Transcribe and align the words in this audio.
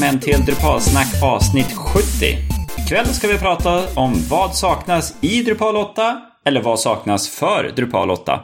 välkommen 0.00 0.20
till 0.20 0.44
Drupalsnack 0.44 1.22
avsnitt 1.22 1.72
70. 1.76 2.38
Ikväll 2.84 3.06
ska 3.06 3.28
vi 3.28 3.38
prata 3.38 3.82
om 3.94 4.12
vad 4.30 4.54
saknas 4.54 5.14
i 5.20 5.42
Drupal 5.42 5.76
8 5.76 6.20
eller 6.44 6.62
vad 6.62 6.80
saknas 6.80 7.28
för 7.28 7.72
Drupal 7.76 8.10
8. 8.10 8.40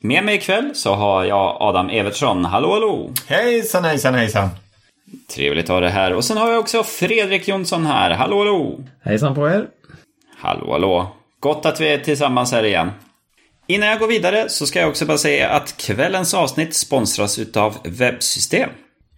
Med 0.00 0.24
mig 0.24 0.34
ikväll 0.34 0.70
så 0.74 0.94
har 0.94 1.24
jag 1.24 1.56
Adam 1.60 1.90
Evertsson. 1.90 2.44
Hallå 2.44 2.72
hallå! 2.72 3.10
Hejsan 3.26 3.84
hejsan 3.84 4.14
hejsan! 4.14 4.48
Trevligt 5.34 5.64
att 5.64 5.68
ha 5.68 5.80
dig 5.80 5.90
här. 5.90 6.12
Och 6.12 6.24
sen 6.24 6.36
har 6.36 6.50
jag 6.50 6.60
också 6.60 6.82
Fredrik 6.82 7.48
Jonsson 7.48 7.86
här. 7.86 8.10
Hallå 8.10 8.38
hallå! 8.38 8.80
Hejsan 9.02 9.34
på 9.34 9.48
er! 9.48 9.66
Hallå 10.36 10.72
hallå! 10.72 11.16
Gott 11.40 11.66
att 11.66 11.80
vi 11.80 11.88
är 11.88 11.98
tillsammans 11.98 12.52
här 12.52 12.64
igen. 12.64 12.90
Innan 13.66 13.88
jag 13.88 13.98
går 13.98 14.08
vidare 14.08 14.48
så 14.48 14.66
ska 14.66 14.80
jag 14.80 14.88
också 14.88 15.06
bara 15.06 15.18
säga 15.18 15.48
att 15.48 15.76
kvällens 15.76 16.34
avsnitt 16.34 16.74
sponsras 16.74 17.38
utav 17.38 17.76
Webbsystem. 17.84 18.70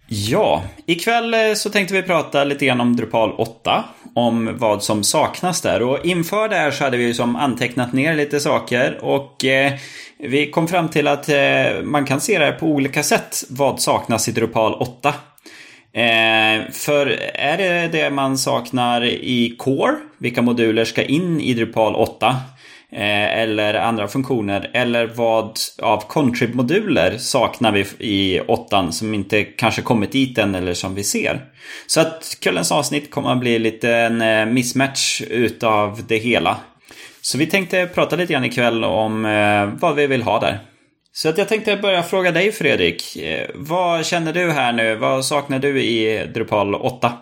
Ja, 0.09 0.63
ikväll 0.85 1.33
eh, 1.33 1.53
så 1.55 1.69
tänkte 1.69 1.93
vi 1.93 2.03
prata 2.03 2.43
lite 2.43 2.65
grann 2.65 2.81
om 2.81 2.95
Drupal 2.95 3.31
8. 3.37 3.83
Om 4.15 4.57
vad 4.57 4.83
som 4.83 5.03
saknas 5.03 5.61
där. 5.61 5.81
Och 5.81 6.05
inför 6.05 6.49
det 6.49 6.55
här 6.55 6.71
så 6.71 6.83
hade 6.83 6.97
vi 6.97 7.03
ju 7.03 7.13
som 7.13 7.35
antecknat 7.35 7.93
ner 7.93 8.15
lite 8.15 8.39
saker. 8.39 8.99
Och 9.01 9.45
eh, 9.45 9.73
vi 10.19 10.51
kom 10.51 10.67
fram 10.67 10.89
till 10.89 11.07
att 11.07 11.29
eh, 11.29 11.83
man 11.83 12.05
kan 12.05 12.21
se 12.21 12.39
det 12.39 12.45
här 12.45 12.51
på 12.51 12.65
olika 12.65 13.03
sätt. 13.03 13.43
Vad 13.49 13.81
saknas 13.81 14.27
i 14.27 14.31
Drupal 14.31 14.73
8. 14.73 15.13
Eh, 15.93 16.71
för 16.71 17.07
är 17.33 17.57
det 17.57 17.89
det 17.91 18.09
man 18.09 18.37
saknar 18.37 19.03
i 19.05 19.55
Core? 19.57 19.95
Vilka 20.17 20.41
moduler 20.41 20.85
ska 20.85 21.03
in 21.03 21.41
i 21.41 21.53
Drupal 21.53 21.95
8? 21.95 22.35
Eh, 22.91 23.39
eller 23.39 23.73
andra 23.73 24.07
funktioner. 24.07 24.69
Eller 24.73 25.07
vad 25.07 25.59
av 25.81 26.07
contrib-moduler 26.07 27.17
saknar 27.17 27.71
vi 27.71 27.85
i 27.99 28.39
åttan 28.39 28.93
som 28.93 29.13
inte 29.13 29.43
kanske 29.43 29.81
kommit 29.81 30.11
dit 30.11 30.37
än 30.37 30.55
eller 30.55 30.73
som 30.73 30.95
vi 30.95 31.03
ser. 31.03 31.45
Så 31.87 32.01
att 32.01 32.37
kvällens 32.41 32.71
avsnitt 32.71 33.11
kommer 33.11 33.31
att 33.31 33.39
bli 33.39 33.59
lite 33.59 33.91
en 33.91 34.21
eh, 34.21 34.45
mismatch 34.45 35.21
utav 35.21 36.01
det 36.07 36.17
hela. 36.17 36.57
Så 37.21 37.37
vi 37.37 37.45
tänkte 37.45 37.85
prata 37.85 38.15
lite 38.15 38.33
grann 38.33 38.45
ikväll 38.45 38.83
om 38.83 39.25
eh, 39.25 39.65
vad 39.81 39.95
vi 39.95 40.07
vill 40.07 40.23
ha 40.23 40.39
där. 40.39 40.59
Så 41.13 41.29
att 41.29 41.37
jag 41.37 41.47
tänkte 41.47 41.77
börja 41.77 42.03
fråga 42.03 42.31
dig 42.31 42.51
Fredrik. 42.51 43.17
Vad 43.53 44.05
känner 44.05 44.33
du 44.33 44.51
här 44.51 44.73
nu? 44.73 44.95
Vad 44.95 45.25
saknar 45.25 45.59
du 45.59 45.83
i 45.83 46.27
Drupal 46.33 46.75
8? 46.75 47.13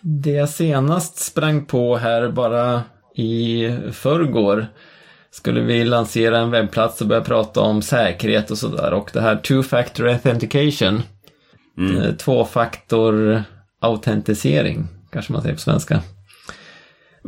Det 0.00 0.30
jag 0.30 0.48
senast 0.48 1.18
sprang 1.18 1.64
på 1.64 1.96
här 1.96 2.28
bara 2.28 2.82
i 3.14 3.68
förrgår 3.92 4.66
skulle 5.30 5.60
vi 5.60 5.84
lansera 5.84 6.38
en 6.38 6.50
webbplats 6.50 7.00
och 7.00 7.06
börja 7.06 7.22
prata 7.22 7.60
om 7.60 7.82
säkerhet 7.82 8.50
och 8.50 8.58
sådär. 8.58 8.92
Och 8.92 9.10
det 9.12 9.20
här 9.20 9.36
two-factor 9.36 10.08
authentication, 10.08 11.02
mm. 11.78 11.96
Eh, 11.96 12.14
tvåfaktor 12.14 13.42
autentisering, 13.80 14.88
kanske 15.12 15.32
man 15.32 15.42
säger 15.42 15.54
på 15.54 15.60
svenska. 15.60 16.00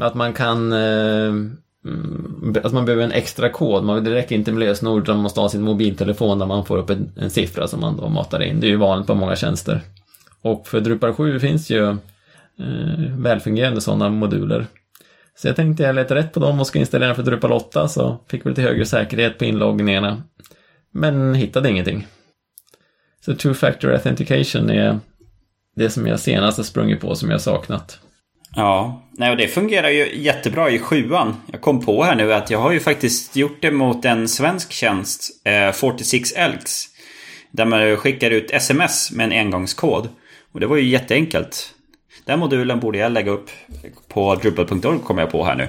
Att 0.00 0.14
man 0.14 0.32
kan 0.32 0.72
eh, 0.72 1.32
att 2.62 2.72
man 2.72 2.84
behöver 2.84 3.04
en 3.04 3.12
extra 3.12 3.48
kod. 3.48 3.84
Man, 3.84 4.04
det 4.04 4.14
räcker 4.14 4.34
inte 4.34 4.52
med 4.52 4.60
lösenord 4.60 5.02
utan 5.02 5.16
man 5.16 5.22
måste 5.22 5.40
ha 5.40 5.48
sin 5.48 5.62
mobiltelefon 5.62 6.38
där 6.38 6.46
man 6.46 6.64
får 6.64 6.78
upp 6.78 6.90
en, 6.90 7.12
en 7.16 7.30
siffra 7.30 7.68
som 7.68 7.80
man 7.80 7.96
då 7.96 8.08
matar 8.08 8.42
in. 8.42 8.60
Det 8.60 8.66
är 8.66 8.68
ju 8.68 8.76
vanligt 8.76 9.06
på 9.06 9.14
många 9.14 9.36
tjänster. 9.36 9.80
Och 10.42 10.66
för 10.66 10.80
Drupal 10.80 11.12
7 11.12 11.40
finns 11.40 11.70
ju 11.70 11.88
eh, 11.88 13.16
välfungerande 13.18 13.80
sådana 13.80 14.08
moduler. 14.08 14.66
Så 15.36 15.48
jag 15.48 15.56
tänkte 15.56 15.82
jag 15.82 15.94
lät 15.94 16.10
rätt 16.10 16.32
på 16.32 16.40
dem 16.40 16.60
och 16.60 16.66
ska 16.66 16.78
installera 16.78 17.14
för 17.14 17.22
Drupal 17.22 17.52
8 17.52 17.88
så 17.88 18.24
fick 18.30 18.46
vi 18.46 18.50
lite 18.50 18.62
högre 18.62 18.86
säkerhet 18.86 19.38
på 19.38 19.44
inloggningarna. 19.44 20.22
Men 20.92 21.34
hittade 21.34 21.70
ingenting. 21.70 22.06
Så 23.24 23.32
two-factor 23.32 23.92
authentication 23.92 24.70
är 24.70 25.00
det 25.76 25.90
som 25.90 26.06
jag 26.06 26.20
senast 26.20 26.56
har 26.56 26.64
sprungit 26.64 27.00
på 27.00 27.14
som 27.14 27.30
jag 27.30 27.40
saknat. 27.40 28.00
Ja, 28.56 29.02
nej, 29.12 29.30
och 29.30 29.36
det 29.36 29.48
fungerar 29.48 29.88
ju 29.88 30.22
jättebra 30.22 30.70
i 30.70 30.78
sjuan. 30.78 31.36
Jag 31.52 31.60
kom 31.60 31.84
på 31.84 32.04
här 32.04 32.14
nu 32.14 32.32
att 32.32 32.50
jag 32.50 32.58
har 32.58 32.72
ju 32.72 32.80
faktiskt 32.80 33.36
gjort 33.36 33.62
det 33.62 33.70
mot 33.70 34.04
en 34.04 34.28
svensk 34.28 34.72
tjänst, 34.72 35.46
eh, 35.46 35.72
46 35.72 36.32
Elks. 36.32 36.84
Där 37.50 37.64
man 37.64 37.96
skickar 37.96 38.30
ut 38.30 38.50
sms 38.50 39.12
med 39.12 39.24
en 39.24 39.32
engångskod. 39.32 40.08
Och 40.52 40.60
det 40.60 40.66
var 40.66 40.76
ju 40.76 40.88
jätteenkelt. 40.88 41.74
Den 42.24 42.38
modulen 42.38 42.80
borde 42.80 42.98
jag 42.98 43.12
lägga 43.12 43.30
upp 43.30 43.50
på 44.08 44.34
drupal.org 44.34 44.98
kommer 44.98 45.22
jag 45.22 45.30
på 45.30 45.44
här 45.44 45.54
nu. 45.54 45.68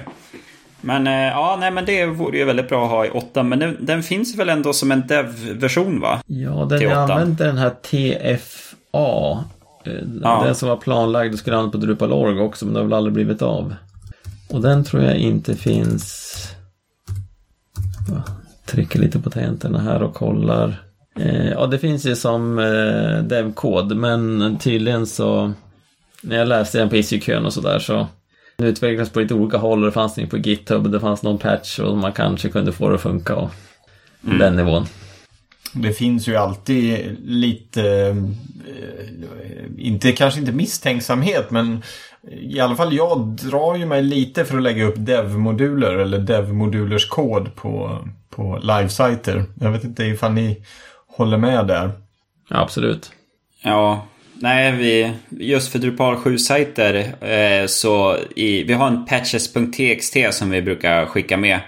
Men 0.80 1.06
eh, 1.06 1.12
ja, 1.12 1.56
nej 1.60 1.70
men 1.70 1.84
det 1.84 2.06
vore 2.06 2.38
ju 2.38 2.44
väldigt 2.44 2.68
bra 2.68 2.84
att 2.84 2.90
ha 2.90 3.06
i 3.06 3.10
8. 3.10 3.42
Men 3.42 3.58
den, 3.58 3.76
den 3.80 4.02
finns 4.02 4.36
väl 4.36 4.48
ändå 4.48 4.72
som 4.72 4.92
en 4.92 5.06
dev-version 5.06 6.00
va? 6.00 6.20
Ja, 6.26 6.66
den 6.70 6.80
jag 6.80 6.92
använde 6.92 7.44
den 7.44 7.58
här 7.58 7.70
TFA. 7.70 9.44
Eh, 9.84 9.92
ja. 10.22 10.42
Den 10.44 10.54
som 10.54 10.68
var 10.68 10.76
planlagd 10.76 11.32
och 11.32 11.38
skulle 11.38 11.56
användas 11.56 11.80
på 11.80 11.86
Drupal.org 11.86 12.40
också, 12.40 12.64
men 12.64 12.74
det 12.74 12.80
har 12.80 12.84
väl 12.84 12.94
aldrig 12.94 13.14
blivit 13.14 13.42
av. 13.42 13.74
Och 14.50 14.60
den 14.60 14.84
tror 14.84 15.02
jag 15.02 15.16
inte 15.16 15.54
finns... 15.54 16.32
Jag 18.08 18.22
trycker 18.66 18.98
lite 18.98 19.18
på 19.18 19.30
tangenterna 19.30 19.78
här 19.78 20.02
och 20.02 20.14
kollar. 20.14 20.82
Eh, 21.18 21.48
ja, 21.48 21.66
det 21.66 21.78
finns 21.78 22.06
ju 22.06 22.16
som 22.16 22.56
dev-kod, 23.28 23.96
men 23.96 24.56
tydligen 24.58 25.06
så 25.06 25.52
när 26.26 26.36
jag 26.36 26.48
läste 26.48 26.78
den 26.78 26.88
på 26.88 26.96
issue 26.96 27.38
och 27.38 27.52
sådär 27.52 27.78
så 27.78 28.06
den 28.56 28.68
utvecklades 28.68 29.12
på 29.12 29.20
lite 29.20 29.34
olika 29.34 29.58
håll 29.58 29.78
och 29.78 29.86
det 29.86 29.92
fanns 29.92 30.16
något 30.16 30.30
på 30.30 30.38
GitHub 30.38 30.84
och 30.84 30.90
det 30.90 31.00
fanns 31.00 31.22
någon 31.22 31.38
patch 31.38 31.78
och 31.78 31.96
man 31.96 32.12
kanske 32.12 32.48
kunde 32.48 32.72
få 32.72 32.88
det 32.88 32.94
att 32.94 33.00
funka 33.00 33.34
och 33.34 33.50
mm. 34.24 34.38
den 34.38 34.56
nivån. 34.56 34.86
Det 35.72 35.92
finns 35.92 36.28
ju 36.28 36.36
alltid 36.36 37.16
lite, 37.24 37.82
eh, 37.90 38.16
inte, 39.78 40.12
kanske 40.12 40.40
inte 40.40 40.52
misstänksamhet 40.52 41.50
men 41.50 41.82
i 42.30 42.60
alla 42.60 42.76
fall 42.76 42.94
jag 42.96 43.18
drar 43.26 43.76
ju 43.76 43.86
mig 43.86 44.02
lite 44.02 44.44
för 44.44 44.56
att 44.56 44.62
lägga 44.62 44.84
upp 44.84 44.94
dev-moduler 44.98 45.92
eller 45.92 46.18
dev-modulers 46.18 47.08
kod 47.08 47.54
på, 47.54 48.04
på 48.30 48.58
livesajter. 48.62 49.44
Jag 49.60 49.72
vet 49.72 49.84
inte 49.84 50.04
ifall 50.04 50.32
ni 50.32 50.64
håller 51.06 51.38
med 51.38 51.66
där. 51.66 51.90
Ja, 52.48 52.60
absolut. 52.60 53.12
Ja, 53.62 54.06
nej, 54.40 54.72
vi, 54.72 55.12
just 55.30 55.72
för 55.72 55.78
Drupal 55.78 56.16
7-sajter 56.16 56.94
eh, 57.30 57.66
så 57.66 58.16
i, 58.36 58.62
vi 58.62 58.72
har 58.72 58.86
en 58.86 59.06
patches.txt 59.06 60.16
som 60.30 60.50
vi 60.50 60.62
brukar 60.62 61.06
skicka 61.06 61.36
med 61.36 61.60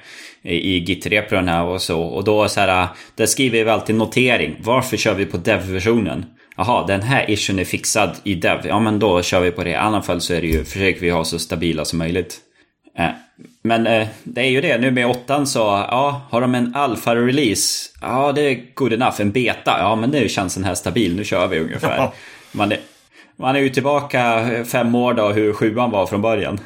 i, 0.42 0.74
i 0.74 0.78
Git-repron 0.80 1.48
här 1.48 1.64
och 1.64 1.82
så. 1.82 2.00
Och 2.00 2.24
då 2.24 2.48
så 2.48 2.60
här, 2.60 2.88
där 3.14 3.26
skriver 3.26 3.64
vi 3.64 3.70
alltid 3.70 3.96
notering. 3.96 4.56
Varför 4.60 4.96
kör 4.96 5.14
vi 5.14 5.26
på 5.26 5.36
dev-versionen? 5.36 6.24
Jaha, 6.56 6.86
den 6.86 7.02
här 7.02 7.30
issuen 7.30 7.58
är 7.58 7.64
fixad 7.64 8.16
i 8.24 8.34
dev. 8.34 8.66
Ja, 8.66 8.80
men 8.80 8.98
då 8.98 9.22
kör 9.22 9.40
vi 9.40 9.50
på 9.50 9.64
det. 9.64 9.70
I 9.70 9.74
alla 9.74 10.02
fall 10.02 10.20
så 10.20 10.34
är 10.34 10.40
det 10.40 10.46
ju, 10.46 10.64
försöker 10.64 11.00
vi 11.00 11.10
ha 11.10 11.24
så 11.24 11.38
stabila 11.38 11.84
som 11.84 11.98
möjligt. 11.98 12.38
Eh, 12.98 13.10
men 13.62 13.86
eh, 13.86 14.08
det 14.24 14.40
är 14.40 14.50
ju 14.50 14.60
det, 14.60 14.78
nu 14.78 14.90
med 14.90 15.06
åttan 15.06 15.46
så, 15.46 15.58
ja, 15.58 16.22
har 16.30 16.40
de 16.40 16.54
en 16.54 16.74
alfa-release? 16.74 17.90
Ja, 18.00 18.32
det 18.32 18.42
är 18.42 18.74
good 18.74 18.92
enough. 18.92 19.20
En 19.20 19.30
beta? 19.30 19.76
Ja, 19.78 19.96
men 19.96 20.10
nu 20.10 20.28
känns 20.28 20.54
den 20.54 20.64
här 20.64 20.74
stabil, 20.74 21.16
nu 21.16 21.24
kör 21.24 21.46
vi 21.46 21.58
ungefär. 21.58 22.10
Man 22.52 22.72
är, 22.72 22.78
man 23.36 23.56
är 23.56 23.60
ju 23.60 23.68
tillbaka 23.68 24.52
eh, 24.52 24.64
fem 24.64 24.94
år 24.94 25.14
då 25.14 25.28
hur 25.28 25.52
sjuan 25.52 25.90
var 25.90 26.06
från 26.06 26.22
början. 26.22 26.58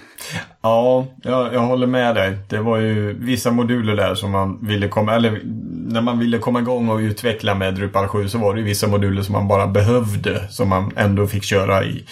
Ja, 0.62 1.06
jag, 1.22 1.54
jag 1.54 1.60
håller 1.60 1.87
med 1.87 2.15
dig. 2.15 2.38
Det 2.48 2.59
var 2.59 2.78
ju 2.78 3.12
vissa 3.12 3.50
moduler 3.50 3.97
där 3.97 4.15
som 4.15 4.31
man 4.31 4.66
ville 4.66 4.88
komma, 4.88 5.15
eller 5.15 5.41
när 5.88 6.00
man 6.00 6.19
ville 6.19 6.38
komma 6.38 6.60
igång 6.60 6.88
och 6.88 6.98
utveckla 6.98 7.54
med 7.54 7.75
Drupal 7.75 8.09
7 8.09 8.28
så 8.28 8.38
var 8.38 8.54
det 8.54 8.60
ju 8.60 8.66
vissa 8.66 8.87
moduler 8.87 9.22
som 9.22 9.32
man 9.32 9.48
bara 9.48 9.66
behövde 9.66 10.48
som 10.48 10.69
man 10.69 10.92
ändå 10.97 11.26
fick 11.26 11.44
köra 11.44 11.84
i 11.84 12.04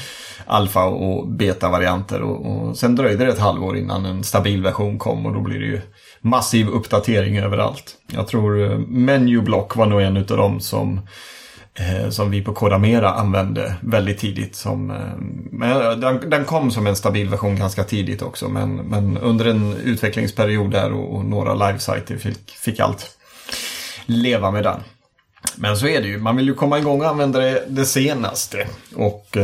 alfa 0.46 0.84
och 0.84 1.28
beta-varianter. 1.28 2.22
Och, 2.22 2.46
och 2.46 2.76
sen 2.76 2.96
dröjde 2.96 3.24
det 3.24 3.32
ett 3.32 3.38
halvår 3.38 3.76
innan 3.76 4.06
en 4.06 4.24
stabil 4.24 4.62
version 4.62 4.98
kom 4.98 5.26
och 5.26 5.34
då 5.34 5.40
blir 5.40 5.58
det 5.58 5.66
ju 5.66 5.80
massiv 6.20 6.68
uppdatering 6.68 7.38
överallt. 7.38 7.96
Jag 8.12 8.28
tror 8.28 8.72
eh, 8.72 8.78
Menublock 8.78 9.76
var 9.76 9.86
nog 9.86 10.02
en 10.02 10.16
av 10.16 10.24
dem 10.24 10.60
som 10.60 10.94
eh, 10.94 11.02
Eh, 11.80 12.10
som 12.10 12.30
vi 12.30 12.42
på 12.42 12.52
Kodamera 12.52 13.10
använde 13.10 13.74
väldigt 13.80 14.18
tidigt. 14.18 14.54
Som, 14.54 14.90
eh, 14.90 14.96
men 15.50 15.82
eh, 15.82 15.90
den, 15.90 16.30
den, 16.30 16.44
kom 16.44 16.70
som 16.70 16.86
en 16.86 16.96
stabil 16.96 17.28
version 17.28 17.56
ganska 17.56 17.84
tidigt 17.84 18.22
också 18.22 18.48
men, 18.48 18.76
men 18.76 19.18
under 19.18 19.44
en 19.44 19.76
utvecklingsperiod 19.76 20.70
där 20.70 20.92
och, 20.92 21.14
och 21.14 21.24
några 21.24 21.54
livesajter 21.54 22.16
fick, 22.16 22.50
fick 22.50 22.80
allt 22.80 23.16
leva 24.06 24.50
med 24.50 24.62
den. 24.62 24.80
Men 25.56 25.76
så 25.76 25.86
är 25.86 26.02
det 26.02 26.08
ju, 26.08 26.18
man 26.18 26.36
vill 26.36 26.46
ju 26.46 26.54
komma 26.54 26.78
igång 26.78 27.00
och 27.00 27.08
använda 27.08 27.40
det, 27.40 27.64
det 27.68 27.84
senaste. 27.84 28.66
Och 28.94 29.36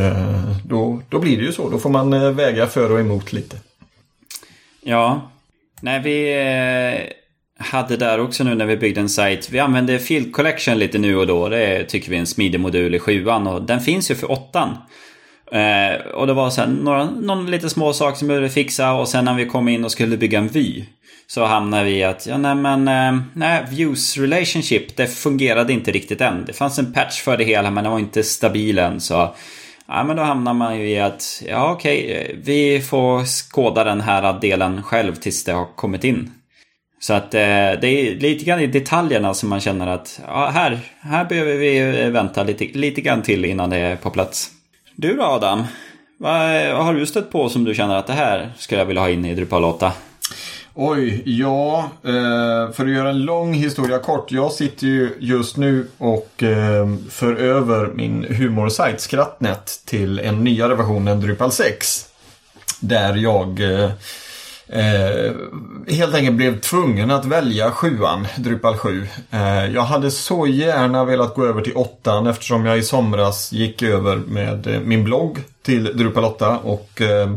då, 0.64 1.00
då 1.08 1.18
blir 1.18 1.36
det 1.36 1.42
ju 1.42 1.52
så, 1.52 1.70
då 1.70 1.78
får 1.78 1.90
man 1.90 2.36
väga 2.36 2.66
för 2.66 2.92
och 2.92 3.00
emot 3.00 3.32
lite. 3.32 3.56
Ja, 4.82 5.30
nej 5.80 6.02
vi 6.02 6.32
eh, 6.32 7.25
hade 7.58 7.96
där 7.96 8.20
också 8.20 8.44
nu 8.44 8.54
när 8.54 8.66
vi 8.66 8.76
byggde 8.76 9.00
en 9.00 9.08
sajt. 9.08 9.48
Vi 9.50 9.58
använde 9.58 9.98
Field 9.98 10.32
Collection 10.32 10.78
lite 10.78 10.98
nu 10.98 11.16
och 11.16 11.26
då. 11.26 11.48
Det 11.48 11.84
tycker 11.84 12.10
vi 12.10 12.16
är 12.16 12.20
en 12.20 12.26
smidig 12.26 12.60
modul 12.60 12.94
i 12.94 12.98
sjuan 12.98 13.46
och 13.46 13.62
den 13.62 13.80
finns 13.80 14.10
ju 14.10 14.14
för 14.14 14.30
åttan. 14.30 14.76
Eh, 15.52 16.06
och 16.14 16.26
det 16.26 16.32
var 16.32 16.50
sen 16.50 16.70
några, 16.70 17.04
någon 17.04 17.50
lite 17.50 17.70
små 17.70 17.92
sak 17.92 18.16
som 18.16 18.28
vi 18.28 18.34
behövde 18.34 18.50
fixa 18.50 18.92
och 18.92 19.08
sen 19.08 19.24
när 19.24 19.34
vi 19.34 19.46
kom 19.46 19.68
in 19.68 19.84
och 19.84 19.92
skulle 19.92 20.16
bygga 20.16 20.38
en 20.38 20.48
vy. 20.48 20.84
Så 21.28 21.44
hamnade 21.44 21.84
vi 21.84 21.90
i 21.90 22.04
att, 22.04 22.26
ja 22.26 22.38
nej 22.38 22.54
men, 22.54 22.88
eh, 22.88 23.22
nej, 23.32 23.64
views 23.70 24.16
relationship, 24.16 24.96
det 24.96 25.06
fungerade 25.06 25.72
inte 25.72 25.92
riktigt 25.92 26.20
än. 26.20 26.44
Det 26.44 26.52
fanns 26.52 26.78
en 26.78 26.92
patch 26.92 27.22
för 27.22 27.36
det 27.36 27.44
hela 27.44 27.70
men 27.70 27.84
den 27.84 27.92
var 27.92 27.98
inte 27.98 28.22
stabil 28.22 28.78
än 28.78 29.00
så. 29.00 29.34
Ja, 29.88 30.04
men 30.04 30.16
då 30.16 30.22
hamnar 30.22 30.54
man 30.54 30.78
ju 30.78 30.88
i 30.88 31.00
att, 31.00 31.42
ja 31.48 31.72
okej, 31.72 32.12
eh, 32.12 32.36
vi 32.42 32.80
får 32.80 33.24
skåda 33.24 33.84
den 33.84 34.00
här 34.00 34.40
delen 34.40 34.82
själv 34.82 35.14
tills 35.14 35.44
det 35.44 35.52
har 35.52 35.76
kommit 35.76 36.04
in. 36.04 36.30
Så 37.00 37.14
att 37.14 37.34
eh, 37.34 37.40
det 37.40 37.86
är 37.86 38.20
lite 38.20 38.44
grann 38.44 38.60
i 38.60 38.66
detaljerna 38.66 39.34
som 39.34 39.48
man 39.48 39.60
känner 39.60 39.86
att, 39.86 40.20
ja 40.26 40.50
här, 40.54 40.78
här 41.00 41.24
behöver 41.24 41.54
vi 41.54 41.80
vänta 42.10 42.42
lite, 42.42 42.64
lite 42.64 43.00
grann 43.00 43.22
till 43.22 43.44
innan 43.44 43.70
det 43.70 43.76
är 43.76 43.96
på 43.96 44.10
plats. 44.10 44.50
Du 44.96 45.16
då 45.16 45.22
Adam? 45.22 45.64
Vad 46.18 46.84
har 46.84 46.94
du 46.94 47.06
stött 47.06 47.30
på 47.30 47.48
som 47.48 47.64
du 47.64 47.74
känner 47.74 47.96
att 47.96 48.06
det 48.06 48.12
här 48.12 48.52
skulle 48.58 48.80
jag 48.80 48.86
vilja 48.86 49.02
ha 49.02 49.10
in 49.10 49.24
i 49.24 49.34
Drupal 49.34 49.64
8? 49.64 49.92
Oj, 50.78 51.22
ja. 51.24 51.90
Eh, 52.04 52.72
för 52.72 52.84
att 52.84 52.90
göra 52.90 53.10
en 53.10 53.22
lång 53.22 53.54
historia 53.54 53.98
kort. 53.98 54.32
Jag 54.32 54.52
sitter 54.52 54.86
ju 54.86 55.10
just 55.18 55.56
nu 55.56 55.88
och 55.98 56.42
eh, 56.42 56.88
för 57.10 57.34
över 57.34 57.86
min 57.86 58.24
humorsajt 58.24 59.00
Skrattnet 59.00 59.80
till 59.84 60.18
en 60.18 60.44
nyare 60.44 60.74
version 60.74 61.08
än 61.08 61.20
Drupal 61.20 61.52
6. 61.52 62.06
Där 62.80 63.16
jag 63.16 63.60
eh, 63.60 63.90
eh, 64.68 65.32
helt 65.96 66.14
enkelt 66.14 66.36
blev 66.36 66.60
tvungen 66.60 67.10
att 67.10 67.24
välja 67.24 67.70
sjuan, 67.70 68.26
Drupal 68.36 68.76
7. 68.76 69.06
Eh, 69.30 69.66
jag 69.66 69.82
hade 69.82 70.10
så 70.10 70.46
gärna 70.46 71.04
velat 71.04 71.34
gå 71.34 71.46
över 71.46 71.62
till 71.62 71.76
åttan 71.76 72.26
eftersom 72.26 72.66
jag 72.66 72.78
i 72.78 72.82
somras 72.82 73.52
gick 73.52 73.82
över 73.82 74.16
med 74.16 74.66
eh, 74.66 74.80
min 74.80 75.04
blogg 75.04 75.38
till 75.62 75.84
Drupal 75.84 76.24
8 76.24 76.58
och 76.58 77.00
eh, 77.00 77.30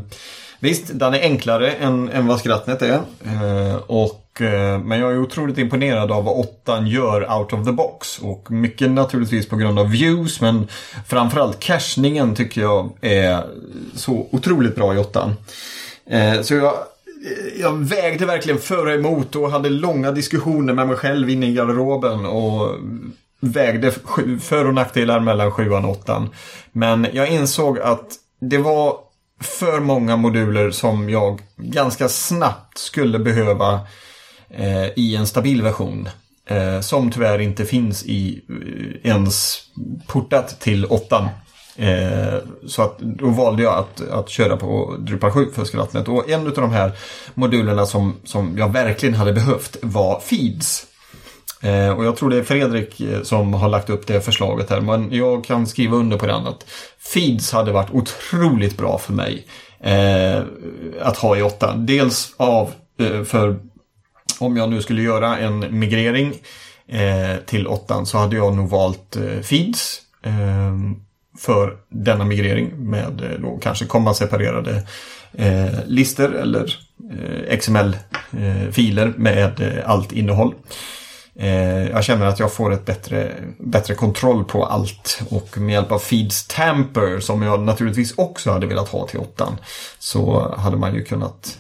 Visst, 0.62 1.00
den 1.00 1.14
är 1.14 1.20
enklare 1.20 1.72
än, 1.72 2.10
än 2.10 2.28
vad 2.28 2.40
Skrattnet 2.40 2.81
är. 2.81 3.02
Eh, 3.26 3.75
och, 3.75 4.42
eh, 4.42 4.80
men 4.80 5.00
jag 5.00 5.12
är 5.12 5.20
otroligt 5.20 5.58
imponerad 5.58 6.12
av 6.12 6.24
vad 6.24 6.36
åttan 6.36 6.88
gör 6.88 7.38
out 7.38 7.54
of 7.54 7.66
the 7.66 7.72
box. 7.72 8.20
Och 8.20 8.52
mycket 8.52 8.92
naturligtvis 8.92 9.50
på 9.50 9.56
grund 9.56 9.80
av 9.80 9.90
views 9.90 10.42
men 10.42 10.68
framförallt 11.08 11.60
cashningen 11.60 12.36
tycker 12.36 12.62
jag 12.62 12.90
är 13.02 13.44
så 13.96 14.28
otroligt 14.32 14.75
bra 14.75 14.96
i 14.96 14.98
åttan. 14.98 15.36
Eh, 16.06 16.42
så 16.42 16.56
jag, 16.56 16.74
Eh, 17.25 17.62
jag 17.62 17.86
vägde 17.86 18.25
verkligen 18.25 18.60
för 18.60 18.86
och 18.86 18.94
emot 18.94 19.36
och 19.36 19.51
hade 19.51 19.69
långa 19.69 20.12
diskussioner 20.12 20.74
med 20.74 20.88
mig 20.88 20.98
själv 20.98 21.30
inne 21.30 21.48
i 21.48 21.54
garderoben. 21.54 22.25
Och 22.25 22.75
vägde 23.39 23.92
för 24.42 24.68
och 24.68 24.74
nackdelar 24.74 25.19
mellan 25.19 25.51
sjuan 25.51 25.86
och 25.86 25.92
åttan. 25.92 26.30
Men 26.71 27.07
jag 27.13 27.30
insåg 27.30 27.80
att 27.80 28.16
det 28.42 28.57
var 28.57 28.98
för 29.42 29.80
många 29.80 30.18
moduler 30.18 30.71
som 30.71 31.10
jag 31.10 31.42
ganska 31.57 32.10
snabbt 32.10 32.77
skulle 32.77 33.19
behöva 33.19 33.80
eh, 34.50 34.86
i 34.95 35.15
en 35.15 35.27
stabil 35.27 35.62
version. 35.62 36.10
Eh, 36.45 36.80
som 36.81 37.12
tyvärr 37.12 37.39
inte 37.39 37.65
finns 37.65 38.04
i 38.04 38.42
eh, 38.50 39.12
ens 39.12 39.62
portat 40.07 40.60
till 40.60 40.86
8. 40.86 41.30
Eh, 41.80 42.40
så 42.68 42.81
att 42.81 43.00
då 43.00 43.30
valde 43.30 43.64
jag 43.64 43.74
att, 43.74 44.10
att 44.10 44.30
köra 44.30 44.58
på 44.58 44.96
Drupal 45.00 45.31
7 45.31 45.52
för 45.52 45.66
skrattnet. 45.66 46.08
Och 46.08 46.30
en 46.30 46.48
av 46.48 46.54
de 46.54 46.72
här 46.72 46.92
modulerna 47.34 47.86
som, 47.86 48.16
som 48.24 48.58
jag 48.58 48.74
verkligen 48.74 49.16
hade 49.16 49.34
behövt 49.34 49.78
var 49.81 50.20
Feeds. 50.20 50.86
Eh, 51.62 51.90
och 51.90 52.06
jag 52.06 52.18
tror 52.18 52.30
det 52.30 52.38
är 52.38 52.44
Fredrik 52.44 53.02
eh, 53.02 53.22
som 53.22 53.54
har 53.54 53.70
lagt 53.70 53.90
upp 53.90 54.08
det 54.08 54.22
förslaget 54.22 54.70
här. 54.70 54.81
Men 54.81 55.12
jag 55.12 55.46
kan 55.46 55.68
skriva 55.68 55.98
under 55.98 56.18
på 56.18 56.26
det 56.26 56.34
annat. 56.34 56.66
Feeds 57.14 57.52
hade 57.52 57.72
varit 57.72 57.92
otroligt 57.92 58.78
bra 58.78 58.98
för 58.98 59.14
mig 59.14 59.48
eh, 59.80 60.44
att 61.02 61.18
ha 61.18 61.38
i 61.38 61.42
8. 61.42 61.75
Dels 61.75 62.34
av, 62.38 62.72
eh, 63.00 63.24
för 63.24 63.60
om 64.40 64.58
jag 64.58 64.70
nu 64.70 64.82
skulle 64.82 65.02
göra 65.02 65.38
en 65.38 65.80
migrering 65.80 66.34
eh, 66.88 67.38
till 67.46 67.68
8 67.68 68.06
så 68.06 68.18
hade 68.18 68.36
jag 68.36 68.56
nog 68.56 68.70
valt 68.70 69.16
eh, 69.16 69.42
Feeds 69.42 70.02
eh, 70.24 70.74
för 71.39 71.77
denna 71.89 72.25
migrering 72.25 72.89
med 72.89 73.21
eh, 73.21 73.39
då 73.39 73.57
kanske 73.62 73.86
kommaseparerade 73.86 74.83
eh, 75.33 75.86
listor 75.86 76.36
eller 76.36 76.77
eh, 77.12 77.57
XML-filer 77.57 79.07
eh, 79.07 79.13
med 79.18 79.62
eh, 79.62 79.89
allt 79.89 80.12
innehåll. 80.12 80.53
Eh, 81.36 81.89
jag 81.89 82.03
känner 82.03 82.25
att 82.25 82.39
jag 82.39 82.53
får 82.53 82.74
ett 82.74 82.86
bättre, 82.86 83.31
bättre 83.59 83.95
kontroll 83.95 84.44
på 84.44 84.65
allt. 84.65 85.21
Och 85.30 85.57
med 85.57 85.74
hjälp 85.74 85.91
av 85.91 86.00
Feeds 86.00 86.47
Tamper, 86.47 87.19
som 87.19 87.41
jag 87.41 87.59
naturligtvis 87.59 88.13
också 88.18 88.51
hade 88.51 88.68
velat 88.68 88.89
ha 88.89 89.07
till 89.07 89.19
åttan, 89.19 89.57
så 90.00 90.56
hade 90.57 90.77
man 90.77 90.95
ju 90.95 91.03
kunnat 91.03 91.57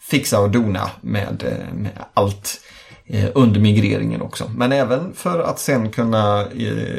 fixa 0.00 0.40
och 0.40 0.50
dona 0.50 0.90
med, 1.00 1.44
med 1.74 1.90
allt 2.14 2.60
under 3.34 3.60
migreringen 3.60 4.22
också. 4.22 4.50
Men 4.56 4.72
även 4.72 5.14
för 5.14 5.40
att 5.40 5.58
sen 5.58 5.90
kunna 5.90 6.46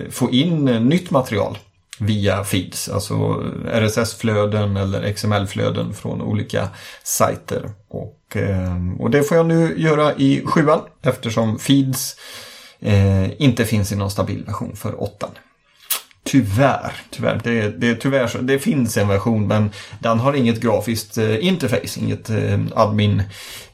få 0.09 0.31
in 0.31 0.65
nytt 0.65 1.11
material 1.11 1.57
via 2.01 2.43
feeds, 2.43 2.89
alltså 2.89 3.43
RSS-flöden 3.65 4.77
eller 4.77 5.13
XML-flöden 5.13 5.93
från 5.93 6.21
olika 6.21 6.69
sajter. 7.03 7.69
Och, 7.89 8.35
ehm, 8.35 9.01
och 9.01 9.09
det 9.09 9.23
får 9.23 9.37
jag 9.37 9.45
nu 9.45 9.73
göra 9.77 10.13
i 10.15 10.43
sjuan 10.45 10.79
eftersom 11.01 11.59
feeds 11.59 12.15
eh, 12.79 13.41
inte 13.41 13.65
finns 13.65 13.91
i 13.91 13.95
någon 13.95 14.11
stabil 14.11 14.43
version 14.45 14.75
för 14.75 15.01
åttan. 15.01 15.29
Tyvärr, 16.23 16.93
tyvärr. 17.09 17.41
Det, 17.43 17.69
det, 17.69 17.95
tyvärr 17.95 18.27
så, 18.27 18.37
det 18.37 18.59
finns 18.59 18.97
en 18.97 19.07
version 19.07 19.47
men 19.47 19.69
den 19.99 20.19
har 20.19 20.33
inget 20.33 20.61
grafiskt 20.61 21.17
eh, 21.17 21.45
interface, 21.45 21.99
inget 21.99 22.29
eh, 22.29 22.59
admin 22.75 23.23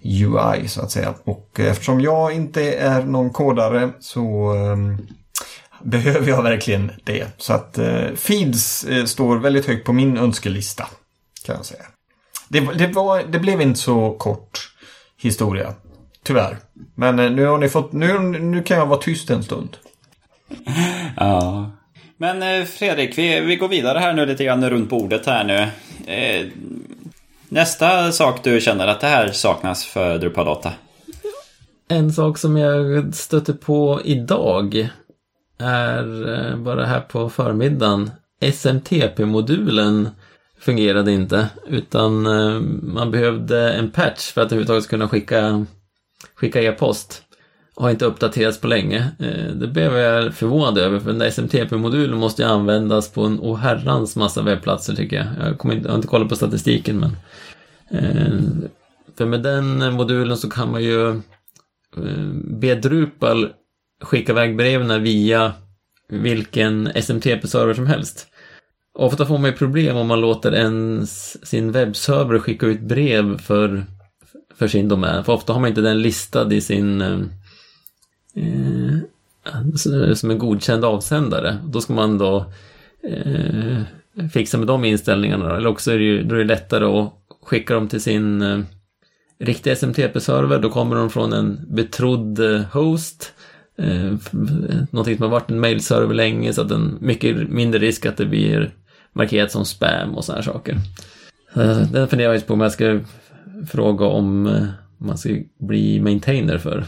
UI 0.01 0.67
så 0.67 0.81
att 0.81 0.91
säga. 0.91 1.13
Och 1.23 1.59
eh, 1.59 1.71
eftersom 1.71 2.01
jag 2.01 2.33
inte 2.33 2.73
är 2.73 3.03
någon 3.03 3.29
kodare 3.29 3.89
så 3.99 4.55
eh, 4.55 4.77
behöver 5.83 6.29
jag 6.29 6.43
verkligen 6.43 6.91
det. 7.03 7.27
Så 7.37 7.53
att 7.53 7.77
eh, 7.77 8.13
Feeds 8.15 8.83
eh, 8.83 9.05
står 9.05 9.37
väldigt 9.37 9.65
högt 9.65 9.85
på 9.85 9.93
min 9.93 10.17
önskelista. 10.17 10.87
Kan 11.45 11.55
jag 11.55 11.65
säga. 11.65 11.83
Det, 12.49 12.59
det, 12.59 12.87
var, 12.87 13.23
det 13.23 13.39
blev 13.39 13.61
inte 13.61 13.79
så 13.79 14.11
kort 14.11 14.71
historia. 15.17 15.73
Tyvärr. 16.23 16.57
Men 16.95 17.19
eh, 17.19 17.31
nu 17.31 17.45
har 17.45 17.57
ni 17.57 17.69
fått, 17.69 17.93
nu, 17.93 18.19
nu 18.19 18.63
kan 18.63 18.77
jag 18.77 18.85
vara 18.85 18.99
tyst 18.99 19.29
en 19.29 19.43
stund. 19.43 19.77
Ja. 21.17 21.71
Men 22.17 22.43
eh, 22.43 22.65
Fredrik, 22.65 23.17
vi, 23.17 23.39
vi 23.39 23.55
går 23.55 23.67
vidare 23.67 23.99
här 23.99 24.13
nu 24.13 24.25
lite 24.25 24.43
grann 24.43 24.69
runt 24.69 24.89
bordet 24.89 25.25
här 25.25 25.43
nu. 25.43 25.67
Eh, 26.13 26.47
nästa 27.49 28.11
sak 28.11 28.43
du 28.43 28.61
känner 28.61 28.87
att 28.87 28.99
det 28.99 29.07
här 29.07 29.31
saknas 29.31 29.85
för 29.85 30.17
Drupal 30.17 30.47
8? 30.47 30.73
En 31.87 32.13
sak 32.13 32.37
som 32.37 32.57
jag 32.57 33.15
stötte 33.15 33.53
på 33.53 34.01
idag 34.05 34.89
är 35.57 36.33
eh, 36.33 36.57
bara 36.57 36.85
här 36.85 36.99
på 36.99 37.29
förmiddagen. 37.29 38.11
SMTP-modulen 38.41 40.09
fungerade 40.59 41.11
inte 41.11 41.49
utan 41.67 42.25
eh, 42.25 42.59
man 42.81 43.11
behövde 43.11 43.73
en 43.73 43.91
patch 43.91 44.31
för 44.31 44.41
att 44.41 44.45
överhuvudtaget 44.45 44.87
kunna 44.87 45.09
skicka, 45.09 45.65
skicka 46.35 46.61
e-post. 46.61 47.23
Har 47.75 47.89
inte 47.89 48.05
uppdaterats 48.05 48.61
på 48.61 48.67
länge. 48.67 49.11
Eh, 49.19 49.51
det 49.55 49.67
blev 49.67 49.97
jag 49.97 50.33
förvånad 50.33 50.77
över 50.77 50.99
för 50.99 51.07
den 51.09 51.19
där 51.19 51.27
SMTP-modulen 51.27 52.17
måste 52.17 52.41
ju 52.41 52.47
användas 52.47 53.11
på 53.11 53.23
en 53.23 53.39
oherrans 53.39 54.15
massa 54.15 54.41
webbplatser 54.41 54.93
tycker 54.95 55.15
jag. 55.15 55.47
Jag, 55.47 55.57
kommer 55.57 55.75
inte, 55.75 55.87
jag 55.87 55.91
har 55.91 55.97
inte 55.97 56.07
kollat 56.07 56.29
på 56.29 56.35
statistiken 56.35 56.99
men 56.99 57.11
för 59.17 59.25
med 59.25 59.43
den 59.43 59.93
modulen 59.93 60.37
så 60.37 60.49
kan 60.49 60.71
man 60.71 60.83
ju 60.83 61.21
be 62.59 62.75
Drupal 62.75 63.49
skicka 64.01 64.31
iväg 64.31 64.57
breven 64.57 65.03
via 65.03 65.53
vilken 66.09 66.87
SMTP-server 66.87 67.73
som 67.73 67.87
helst. 67.87 68.27
Ofta 68.93 69.25
får 69.25 69.37
man 69.37 69.51
ju 69.51 69.57
problem 69.57 69.97
om 69.97 70.07
man 70.07 70.21
låter 70.21 70.55
ens 70.55 71.45
sin 71.47 71.71
webbserver 71.71 72.39
skicka 72.39 72.65
ut 72.65 72.81
brev 72.81 73.37
för, 73.37 73.85
för 74.55 74.67
sin 74.67 74.87
domän. 74.87 75.23
För 75.23 75.33
ofta 75.33 75.53
har 75.53 75.59
man 75.59 75.69
inte 75.69 75.81
den 75.81 76.01
listad 76.01 76.53
i 76.53 76.61
sin 76.61 77.01
eh, 77.01 77.19
eh 78.35 78.97
som 80.13 80.31
en 80.31 80.37
godkänd 80.37 80.85
avsändare. 80.85 81.57
Då 81.65 81.81
ska 81.81 81.93
man 81.93 82.17
då 82.17 82.51
eh, 83.03 83.81
fixa 84.33 84.57
med 84.57 84.67
de 84.67 84.85
inställningarna. 84.85 85.49
Då. 85.49 85.55
Eller 85.55 85.69
också 85.69 85.91
är 85.91 85.97
det 85.97 86.03
ju 86.03 86.23
då 86.23 86.35
är 86.35 86.39
det 86.39 86.45
lättare 86.45 86.85
att 86.85 87.13
skicka 87.41 87.73
dem 87.73 87.87
till 87.87 88.01
sin 88.01 88.41
eh, 88.41 88.59
riktiga 89.39 89.75
SMTP-server. 89.75 90.59
Då 90.59 90.69
kommer 90.69 90.95
de 90.95 91.09
från 91.09 91.33
en 91.33 91.75
betrodd 91.75 92.39
eh, 92.39 92.61
host 92.61 93.33
eh, 93.77 94.13
någonting 94.91 95.17
som 95.17 95.23
har 95.23 95.29
varit 95.29 95.49
en 95.49 95.59
mailserver 95.59 96.13
länge 96.13 96.53
så 96.53 96.61
att 96.61 96.69
den 96.69 96.97
mycket 97.01 97.49
mindre 97.49 97.79
risk 97.79 98.05
att 98.05 98.17
det 98.17 98.25
blir 98.25 98.71
markerat 99.13 99.51
som 99.51 99.65
spam 99.65 100.15
och 100.15 100.25
sådana 100.25 100.43
saker. 100.43 100.77
Eh, 101.55 101.77
den 101.77 102.07
funderar 102.07 102.33
jag 102.33 102.47
på 102.47 102.53
om 102.53 102.61
jag 102.61 102.71
ska 102.71 102.99
fråga 103.69 104.05
eh, 104.05 104.11
om 104.11 104.67
man 104.97 105.17
ska 105.17 105.29
bli 105.57 105.99
maintainer 105.99 106.57
för. 106.57 106.85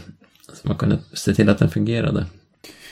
Så 0.52 0.68
man 0.68 0.76
kunde 0.76 0.98
se 1.12 1.34
till 1.34 1.48
att 1.48 1.58
den 1.58 1.70
fungerade. 1.70 2.26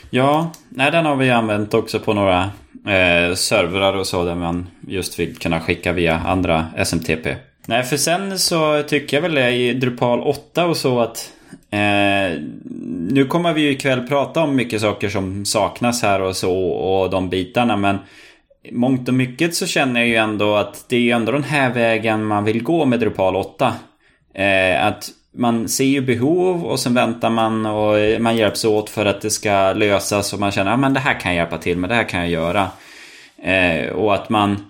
Ja, 0.09 0.51
nej, 0.69 0.91
den 0.91 1.05
har 1.05 1.15
vi 1.15 1.29
använt 1.29 1.73
också 1.73 1.99
på 1.99 2.13
några 2.13 2.43
eh, 2.85 3.35
servrar 3.35 3.93
och 3.93 4.07
så 4.07 4.23
där 4.25 4.35
man 4.35 4.67
just 4.87 5.19
vill 5.19 5.37
kunna 5.37 5.59
skicka 5.59 5.93
via 5.93 6.19
andra 6.19 6.65
SMTP. 6.75 7.35
Nej, 7.65 7.83
för 7.83 7.97
sen 7.97 8.39
så 8.39 8.83
tycker 8.83 9.17
jag 9.17 9.21
väl 9.21 9.35
det 9.35 9.51
i 9.51 9.73
Drupal 9.73 10.19
8 10.19 10.65
och 10.65 10.77
så 10.77 10.99
att 10.99 11.31
Eh, 11.71 12.41
nu 13.09 13.25
kommer 13.25 13.53
vi 13.53 13.61
ju 13.61 13.71
ikväll 13.71 14.07
prata 14.07 14.41
om 14.41 14.55
mycket 14.55 14.81
saker 14.81 15.09
som 15.09 15.45
saknas 15.45 16.01
här 16.01 16.21
och 16.21 16.35
så 16.35 16.59
och 16.69 17.09
de 17.09 17.29
bitarna 17.29 17.77
men 17.77 17.97
mångt 18.71 19.07
och 19.07 19.13
mycket 19.13 19.55
så 19.55 19.67
känner 19.67 19.99
jag 19.99 20.09
ju 20.09 20.15
ändå 20.15 20.55
att 20.55 20.85
det 20.89 20.95
är 20.95 20.99
ju 21.01 21.11
ändå 21.11 21.31
den 21.31 21.43
här 21.43 21.73
vägen 21.73 22.25
man 22.25 22.43
vill 22.43 22.63
gå 22.63 22.85
med 22.85 22.99
Drupal 22.99 23.35
8. 23.35 23.73
Eh, 24.33 24.85
att 24.85 25.09
man 25.31 25.69
ser 25.69 25.85
ju 25.85 26.01
behov 26.01 26.65
och 26.65 26.79
sen 26.79 26.93
väntar 26.93 27.29
man 27.29 27.65
och 27.65 28.21
man 28.21 28.37
hjälps 28.37 28.65
åt 28.65 28.89
för 28.89 29.05
att 29.05 29.21
det 29.21 29.29
ska 29.29 29.73
lösas 29.73 30.33
och 30.33 30.39
man 30.39 30.51
känner 30.51 30.71
att 30.71 30.85
ah, 30.85 30.89
det 30.89 30.99
här 30.99 31.19
kan 31.19 31.31
jag 31.31 31.37
hjälpa 31.37 31.57
till 31.57 31.77
med, 31.77 31.89
det 31.89 31.95
här 31.95 32.09
kan 32.09 32.19
jag 32.19 32.29
göra. 32.29 32.67
Eh, 33.43 33.89
och 33.89 34.15
att 34.15 34.29
man, 34.29 34.65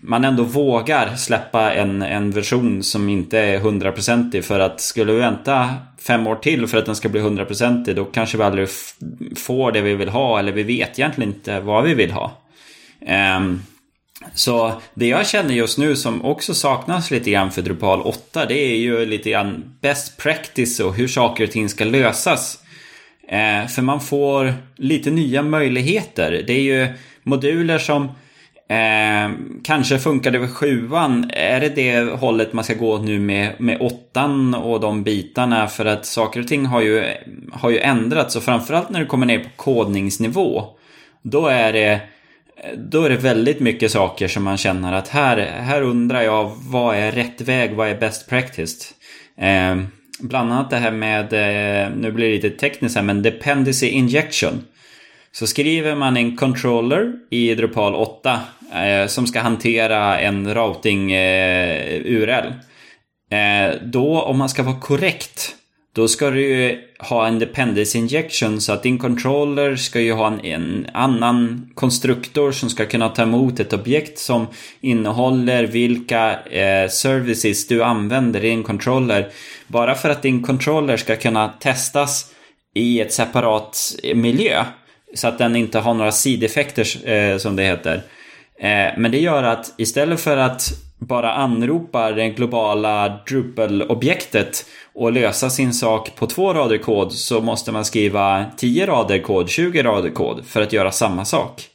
man 0.00 0.24
ändå 0.24 0.42
vågar 0.42 1.16
släppa 1.16 1.72
en, 1.72 2.02
en 2.02 2.30
version 2.30 2.82
som 2.82 3.08
inte 3.08 3.38
är 3.38 3.58
hundraprocentig 3.58 4.44
för 4.44 4.60
att 4.60 4.80
skulle 4.80 5.12
vi 5.12 5.18
vänta 5.18 5.74
fem 5.98 6.26
år 6.26 6.36
till 6.36 6.66
för 6.66 6.78
att 6.78 6.86
den 6.86 6.96
ska 6.96 7.08
bli 7.08 7.20
hundraprocentig 7.20 7.96
då 7.96 8.04
kanske 8.04 8.36
vi 8.36 8.44
aldrig 8.44 8.68
får 9.36 9.72
det 9.72 9.80
vi 9.80 9.94
vill 9.94 10.08
ha 10.08 10.38
eller 10.38 10.52
vi 10.52 10.62
vet 10.62 10.98
egentligen 10.98 11.32
inte 11.32 11.60
vad 11.60 11.84
vi 11.84 11.94
vill 11.94 12.10
ha. 12.10 12.42
Um, 13.36 13.62
så 14.34 14.72
det 14.94 15.06
jag 15.06 15.26
känner 15.26 15.54
just 15.54 15.78
nu 15.78 15.96
som 15.96 16.24
också 16.24 16.54
saknas 16.54 17.10
lite 17.10 17.30
grann 17.30 17.50
för 17.50 17.62
Drupal 17.62 18.02
8 18.02 18.46
det 18.46 18.54
är 18.54 18.76
ju 18.76 19.06
lite 19.06 19.30
grann 19.30 19.76
best 19.80 20.16
practice 20.16 20.80
och 20.80 20.94
hur 20.94 21.08
saker 21.08 21.44
och 21.44 21.50
ting 21.50 21.68
ska 21.68 21.84
lösas. 21.84 22.58
Eh, 23.28 23.66
för 23.66 23.82
man 23.82 24.00
får 24.00 24.54
lite 24.76 25.10
nya 25.10 25.42
möjligheter. 25.42 26.44
Det 26.46 26.52
är 26.52 26.62
ju 26.62 26.88
moduler 27.22 27.78
som 27.78 28.08
eh, 28.70 29.30
kanske 29.64 29.98
funkade 29.98 30.38
vid 30.38 30.50
sjuan. 30.50 31.30
Är 31.34 31.60
det 31.60 31.68
det 31.68 32.00
hållet 32.00 32.52
man 32.52 32.64
ska 32.64 32.74
gå 32.74 32.98
nu 32.98 33.18
med, 33.18 33.60
med 33.60 33.80
åttan 33.80 34.54
och 34.54 34.80
de 34.80 35.02
bitarna? 35.02 35.66
För 35.66 35.84
att 35.84 36.06
saker 36.06 36.40
och 36.40 36.48
ting 36.48 36.66
har 36.66 36.80
ju, 36.80 37.04
har 37.52 37.70
ju 37.70 37.78
ändrats 37.78 38.36
och 38.36 38.42
framförallt 38.42 38.90
när 38.90 39.00
du 39.00 39.06
kommer 39.06 39.26
ner 39.26 39.38
på 39.38 39.50
kodningsnivå. 39.56 40.64
Då 41.22 41.46
är 41.46 41.72
det 41.72 42.00
då 42.76 43.02
är 43.02 43.10
det 43.10 43.16
väldigt 43.16 43.60
mycket 43.60 43.90
saker 43.90 44.28
som 44.28 44.42
man 44.42 44.56
känner 44.56 44.92
att 44.92 45.08
här, 45.08 45.36
här 45.36 45.82
undrar 45.82 46.22
jag 46.22 46.52
vad 46.70 46.96
är 46.96 47.12
rätt 47.12 47.40
väg, 47.40 47.74
vad 47.74 47.88
är 47.88 47.94
best 47.94 48.28
practice? 48.28 48.94
Eh, 49.38 49.76
bland 50.20 50.52
annat 50.52 50.70
det 50.70 50.76
här 50.76 50.90
med, 50.90 51.32
eh, 51.32 51.90
nu 51.96 52.12
blir 52.12 52.26
det 52.26 52.34
lite 52.34 52.50
tekniskt 52.50 52.96
här, 52.96 53.02
men 53.02 53.22
dependency 53.22 53.86
injection. 53.86 54.64
Så 55.32 55.46
skriver 55.46 55.94
man 55.94 56.16
en 56.16 56.36
controller 56.36 57.12
i 57.30 57.54
Drupal 57.54 57.94
8 57.94 58.40
Eh, 58.72 59.06
som 59.06 59.26
ska 59.26 59.40
hantera 59.40 60.20
en 60.20 60.54
routing 60.54 61.12
eh, 61.12 62.00
URL. 62.04 62.52
Eh, 63.30 63.74
då 63.82 64.22
om 64.22 64.38
man 64.38 64.48
ska 64.48 64.62
vara 64.62 64.80
korrekt 64.80 65.56
då 65.92 66.08
ska 66.08 66.30
du 66.30 66.40
ju 66.40 66.78
ha 66.98 67.26
en 67.26 67.38
dependency 67.38 67.98
injection 67.98 68.60
så 68.60 68.72
att 68.72 68.82
din 68.82 68.98
controller 68.98 69.76
ska 69.76 70.00
ju 70.00 70.12
ha 70.12 70.26
en, 70.26 70.44
en, 70.44 70.86
annan 70.92 71.70
konstruktor 71.74 72.52
som 72.52 72.70
ska 72.70 72.86
kunna 72.86 73.08
ta 73.08 73.22
emot 73.22 73.60
ett 73.60 73.72
objekt 73.72 74.18
som 74.18 74.46
innehåller 74.80 75.64
vilka 75.64 76.40
eh, 76.42 76.88
services 76.88 77.66
du 77.66 77.82
använder 77.82 78.44
i 78.44 78.48
din 78.48 78.62
controller. 78.62 79.28
Bara 79.66 79.94
för 79.94 80.10
att 80.10 80.22
din 80.22 80.42
controller 80.42 80.96
ska 80.96 81.16
kunna 81.16 81.48
testas 81.48 82.32
i 82.74 83.00
ett 83.00 83.12
separat 83.12 83.94
miljö 84.14 84.64
så 85.14 85.28
att 85.28 85.38
den 85.38 85.56
inte 85.56 85.78
har 85.78 85.94
några 85.94 86.12
sideffekter 86.12 87.08
eh, 87.10 87.38
som 87.38 87.56
det 87.56 87.62
heter. 87.62 88.02
Eh, 88.60 88.92
men 88.96 89.10
det 89.10 89.18
gör 89.18 89.42
att 89.42 89.74
istället 89.76 90.20
för 90.20 90.36
att 90.36 90.72
bara 90.98 91.32
anropa 91.32 92.12
det 92.12 92.28
globala 92.28 93.18
Drupal-objektet 93.26 94.66
och 94.94 95.12
lösa 95.12 95.50
sin 95.50 95.72
sak 95.72 96.16
på 96.16 96.26
två 96.26 96.54
rader 96.54 96.78
kod 96.78 97.12
så 97.12 97.40
måste 97.40 97.72
man 97.72 97.84
skriva 97.84 98.44
10 98.56 98.86
rader 98.86 99.18
kod, 99.18 99.50
20 99.50 99.82
rader 99.82 100.10
kod 100.10 100.46
för 100.46 100.62
att 100.62 100.72
göra 100.72 100.92
samma 100.92 101.24
sak. 101.24 101.68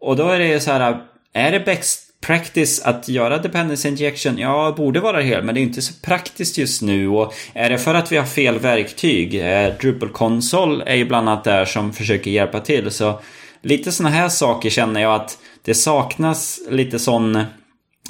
Och 0.00 0.16
då 0.16 0.28
är 0.28 0.38
det 0.38 0.60
så 0.60 0.72
här, 0.72 1.00
är 1.32 1.52
det 1.52 1.60
best 1.60 2.20
practice 2.20 2.82
att 2.84 3.08
göra 3.08 3.38
dependency 3.38 3.88
injection? 3.88 4.38
Ja, 4.38 4.66
det 4.66 4.82
borde 4.82 5.00
vara 5.00 5.22
det 5.22 5.42
men 5.42 5.54
det 5.54 5.60
är 5.60 5.62
inte 5.62 5.82
så 5.82 5.94
praktiskt 6.02 6.58
just 6.58 6.82
nu. 6.82 7.08
Och 7.08 7.34
är 7.54 7.70
det 7.70 7.78
för 7.78 7.94
att 7.94 8.12
vi 8.12 8.16
har 8.16 8.26
fel 8.26 8.58
verktyg? 8.58 9.34
Eh, 9.34 9.72
Drupal 9.80 10.08
Console 10.08 10.84
är 10.86 10.94
ju 10.94 11.04
bland 11.04 11.28
annat 11.28 11.44
där 11.44 11.64
som 11.64 11.92
försöker 11.92 12.30
hjälpa 12.30 12.60
till. 12.60 12.90
Så 12.90 13.20
lite 13.64 13.92
sådana 13.92 14.14
här 14.14 14.28
saker 14.28 14.70
känner 14.70 15.00
jag 15.00 15.14
att 15.14 15.38
det 15.62 15.74
saknas 15.74 16.60
lite 16.68 16.98
sån 16.98 17.44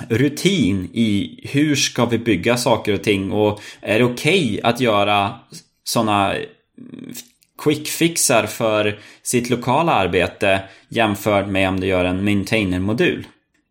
rutin 0.09 0.91
i 0.93 1.41
hur 1.43 1.75
ska 1.75 2.05
vi 2.05 2.19
bygga 2.19 2.57
saker 2.57 2.95
och 2.95 3.03
ting 3.03 3.33
och 3.33 3.61
är 3.81 3.99
det 3.99 4.05
okej 4.05 4.45
okay 4.45 4.61
att 4.63 4.81
göra 4.81 5.35
sådana 5.85 6.35
quickfixar 7.59 8.47
för 8.47 8.99
sitt 9.23 9.51
lokala 9.51 9.93
arbete 9.93 10.61
jämfört 10.89 11.47
med 11.47 11.69
om 11.69 11.81
du 11.81 11.87
gör 11.87 12.05
en 12.05 12.25
maintainer-modul. 12.25 13.27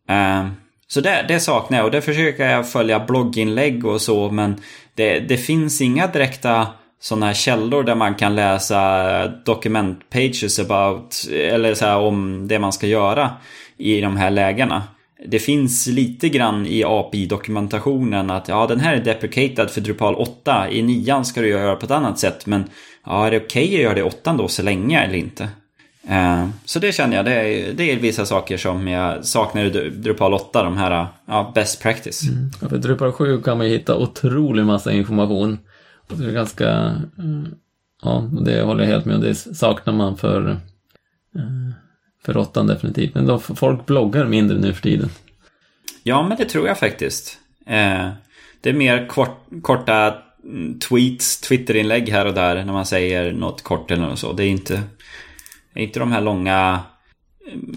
Eh, 0.09 0.47
så 0.87 1.01
det, 1.01 1.25
det 1.27 1.39
saknar 1.39 1.77
jag 1.77 1.85
och 1.85 1.91
det 1.91 2.01
försöker 2.01 2.49
jag 2.49 2.71
följa 2.71 2.99
blogginlägg 2.99 3.85
och 3.85 4.01
så 4.01 4.31
men 4.31 4.61
det, 4.95 5.19
det 5.19 5.37
finns 5.37 5.81
inga 5.81 6.07
direkta 6.07 6.67
sådana 7.03 7.25
här 7.25 7.33
källor 7.33 7.83
där 7.83 7.95
man 7.95 8.15
kan 8.15 8.35
läsa 8.35 9.27
document 9.27 10.09
pages 10.09 10.59
about 10.59 11.27
eller 11.31 11.73
så 11.73 11.85
här, 11.85 11.97
om 11.97 12.47
det 12.47 12.59
man 12.59 12.73
ska 12.73 12.87
göra 12.87 13.29
i 13.77 14.01
de 14.01 14.17
här 14.17 14.31
lägena 14.31 14.83
det 15.25 15.39
finns 15.39 15.87
lite 15.87 16.29
grann 16.29 16.65
i 16.67 16.83
API-dokumentationen 16.83 18.29
att 18.29 18.47
ja, 18.47 18.67
den 18.67 18.79
här 18.79 18.95
är 18.95 19.03
deprecated 19.03 19.69
för 19.69 19.81
Drupal 19.81 20.15
8. 20.15 20.69
I 20.69 20.81
9 20.81 21.23
ska 21.23 21.41
du 21.41 21.47
göra 21.47 21.75
på 21.75 21.85
ett 21.85 21.91
annat 21.91 22.19
sätt. 22.19 22.45
Men 22.45 22.63
ja, 23.05 23.27
är 23.27 23.31
det 23.31 23.37
okej 23.37 23.65
okay 23.65 23.75
att 23.75 23.81
göra 23.81 23.93
det 23.93 23.99
i 23.99 24.03
8 24.03 24.33
då 24.33 24.47
så 24.47 24.63
länge 24.63 25.03
eller 25.03 25.15
inte? 25.15 25.49
Uh, 26.09 26.47
så 26.65 26.79
det 26.79 26.91
känner 26.91 27.15
jag, 27.15 27.25
det 27.25 27.33
är, 27.33 27.73
det 27.73 27.91
är 27.91 27.99
vissa 27.99 28.25
saker 28.25 28.57
som 28.57 28.87
jag 28.87 29.25
saknar 29.25 29.63
i 29.63 29.89
Drupal 29.89 30.33
8, 30.33 30.63
de 30.63 30.77
här 30.77 31.07
ja, 31.25 31.51
best 31.55 31.81
practice. 31.81 32.23
Mm. 32.23 32.49
Ja, 32.61 32.69
för 32.69 32.77
Drupal 32.77 33.11
7 33.11 33.41
kan 33.41 33.57
man 33.57 33.67
ju 33.67 33.77
hitta 33.77 33.97
otrolig 33.97 34.65
massa 34.65 34.91
information. 34.91 35.57
Och 36.07 36.17
det 36.17 36.25
är 36.25 36.31
ganska, 36.31 36.69
uh, 37.19 37.47
ja, 38.01 38.29
det 38.45 38.61
håller 38.61 38.83
jag 38.83 38.91
helt 38.91 39.05
med 39.05 39.15
om, 39.15 39.21
det 39.21 39.35
saknar 39.35 39.93
man 39.93 40.17
för 40.17 40.49
uh, 41.35 41.69
för 42.25 42.33
råttan 42.33 42.67
definitivt. 42.67 43.15
Men 43.15 43.25
då, 43.25 43.39
folk 43.39 43.85
bloggar 43.85 44.25
mindre 44.25 44.57
nu 44.57 44.73
för 44.73 44.81
tiden. 44.81 45.09
Ja, 46.03 46.27
men 46.27 46.37
det 46.37 46.45
tror 46.45 46.67
jag 46.67 46.79
faktiskt. 46.79 47.39
Eh, 47.65 48.09
det 48.61 48.69
är 48.69 48.73
mer 48.73 49.07
kort, 49.07 49.47
korta 49.61 50.15
tweets, 50.89 51.41
Twitterinlägg 51.41 52.09
här 52.09 52.25
och 52.25 52.33
där 52.33 52.55
när 52.55 52.73
man 52.73 52.85
säger 52.85 53.33
något 53.33 53.61
kort 53.61 53.91
eller 53.91 54.07
något 54.07 54.19
så. 54.19 54.33
Det 54.33 54.43
är 54.43 54.49
inte, 54.49 54.81
inte 55.75 55.99
de 55.99 56.11
här 56.11 56.21
långa 56.21 56.79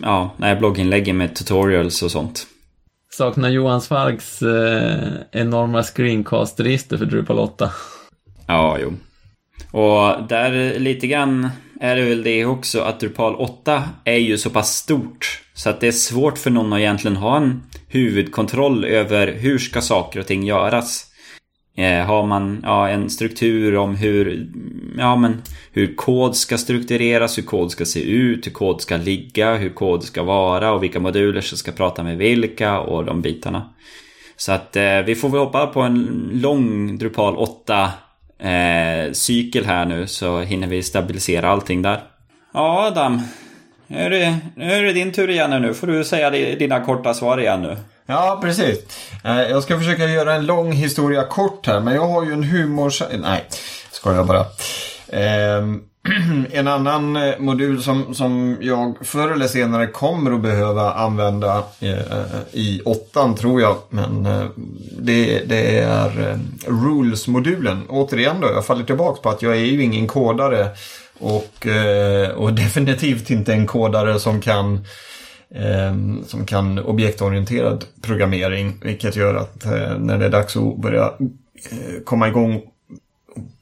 ja, 0.03 0.35
nej, 0.37 0.57
blogginläggen 0.57 1.17
med 1.17 1.35
tutorials 1.35 2.03
och 2.03 2.11
sånt. 2.11 2.47
Saknar 3.11 3.49
Johan 3.49 3.81
Svarks 3.81 4.43
eh, 4.43 5.13
enorma 5.33 5.83
screencast-register 5.83 6.99
för 6.99 7.07
Drupal 7.07 7.39
8. 7.39 7.71
Ja, 8.47 8.79
jo. 8.81 8.93
Och 9.71 10.29
där 10.29 10.79
lite 10.79 11.07
grann 11.07 11.49
är 11.81 11.97
det 11.97 12.03
väl 12.03 12.23
det 12.23 12.45
också 12.45 12.81
att 12.81 13.01
Drupal 13.01 13.35
8 13.35 13.85
är 14.05 14.17
ju 14.17 14.39
så 14.39 14.51
pass 14.51 14.77
stort 14.77 15.43
så 15.55 15.71
att 15.71 15.81
det 15.81 15.87
är 15.87 15.93
svårt 15.93 16.39
för 16.39 16.51
någon 16.51 16.73
att 16.73 16.79
egentligen 16.79 17.17
ha 17.17 17.37
en 17.37 17.63
huvudkontroll 17.89 18.85
över 18.85 19.33
hur 19.33 19.59
ska 19.59 19.81
saker 19.81 20.21
och 20.21 20.27
ting 20.27 20.45
göras. 20.45 21.07
Eh, 21.77 22.07
har 22.07 22.27
man 22.27 22.61
ja, 22.63 22.89
en 22.89 23.11
struktur 23.11 23.77
om 23.77 23.95
hur, 23.95 24.49
ja, 24.99 25.17
men 25.17 25.43
hur 25.73 25.95
kod 25.95 26.37
ska 26.37 26.59
struktureras, 26.59 27.39
hur 27.39 27.43
kod 27.43 27.71
ska 27.71 27.85
se 27.85 28.03
ut, 28.03 28.47
hur 28.47 28.53
kod 28.53 28.81
ska 28.81 28.97
ligga, 28.97 29.55
hur 29.55 29.71
kod 29.71 30.05
ska 30.05 30.23
vara 30.23 30.73
och 30.73 30.83
vilka 30.83 31.01
moduler 31.01 31.41
som 31.41 31.59
ska 31.59 31.73
prata 31.73 32.03
med 32.03 32.19
vilka 32.19 32.81
och 32.81 33.05
de 33.05 33.23
bitarna. 33.23 33.75
Så 34.37 34.53
att 34.53 34.77
eh, 34.77 35.01
vi 35.07 35.15
får 35.15 35.29
väl 35.29 35.41
hoppa 35.41 35.67
på 35.67 35.81
en 35.81 36.31
lång 36.33 36.99
Drupal 36.99 37.37
8 37.37 37.91
eh, 38.39 39.13
cykel 39.13 39.65
här 39.65 39.85
nu 39.85 40.07
så 40.07 40.41
hinner 40.41 40.67
vi 40.67 40.83
stabilisera 40.83 41.51
allting 41.51 41.83
där. 41.83 42.01
Ja, 42.55 42.87
Adam. 42.87 43.23
Nu 43.87 43.99
är, 43.99 44.11
det, 44.11 44.39
nu 44.57 44.73
är 44.73 44.83
det 44.83 44.93
din 44.93 45.13
tur 45.13 45.31
igen 45.31 45.63
nu. 45.63 45.75
får 45.75 45.87
du 45.87 46.05
säga 46.05 46.31
dina 46.31 46.85
korta 46.85 47.15
svar 47.15 47.41
igen 47.41 47.63
nu. 47.63 47.77
Ja, 48.07 48.39
precis. 48.43 48.79
Eh, 49.25 49.41
jag 49.41 49.63
ska 49.63 49.79
försöka 49.79 50.05
göra 50.05 50.35
en 50.35 50.47
lång 50.47 50.73
historia 50.73 51.25
kort 51.25 51.67
här, 51.67 51.81
men 51.81 51.95
jag 51.95 52.09
har 52.09 52.25
ju 52.25 52.33
en 52.33 52.45
humor... 52.45 52.93
Nej, 53.19 53.45
ska 53.91 54.15
jag 54.15 54.27
bara. 54.27 54.45
En 56.53 56.69
annan 56.69 57.17
eh, 57.17 57.39
modul 57.39 57.83
som, 57.83 58.15
som 58.15 58.57
jag 58.61 58.97
förr 59.01 59.33
eller 59.33 59.47
senare 59.47 59.87
kommer 59.87 60.33
att 60.33 60.43
behöva 60.43 60.93
använda 60.93 61.65
eh, 61.81 62.27
i 62.53 62.81
åttan 62.85 63.35
tror 63.35 63.61
jag. 63.61 63.77
Men 63.91 64.27
eh, 64.27 64.45
det, 64.99 65.49
det, 65.49 65.79
är 65.79 66.39
Rules-modulen. 66.67 67.83
Återigen 67.89 68.41
då, 68.41 68.47
jag 68.47 68.67
faller 68.67 68.85
tillbaka 68.85 69.21
på 69.23 69.29
att 69.29 69.43
jag 69.43 69.53
är 69.53 69.65
ju 69.65 69.83
ingen 69.83 70.07
kodare. 70.07 70.69
Och, 71.19 71.67
och 72.35 72.53
definitivt 72.55 73.31
inte 73.31 73.53
en 73.53 73.67
kodare 73.67 74.19
som 74.19 74.41
kan 74.41 74.85
som 76.27 76.47
kan 76.47 76.79
objektorienterad 76.79 77.85
programmering. 78.03 78.81
Vilket 78.83 79.17
gör 79.17 79.35
att 79.35 79.65
när 79.99 80.19
det 80.19 80.25
är 80.25 80.31
dags 80.31 80.57
att 80.57 80.77
börja 80.77 81.13
komma 82.05 82.29
igång 82.29 82.63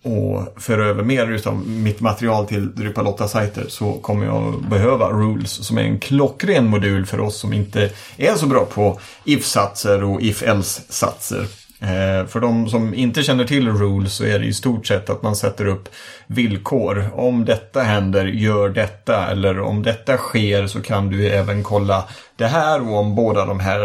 och 0.03 0.63
för 0.63 0.79
över 0.79 1.03
mer 1.03 1.49
av 1.49 1.69
mitt 1.69 2.01
material 2.01 2.47
till 2.47 2.75
Drupal 2.75 3.07
8-sajter 3.07 3.65
så 3.69 3.93
kommer 3.93 4.27
jag 4.27 4.65
behöva 4.71 5.11
Rules 5.11 5.67
som 5.67 5.79
är 5.79 5.83
en 5.83 5.99
klockren 5.99 6.67
modul 6.67 7.07
för 7.07 7.21
oss 7.21 7.37
som 7.37 7.53
inte 7.53 7.91
är 8.17 8.35
så 8.35 8.47
bra 8.47 8.65
på 8.65 9.01
if-satser 9.25 10.05
och 10.05 10.23
if-else-satser. 10.23 11.47
Eh, 11.85 12.27
för 12.27 12.41
de 12.41 12.69
som 12.69 12.95
inte 12.95 13.23
känner 13.23 13.45
till 13.45 13.69
rules 13.69 14.15
så 14.15 14.25
är 14.25 14.39
det 14.39 14.47
i 14.47 14.53
stort 14.53 14.87
sett 14.87 15.11
att 15.11 15.23
man 15.23 15.37
sätter 15.37 15.67
upp 15.67 15.89
villkor. 16.27 17.11
Om 17.15 17.45
detta 17.45 17.83
händer, 17.83 18.25
gör 18.25 18.69
detta. 18.69 19.31
Eller 19.31 19.61
om 19.61 19.83
detta 19.83 20.17
sker 20.17 20.67
så 20.67 20.83
kan 20.83 21.11
du 21.11 21.29
även 21.29 21.63
kolla 21.63 22.05
det 22.37 22.47
här 22.47 22.89
och 22.89 22.99
om 22.99 23.15
båda 23.15 23.47
de 23.47 23.61
här 23.61 23.83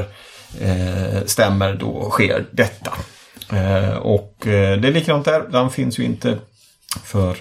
eh, 0.61 1.25
stämmer 1.25 1.73
då 1.73 2.09
sker 2.09 2.45
detta. 2.51 2.93
Eh, 3.53 3.97
och 3.97 4.47
eh, 4.47 4.79
det 4.79 4.87
är 4.87 4.91
likadant 4.91 5.25
där. 5.25 5.47
Den 5.51 5.69
finns 5.69 5.99
ju 5.99 6.03
inte 6.03 6.37
för 7.03 7.37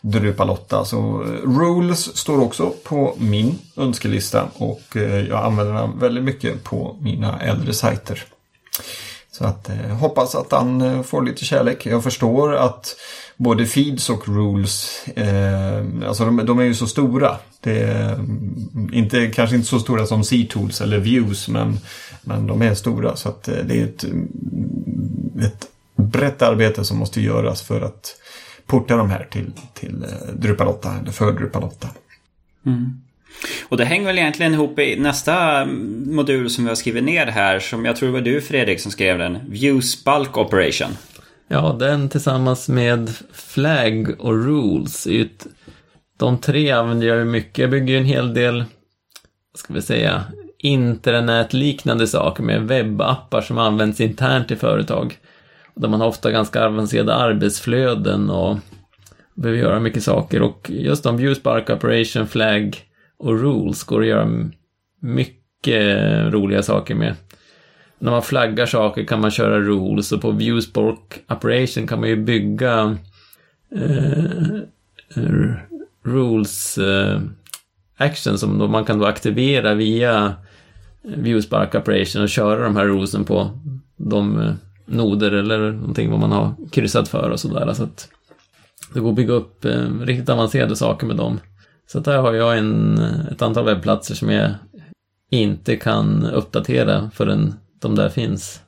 Drupal 0.00 0.50
8. 0.50 0.84
Så 0.84 1.22
eh, 1.22 1.48
Rules 1.58 2.16
står 2.16 2.40
också 2.40 2.74
på 2.84 3.14
min 3.18 3.58
önskelista 3.76 4.48
och 4.54 4.96
jag 5.28 5.44
använder 5.44 5.74
den 5.74 5.98
väldigt 5.98 6.24
mycket 6.24 6.64
på 6.64 6.96
mina 7.00 7.40
äldre 7.40 7.72
sajter. 7.74 8.24
Så 9.30 9.44
att 9.44 9.68
eh, 9.68 9.76
hoppas 9.76 10.34
att 10.34 10.52
han 10.52 11.04
får 11.04 11.22
lite 11.22 11.44
kärlek. 11.44 11.86
Jag 11.86 12.02
förstår 12.02 12.54
att 12.54 12.96
både 13.36 13.66
feeds 13.66 14.10
och 14.10 14.28
rules, 14.28 15.06
eh, 15.16 16.08
alltså 16.08 16.24
de, 16.24 16.46
de, 16.46 16.58
är 16.58 16.64
ju 16.64 16.74
så 16.74 16.86
stora. 16.86 17.36
Det 17.60 17.82
är 17.82 18.14
mm, 18.14 18.90
inte, 18.92 19.26
kanske 19.26 19.56
inte 19.56 19.68
så 19.68 19.78
stora 19.78 20.06
som 20.06 20.24
C-tools 20.24 20.80
eller 20.80 20.98
views, 20.98 21.48
men, 21.48 21.78
men 22.22 22.46
de 22.46 22.62
är 22.62 22.74
stora. 22.74 23.16
Så 23.16 23.28
att 23.28 23.42
det 23.42 23.80
är 23.80 23.84
ett, 23.84 24.04
mm, 24.04 24.28
ett 25.42 25.66
brett 25.96 26.42
arbete 26.42 26.84
som 26.84 26.98
måste 26.98 27.20
göras 27.20 27.62
för 27.62 27.80
att 27.80 28.16
porta 28.66 28.96
de 28.96 29.10
här 29.10 29.28
till, 29.30 29.52
till 29.74 30.02
eh, 30.02 30.34
Drupal 30.34 30.68
8, 30.68 30.94
eller 31.00 31.12
för 31.12 31.32
Drupal 31.32 31.64
8. 31.64 31.88
Mm. 32.66 33.00
Och 33.68 33.76
det 33.76 33.84
hänger 33.84 34.06
väl 34.06 34.18
egentligen 34.18 34.54
ihop 34.54 34.78
i 34.78 35.00
nästa 35.00 35.64
modul 36.06 36.50
som 36.50 36.64
vi 36.64 36.70
har 36.70 36.74
skrivit 36.74 37.04
ner 37.04 37.26
här, 37.26 37.58
som 37.58 37.84
jag 37.84 37.96
tror 37.96 38.08
det 38.08 38.12
var 38.12 38.20
du 38.20 38.40
Fredrik 38.40 38.80
som 38.80 38.92
skrev 38.92 39.18
den. 39.18 39.38
Views 39.48 40.04
Bulk 40.04 40.36
Operation. 40.36 40.96
Ja, 41.48 41.76
den 41.78 42.08
tillsammans 42.08 42.68
med 42.68 43.10
Flag 43.32 44.14
och 44.18 44.44
Rules. 44.44 45.08
De 46.18 46.38
tre 46.38 46.70
använder 46.70 47.06
jag 47.06 47.26
mycket. 47.26 47.58
Jag 47.58 47.70
bygger 47.70 47.98
en 47.98 48.04
hel 48.04 48.34
del, 48.34 48.58
vad 49.52 49.58
ska 49.58 49.74
vi 49.74 49.82
säga, 49.82 50.24
intranätliknande 50.58 52.06
saker 52.06 52.42
med 52.42 52.62
webbappar 52.62 53.40
som 53.40 53.58
används 53.58 54.00
internt 54.00 54.50
i 54.50 54.56
företag. 54.56 55.18
Där 55.74 55.88
man 55.88 56.00
har 56.00 56.08
ofta 56.08 56.30
ganska 56.30 56.66
avancerade 56.66 57.14
arbetsflöden 57.14 58.30
och 58.30 58.58
behöver 59.34 59.60
göra 59.60 59.80
mycket 59.80 60.02
saker. 60.02 60.42
Och 60.42 60.70
just 60.70 61.06
om 61.06 61.16
'viewspark 61.16 61.70
Operation, 61.70 62.26
Flag 62.26 62.76
och 63.18 63.40
rules 63.40 63.84
går 63.84 64.00
att 64.00 64.06
göra 64.06 64.50
mycket 65.00 66.32
roliga 66.32 66.62
saker 66.62 66.94
med. 66.94 67.14
När 68.02 68.10
man 68.10 68.22
flaggar 68.22 68.66
saker 68.66 69.04
kan 69.04 69.20
man 69.20 69.30
köra 69.30 69.60
rules 69.60 70.12
och 70.12 70.20
på 70.20 70.30
Viewspark 70.30 71.20
Operation 71.28 71.86
kan 71.86 72.00
man 72.00 72.08
ju 72.08 72.16
bygga 72.16 72.96
eh, 73.74 74.56
eh 75.16 75.54
rules 76.04 76.78
eh, 76.78 77.20
action 77.96 78.38
som 78.38 78.58
då 78.58 78.68
man 78.68 78.84
kan 78.84 78.98
då 78.98 79.06
aktivera 79.06 79.74
via 79.74 80.34
Viewspark 81.02 81.74
Operation 81.74 82.22
och 82.22 82.28
köra 82.28 82.64
de 82.64 82.76
här 82.76 82.84
rulesen 82.84 83.24
på 83.24 83.50
de 83.96 84.40
eh, 84.40 84.52
noder 84.92 85.32
eller 85.32 85.72
någonting 85.72 86.10
vad 86.10 86.20
man 86.20 86.32
har 86.32 86.54
kryssat 86.70 87.08
för 87.08 87.30
och 87.30 87.40
sådär. 87.40 87.72
Så 87.72 87.82
att 87.82 88.08
det 88.94 89.00
går 89.00 89.10
att 89.10 89.16
bygga 89.16 89.32
upp 89.32 89.64
eh, 89.64 90.00
riktigt 90.00 90.28
avancerade 90.28 90.76
saker 90.76 91.06
med 91.06 91.16
dem. 91.16 91.40
Så 91.86 92.00
där 92.00 92.18
har 92.18 92.32
jag 92.32 92.58
en, 92.58 92.98
ett 93.32 93.42
antal 93.42 93.64
webbplatser 93.64 94.14
som 94.14 94.30
jag 94.30 94.50
inte 95.30 95.76
kan 95.76 96.26
uppdatera 96.26 97.10
förrän 97.14 97.54
de 97.80 97.94
där 97.94 98.08
finns. 98.08 98.60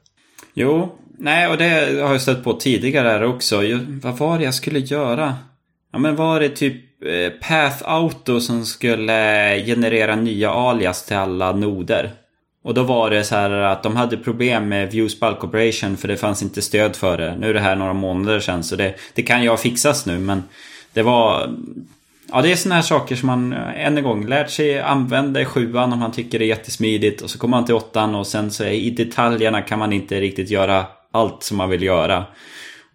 Jo, 0.55 0.99
nej 1.19 1.51
och 1.51 1.57
det 1.57 2.01
har 2.03 2.13
jag 2.13 2.21
stött 2.21 2.45
på 2.45 2.53
tidigare 2.53 3.09
här 3.09 3.25
också. 3.25 3.61
Vad 4.03 4.19
var 4.19 4.39
det 4.39 4.45
jag 4.45 4.55
skulle 4.55 4.79
göra? 4.79 5.35
Ja 5.93 5.99
men 5.99 6.17
var 6.17 6.41
det 6.41 6.49
typ 6.49 7.03
eh, 7.03 7.31
Path 7.49 7.83
Auto 7.85 8.41
som 8.41 8.65
skulle 8.65 9.63
generera 9.67 10.17
nya 10.17 10.51
alias 10.51 11.07
till 11.07 11.17
alla 11.17 11.53
noder? 11.53 12.11
Och 12.65 12.75
då 12.75 12.83
var 12.83 13.11
det 13.11 13.25
så 13.25 13.35
här 13.35 13.51
att 13.51 13.83
de 13.83 13.97
hade 13.97 14.17
problem 14.17 14.69
med 14.69 14.91
Views 14.91 15.21
Bulk 15.21 15.45
Operation 15.45 15.97
för 15.97 16.09
det 16.09 16.17
fanns 16.17 16.43
inte 16.43 16.63
stöd 16.63 16.97
för 16.97 17.19
det. 17.19 17.37
Nu 17.37 17.51
är 17.51 17.55
det 17.55 17.61
här 17.61 17.77
några 17.77 17.93
månader 17.93 18.41
sedan 18.41 18.65
så 18.65 18.77
det, 18.77 18.95
det 19.15 19.23
kan 19.23 19.43
ju 19.43 19.57
fixas 19.57 20.07
nu 20.07 20.19
men 20.19 20.43
det 20.93 21.03
var 21.03 21.55
Ja, 22.33 22.43
det 22.43 22.53
är 22.53 22.57
sådana 22.57 22.75
här 22.75 22.83
saker 22.83 23.17
som 23.17 23.27
man 23.27 23.53
eh, 23.53 23.87
än 23.87 23.99
en 23.99 24.05
gång 24.05 24.27
lärt 24.27 24.51
sig 24.51 24.81
använda 24.81 25.41
i 25.41 25.45
sjuan 25.45 25.93
om 25.93 25.99
man 25.99 26.13
tycker 26.13 26.39
det 26.39 26.45
är 26.45 26.47
jättesmidigt. 26.47 27.23
Och 27.23 27.31
så 27.31 27.39
kommer 27.39 27.57
man 27.57 27.65
till 27.65 27.75
åttan 27.75 28.15
och 28.15 28.27
sen 28.27 28.51
så 28.51 28.65
är, 28.65 28.71
i 28.71 28.91
detaljerna 28.91 29.63
kan 29.63 29.79
man 29.79 29.93
inte 29.93 30.21
riktigt 30.21 30.51
göra 30.51 30.87
allt 31.11 31.43
som 31.43 31.57
man 31.57 31.71
vill 31.71 31.83
göra. 31.83 32.25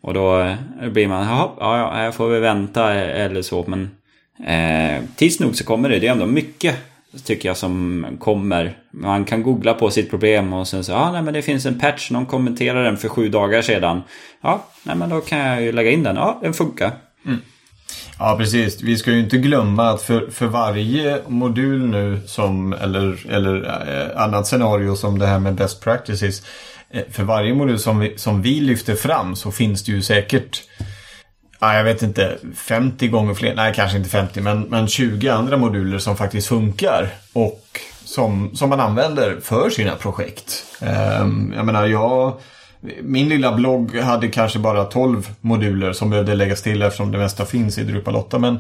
Och 0.02 0.14
då 0.14 0.40
eh, 0.40 0.90
blir 0.90 1.08
man, 1.08 1.28
ja, 1.28 1.56
ja, 1.60 2.04
jag 2.04 2.16
får 2.16 2.30
väl 2.30 2.42
vänta 2.42 2.96
eh, 2.96 3.26
eller 3.26 3.42
så. 3.42 3.66
Men 3.68 3.92
eh, 4.46 5.04
tids 5.16 5.40
nog 5.40 5.56
så 5.56 5.66
kommer 5.66 5.90
det. 5.90 6.00
Det 6.00 6.08
är 6.08 6.12
ändå 6.12 6.26
mycket 6.26 6.76
tycker 7.24 7.50
jag 7.50 7.58
som 7.58 8.06
kommer. 8.20 8.78
Man 8.92 9.26
kan 9.26 9.44
googla 9.44 9.74
på 9.74 9.90
sitt 9.90 10.10
problem 10.10 10.54
och 10.54 10.68
sen 10.68 10.84
så, 10.84 10.92
ja 10.92 11.12
nej 11.12 11.22
men 11.22 11.34
det 11.34 11.42
finns 11.42 11.66
en 11.66 11.80
patch, 11.80 12.12
någon 12.12 12.26
kommenterade 12.26 12.84
den 12.84 12.98
för 12.98 13.10
sju 13.10 13.30
dagar 13.30 13.62
sedan. 13.62 14.02
Ja, 14.42 14.66
nej 14.84 14.96
men 14.96 15.10
då 15.10 15.22
kan 15.22 15.40
jag 15.40 15.62
ju 15.62 15.72
lägga 15.72 15.92
in 15.92 16.04
den. 16.04 16.16
Ja, 16.16 16.40
den 16.42 16.54
funkar. 16.54 16.92
Mm. 17.26 17.40
Ja, 18.20 18.36
precis. 18.38 18.82
Vi 18.82 18.98
ska 18.98 19.12
ju 19.12 19.20
inte 19.20 19.38
glömma 19.38 19.90
att 19.90 20.02
för, 20.02 20.30
för 20.32 20.46
varje 20.46 21.22
modul 21.28 21.88
nu 21.88 22.22
som, 22.26 22.74
eller, 22.74 23.32
eller 23.32 23.66
eh, 23.66 24.24
annat 24.24 24.48
scenario 24.48 24.96
som 24.96 25.20
det 25.20 25.28
här 25.28 25.40
med 25.40 25.56
best 25.56 25.84
practices. 25.84 26.42
Eh, 26.90 27.04
för 27.12 27.24
varje 27.24 27.54
modul 27.54 27.80
som 27.80 28.00
vi, 28.00 28.18
som 28.18 28.42
vi 28.42 28.62
lyfter 28.62 28.96
fram 28.96 29.36
så 29.36 29.52
finns 29.52 29.84
det 29.84 29.92
ju 29.92 30.02
säkert 30.02 30.64
Ja, 31.60 31.76
jag 31.76 31.84
vet 31.84 32.02
inte, 32.02 32.38
50 32.56 33.08
gånger 33.08 33.34
fler, 33.34 33.56
nej 33.56 33.74
kanske 33.76 33.98
inte 33.98 34.10
50, 34.10 34.42
men, 34.42 34.62
men 34.62 34.88
20 34.88 35.30
andra 35.30 35.58
moduler 35.58 35.98
som 36.00 36.18
faktiskt 36.18 36.48
funkar 36.48 37.10
och 37.34 37.66
som, 38.06 38.56
som 38.56 38.70
man 38.70 38.80
använder 38.80 39.40
för 39.42 39.70
sina 39.70 39.96
projekt. 39.96 40.66
Um, 41.22 41.54
jag 41.56 41.66
menar, 41.66 41.86
jag 41.86 42.34
min 43.02 43.30
lilla 43.30 43.56
blogg 43.56 43.96
hade 43.96 44.28
kanske 44.28 44.60
bara 44.60 44.84
12 44.84 45.30
moduler 45.42 45.94
som 45.94 46.10
behövde 46.10 46.36
läggas 46.36 46.62
till 46.62 46.82
eftersom 46.82 47.12
det 47.12 47.18
mesta 47.18 47.46
finns 47.46 47.78
i 47.78 47.84
Drupal 47.84 48.16
8. 48.16 48.40
Men, 48.40 48.60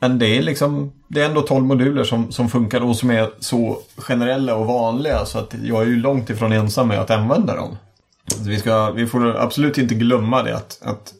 men 0.00 0.18
det 0.18 0.26
är 0.26 0.42
liksom 0.42 0.92
det 1.08 1.20
är 1.20 1.24
ändå 1.24 1.40
12 1.40 1.64
moduler 1.64 2.04
som, 2.04 2.32
som 2.32 2.50
funkar 2.50 2.80
och 2.80 2.96
som 2.96 3.10
är 3.10 3.30
så 3.40 3.78
generella 3.96 4.54
och 4.54 4.66
vanliga 4.66 5.24
så 5.24 5.38
att 5.38 5.54
jag 5.64 5.82
är 5.82 5.86
ju 5.86 5.96
långt 5.96 6.30
ifrån 6.30 6.52
ensam 6.52 6.88
med 6.88 7.00
att 7.00 7.10
använda 7.10 7.56
dem 7.56 7.76
vi, 8.46 8.58
ska, 8.58 8.90
vi 8.90 9.06
får 9.06 9.36
absolut 9.36 9.78
inte 9.78 9.94
glömma 9.94 10.42
det 10.42 10.56
att, 10.56 10.78
att 10.82 11.14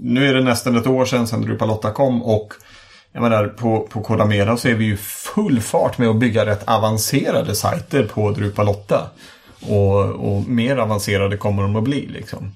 nu 0.00 0.28
är 0.28 0.34
det 0.34 0.42
nästan 0.42 0.76
ett 0.76 0.86
år 0.86 1.04
sedan, 1.04 1.26
sedan 1.26 1.42
Drupal 1.42 1.70
8 1.70 1.90
kom 1.90 2.22
och 2.22 2.54
jag 3.12 3.22
menar, 3.22 3.46
på, 3.46 3.80
på 3.80 4.00
Kodamera 4.00 4.56
så 4.56 4.68
är 4.68 4.74
vi 4.74 4.84
ju 4.84 4.96
full 4.96 5.60
fart 5.60 5.98
med 5.98 6.08
att 6.08 6.16
bygga 6.16 6.46
rätt 6.46 6.68
avancerade 6.68 7.54
sajter 7.54 8.04
på 8.04 8.30
Drupal 8.30 8.68
8. 8.68 9.10
Och, 9.60 10.00
och 10.00 10.48
mer 10.48 10.76
avancerade 10.76 11.36
kommer 11.36 11.62
de 11.62 11.76
att 11.76 11.82
bli. 11.82 12.06
Liksom. 12.06 12.52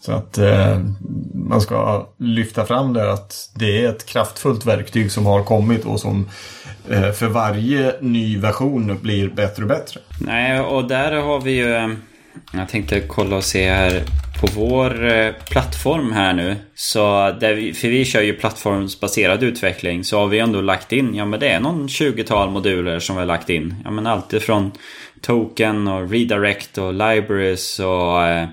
Så 0.00 0.12
att 0.12 0.38
eh, 0.38 0.80
man 1.34 1.60
ska 1.60 2.08
lyfta 2.16 2.66
fram 2.66 2.92
det 2.92 3.12
att 3.12 3.50
det 3.54 3.84
är 3.84 3.88
ett 3.88 4.06
kraftfullt 4.06 4.66
verktyg 4.66 5.12
som 5.12 5.26
har 5.26 5.42
kommit 5.42 5.84
och 5.84 6.00
som 6.00 6.28
eh, 6.90 7.10
för 7.10 7.26
varje 7.26 7.94
ny 8.00 8.38
version 8.38 8.98
blir 9.02 9.28
bättre 9.28 9.62
och 9.62 9.68
bättre. 9.68 10.00
Nej, 10.18 10.60
och 10.60 10.88
där 10.88 11.12
har 11.12 11.40
vi 11.40 11.52
ju... 11.52 11.74
Eh, 11.74 11.88
jag 12.52 12.68
tänkte 12.68 13.00
kolla 13.00 13.36
och 13.36 13.44
se 13.44 13.68
här 13.68 14.02
på 14.40 14.46
vår 14.54 15.12
eh, 15.12 15.32
plattform 15.50 16.12
här 16.12 16.32
nu. 16.32 16.56
Så 16.74 17.30
där 17.40 17.54
vi, 17.54 17.74
för 17.74 17.88
vi 17.88 18.04
kör 18.04 18.22
ju 18.22 18.32
plattformsbaserad 18.32 19.42
utveckling. 19.42 20.04
Så 20.04 20.18
har 20.18 20.26
vi 20.26 20.38
ändå 20.38 20.60
lagt 20.60 20.92
in, 20.92 21.14
ja 21.14 21.24
men 21.24 21.40
det 21.40 21.48
är 21.48 21.60
någon 21.60 21.88
20-tal 21.88 22.50
moduler 22.50 22.98
som 22.98 23.16
vi 23.16 23.20
har 23.20 23.26
lagt 23.26 23.50
in. 23.50 23.74
Ja 23.84 23.90
men 23.90 24.06
alltid 24.06 24.42
från 24.42 24.72
token 25.20 25.88
och 25.88 26.10
redirect 26.10 26.78
och 26.78 26.92
libraries 26.92 27.78
och 27.78 28.26
eh, 28.26 28.48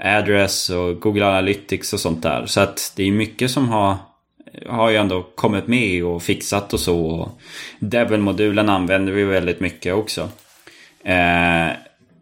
address 0.00 0.70
och 0.70 1.00
Google 1.00 1.26
Analytics 1.26 1.92
och 1.92 2.00
sånt 2.00 2.22
där. 2.22 2.46
Så 2.46 2.60
att 2.60 2.92
det 2.96 3.02
är 3.08 3.12
mycket 3.12 3.50
som 3.50 3.68
har 3.68 3.96
har 4.66 4.90
ju 4.90 4.96
ändå 4.96 5.22
kommit 5.22 5.66
med 5.66 6.04
och 6.04 6.22
fixat 6.22 6.72
och 6.72 6.80
så. 6.80 7.30
Devil-modulen 7.78 8.68
använder 8.68 9.12
vi 9.12 9.24
väldigt 9.24 9.60
mycket 9.60 9.94
också. 9.94 10.28
Eh, 11.04 11.68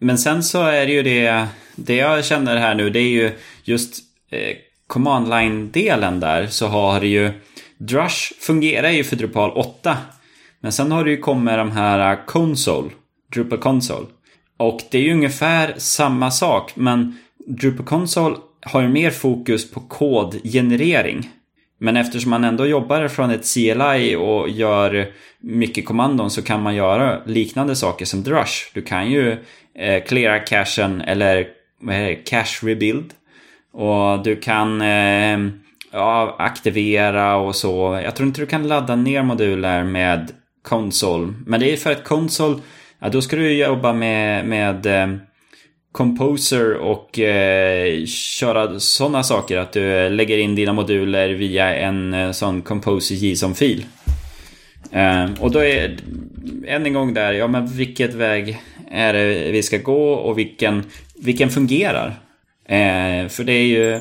men 0.03 0.19
sen 0.19 0.43
så 0.43 0.62
är 0.62 0.87
det 0.87 0.93
ju 0.93 1.03
det, 1.03 1.47
det 1.77 1.97
jag 1.97 2.25
känner 2.25 2.57
här 2.57 2.75
nu, 2.75 2.91
det 2.91 2.99
är 2.99 3.09
ju 3.09 3.33
just 3.65 3.99
eh, 4.31 4.57
command 4.87 5.29
line-delen 5.29 6.21
där 6.21 6.47
så 6.47 6.67
har 6.67 7.01
det 7.01 7.07
ju 7.07 7.31
Drush 7.79 8.33
fungerar 8.41 8.91
ju 8.91 9.05
för 9.05 9.17
Drupal 9.17 9.51
8. 9.51 9.97
Men 10.61 10.73
sen 10.73 10.93
har 10.93 11.05
det 11.05 11.11
ju 11.11 11.17
kommit 11.17 11.55
de 11.55 11.71
här 11.71 12.12
eh, 12.12 12.19
Console 12.27 12.91
Drupal 13.35 13.59
Console. 13.59 14.07
Och 14.57 14.81
det 14.91 14.99
är 14.99 15.03
ju 15.03 15.12
ungefär 15.12 15.75
samma 15.77 16.31
sak 16.31 16.73
men 16.77 17.19
Drupal 17.47 17.87
Console 17.87 18.37
har 18.62 18.83
ju 18.83 18.88
mer 18.88 19.11
fokus 19.11 19.71
på 19.71 19.81
kodgenerering. 19.81 21.31
Men 21.79 21.97
eftersom 21.97 22.31
man 22.31 22.45
ändå 22.45 22.67
jobbar 22.67 23.09
från 23.09 23.31
ett 23.31 23.53
CLI 23.55 24.17
och 24.17 24.49
gör 24.49 25.12
mycket 25.41 25.87
kommandon 25.87 26.31
så 26.31 26.43
kan 26.43 26.62
man 26.62 26.75
göra 26.75 27.25
liknande 27.27 27.77
saker 27.77 28.05
som 28.05 28.23
Drush. 28.23 28.71
Du 28.75 28.83
kan 28.83 29.11
ju 29.11 29.38
eh, 29.79 30.05
cleara 30.05 30.39
cachen 30.39 31.01
eller 31.01 31.47
vad 31.81 31.95
är 31.97 32.01
det, 32.01 32.63
rebuild. 32.63 33.13
Och 33.73 34.23
du 34.23 34.37
kan 34.37 34.81
eh, 34.81 35.39
ja, 35.93 36.37
aktivera 36.39 37.37
och 37.37 37.57
så. 37.57 38.01
Jag 38.05 38.17
tror 38.17 38.27
inte 38.27 38.41
du 38.41 38.47
kan 38.47 38.69
ladda 38.69 38.97
ner 38.97 39.23
moduler 39.23 39.85
med 39.85 40.31
Console. 40.63 41.35
Men 41.47 41.61
det 41.61 41.73
är 41.73 41.77
för 41.77 41.93
att 41.93 42.05
Console, 42.05 42.59
ja, 42.99 43.09
då 43.09 43.23
ska 43.23 43.37
du 43.37 43.53
jobba 43.53 43.93
med, 43.93 44.47
med 44.47 44.87
eh, 44.87 45.17
Composer 45.93 46.75
och 46.75 47.19
eh, 47.19 48.05
köra 48.07 48.81
sådana 48.81 49.23
saker. 49.23 49.59
Att 49.59 49.73
du 49.73 50.09
lägger 50.09 50.39
in 50.39 50.55
dina 50.55 50.73
moduler 50.73 51.29
via 51.29 51.75
en 51.75 52.15
eh, 52.15 52.31
sån 52.31 52.63
Composer 52.63 53.15
JSON-fil. 53.15 53.85
Eh, 54.93 55.31
och 55.41 55.51
då 55.51 55.65
är 55.65 55.97
än 56.67 56.87
en 56.87 56.93
gång 56.93 57.15
där, 57.15 57.33
ja 57.33 57.47
men 57.47 57.67
vilket 57.67 58.15
väg 58.15 58.61
är 58.91 59.13
det 59.13 59.53
vi 59.53 59.63
ska 59.63 59.79
gå 59.79 60.13
och 60.13 60.39
vilken, 60.39 60.85
vilken 61.15 61.51
fungerar? 61.51 62.09
Eh, 62.65 63.29
för 63.29 63.45
det 63.45 63.53
är 63.53 63.67
ju, 63.67 64.01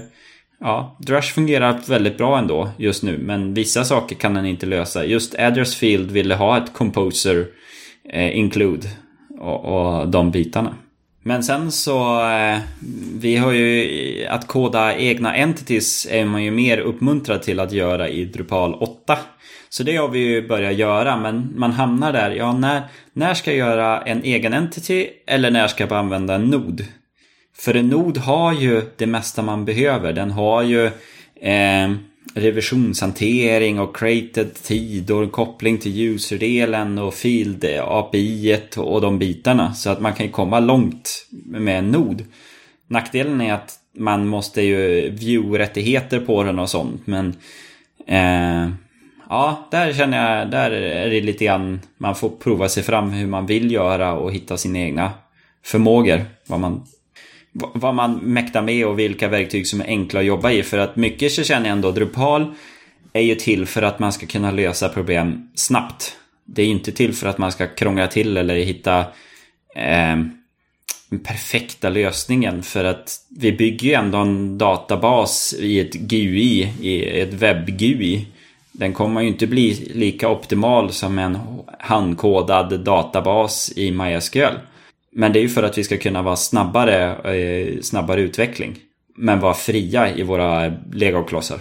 ja, 0.60 0.98
Drush 1.00 1.34
fungerar 1.34 1.80
väldigt 1.88 2.18
bra 2.18 2.40
ändå 2.40 2.70
just 2.78 3.04
nu, 3.04 3.18
men 3.18 3.54
vissa 3.54 3.84
saker 3.84 4.16
kan 4.16 4.34
den 4.34 4.46
inte 4.46 4.66
lösa. 4.66 5.06
Just 5.06 5.36
Address 5.36 5.76
Field 5.76 6.12
ville 6.12 6.36
ha 6.36 6.58
ett 6.58 6.74
Composer 6.74 7.46
eh, 8.10 8.38
Include 8.38 8.88
och, 9.40 9.66
och 9.66 10.08
de 10.08 10.32
bitarna. 10.32 10.76
Men 11.24 11.44
sen 11.44 11.72
så, 11.72 12.30
eh, 12.30 12.60
vi 13.20 13.38
har 13.38 13.52
ju 13.52 14.26
att 14.30 14.48
koda 14.48 14.96
egna 14.96 15.36
entities 15.36 16.08
är 16.12 16.26
man 16.26 16.44
ju 16.44 16.52
mer 16.52 16.78
uppmuntrad 16.78 17.42
till 17.42 17.60
att 17.60 17.72
göra 17.72 18.10
i 18.10 18.26
Drupal 18.26 18.74
8. 18.74 19.18
Så 19.70 19.84
det 19.84 19.96
har 19.96 20.08
vi 20.08 20.20
ju 20.20 20.48
börjat 20.48 20.76
göra, 20.76 21.18
men 21.18 21.54
man 21.56 21.72
hamnar 21.72 22.14
där, 22.14 22.32
ja 22.32 22.54
när, 22.54 22.82
när 23.14 23.34
ska 23.34 23.52
jag 23.52 23.58
göra 23.58 24.02
en 24.02 24.24
egen 24.24 24.54
entity 24.54 25.08
eller 25.28 25.52
när 25.52 25.68
ska 25.68 25.82
jag 25.82 25.90
bara 25.90 26.00
använda 26.00 26.36
en 26.36 26.46
nod? 26.46 26.86
För 27.58 27.76
en 27.76 27.90
nod 27.90 28.18
har 28.18 28.54
ju 28.54 28.82
det 28.98 29.06
mesta 29.06 29.42
man 29.42 29.66
behöver. 29.66 30.14
Den 30.14 30.32
har 30.32 30.62
ju 30.62 30.86
eh, 31.42 31.92
revisionshantering 32.34 33.80
och 33.80 33.98
created 33.98 34.54
tid 34.54 35.12
och 35.12 35.32
koppling 35.32 35.78
till 35.78 36.02
userdelen 36.02 36.98
och 36.98 37.14
field 37.14 37.66
API 37.82 38.60
och 38.78 39.02
de 39.02 39.20
bitarna. 39.20 39.74
Så 39.74 39.90
att 39.90 40.02
man 40.02 40.14
kan 40.14 40.30
komma 40.30 40.60
långt 40.60 41.28
med 41.46 41.80
en 41.80 41.92
nod. 41.92 42.26
Nackdelen 42.88 43.42
är 43.42 43.54
att 43.54 43.80
man 43.98 44.28
måste 44.28 44.62
ju 44.62 45.10
view-rättigheter 45.10 46.20
på 46.20 46.44
den 46.44 46.60
och 46.60 46.70
sånt. 46.70 47.08
Men 47.08 47.36
eh, 48.08 48.74
ja, 49.30 49.68
där 49.72 49.94
känner 49.94 50.40
jag, 50.40 50.52
där 50.52 50.72
är 50.72 51.10
det 51.10 51.22
lite 51.22 51.46
grann 51.46 51.80
man 51.98 52.16
får 52.16 52.30
prova 52.30 52.70
sig 52.70 52.84
fram 52.84 53.10
hur 53.10 53.28
man 53.28 53.46
vill 53.46 53.72
göra 53.72 54.14
och 54.14 54.34
hitta 54.34 54.58
sina 54.58 54.80
egna 54.80 55.12
förmågor. 55.64 56.26
Vad 56.48 56.60
man 56.60 56.86
vad 57.54 57.96
man 57.96 58.16
mäktar 58.16 58.62
med 58.62 58.86
och 58.86 59.00
vilka 59.00 59.28
verktyg 59.28 59.68
som 59.68 59.82
är 59.82 59.86
enkla 59.86 60.20
att 60.20 60.26
jobba 60.26 60.52
i. 60.52 60.64
För 60.64 60.78
att 60.78 60.96
mycket 60.96 61.32
så 61.32 61.44
känner 61.44 61.68
jag 61.68 61.76
ändå 61.76 61.92
Drupal 61.92 62.54
är 63.14 63.22
ju 63.22 63.36
till 63.36 63.66
för 63.66 63.82
att 63.82 64.00
man 64.00 64.14
ska 64.14 64.26
kunna 64.26 64.52
lösa 64.52 64.90
problem 64.90 65.50
snabbt. 65.56 66.16
Det 66.46 66.62
är 66.62 66.68
inte 66.68 66.92
till 66.92 67.14
för 67.14 67.28
att 67.28 67.38
man 67.38 67.52
ska 67.52 67.68
krångla 67.68 68.08
till 68.08 68.38
eller 68.38 68.56
hitta 68.56 69.00
eh, 69.76 70.18
den 71.10 71.20
perfekta 71.24 71.90
lösningen. 71.90 72.64
För 72.64 72.84
att 72.84 73.18
vi 73.30 73.52
bygger 73.52 73.88
ju 73.88 73.94
ändå 73.94 74.18
en 74.18 74.58
databas 74.58 75.56
i 75.60 75.80
ett 75.80 75.94
GUI, 75.94 76.74
i 76.82 77.20
ett 77.20 77.34
webb-GUI. 77.34 78.26
Den 78.72 78.94
kommer 78.94 79.22
ju 79.22 79.28
inte 79.28 79.48
bli 79.48 79.92
lika 79.94 80.30
optimal 80.30 80.92
som 80.92 81.20
en 81.20 81.40
handkodad 81.80 82.80
databas 82.80 83.74
i 83.76 83.92
MySQL. 83.92 84.58
Men 85.12 85.34
det 85.34 85.40
är 85.40 85.42
ju 85.42 85.50
för 85.50 85.64
att 85.64 85.78
vi 85.78 85.84
ska 85.84 85.98
kunna 85.98 86.22
vara 86.22 86.36
snabbare, 86.36 87.16
eh, 87.34 87.82
snabbare 87.82 88.22
utveckling. 88.22 88.78
Men 89.18 89.40
vara 89.40 89.54
fria 89.54 90.16
i 90.16 90.24
våra 90.24 90.74
legoklossar. 90.94 91.60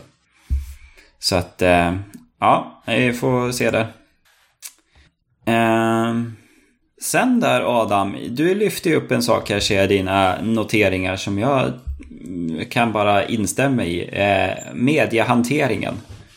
Så 1.18 1.36
att, 1.36 1.62
eh, 1.62 1.94
ja, 2.40 2.82
vi 2.86 3.12
får 3.12 3.52
se 3.52 3.70
där. 3.70 3.86
Ehm, 5.46 6.36
sen 7.02 7.40
där 7.40 7.82
Adam, 7.82 8.16
du 8.28 8.54
lyfte 8.54 8.88
ju 8.88 8.96
upp 8.96 9.10
en 9.10 9.22
sak 9.22 9.50
här 9.50 9.60
ser 9.60 9.76
jag 9.80 9.88
dina 9.88 10.42
noteringar 10.42 11.16
som 11.16 11.38
jag 11.38 11.72
kan 12.70 12.92
bara 12.92 13.24
instämma 13.26 13.84
i. 13.84 14.08
Eh, 14.12 14.74
mediehanteringen. 14.74 15.94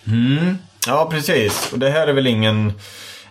Mm. 0.08 0.58
Ja, 0.88 1.08
precis. 1.12 1.73
Och 1.73 1.80
det 1.80 1.89
här 1.89 2.08
är 2.08 2.13
väl 2.13 2.28
ingen 2.28 2.73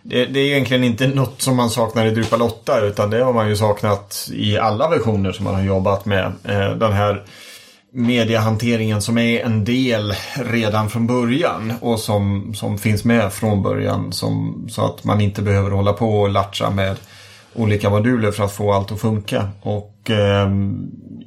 det, 0.02 0.24
det, 0.24 0.40
är 0.40 0.44
egentligen 0.44 0.84
inte 0.84 1.06
något 1.06 1.42
som 1.42 1.56
man 1.56 1.70
saknar 1.70 2.06
i 2.06 2.10
Drupal 2.10 2.42
8 2.42 2.80
utan 2.80 3.10
det 3.10 3.24
har 3.24 3.32
man 3.32 3.48
ju 3.48 3.56
saknat 3.56 4.28
i 4.32 4.58
alla 4.58 4.88
versioner 4.88 5.32
som 5.32 5.44
man 5.44 5.54
har 5.54 5.62
jobbat 5.62 6.04
med. 6.04 6.32
Eh, 6.44 6.70
den 6.70 6.92
här 6.92 7.22
mediehanteringen 7.92 9.02
som 9.02 9.18
är 9.18 9.40
en 9.40 9.64
del 9.64 10.14
redan 10.34 10.90
från 10.90 11.06
början 11.06 11.72
och 11.80 11.98
som, 11.98 12.54
som 12.54 12.78
finns 12.78 13.04
med 13.04 13.32
från 13.32 13.62
början 13.62 14.12
som, 14.12 14.64
så 14.70 14.84
att 14.84 15.04
man 15.04 15.20
inte 15.20 15.42
behöver 15.42 15.70
hålla 15.70 15.92
på 15.92 16.20
och 16.20 16.30
latcha 16.30 16.70
med 16.70 16.96
olika 17.54 17.90
moduler 17.90 18.30
för 18.30 18.44
att 18.44 18.52
få 18.52 18.72
allt 18.72 18.92
att 18.92 19.00
funka. 19.00 19.48
Och 19.62 20.10
eh, 20.10 20.50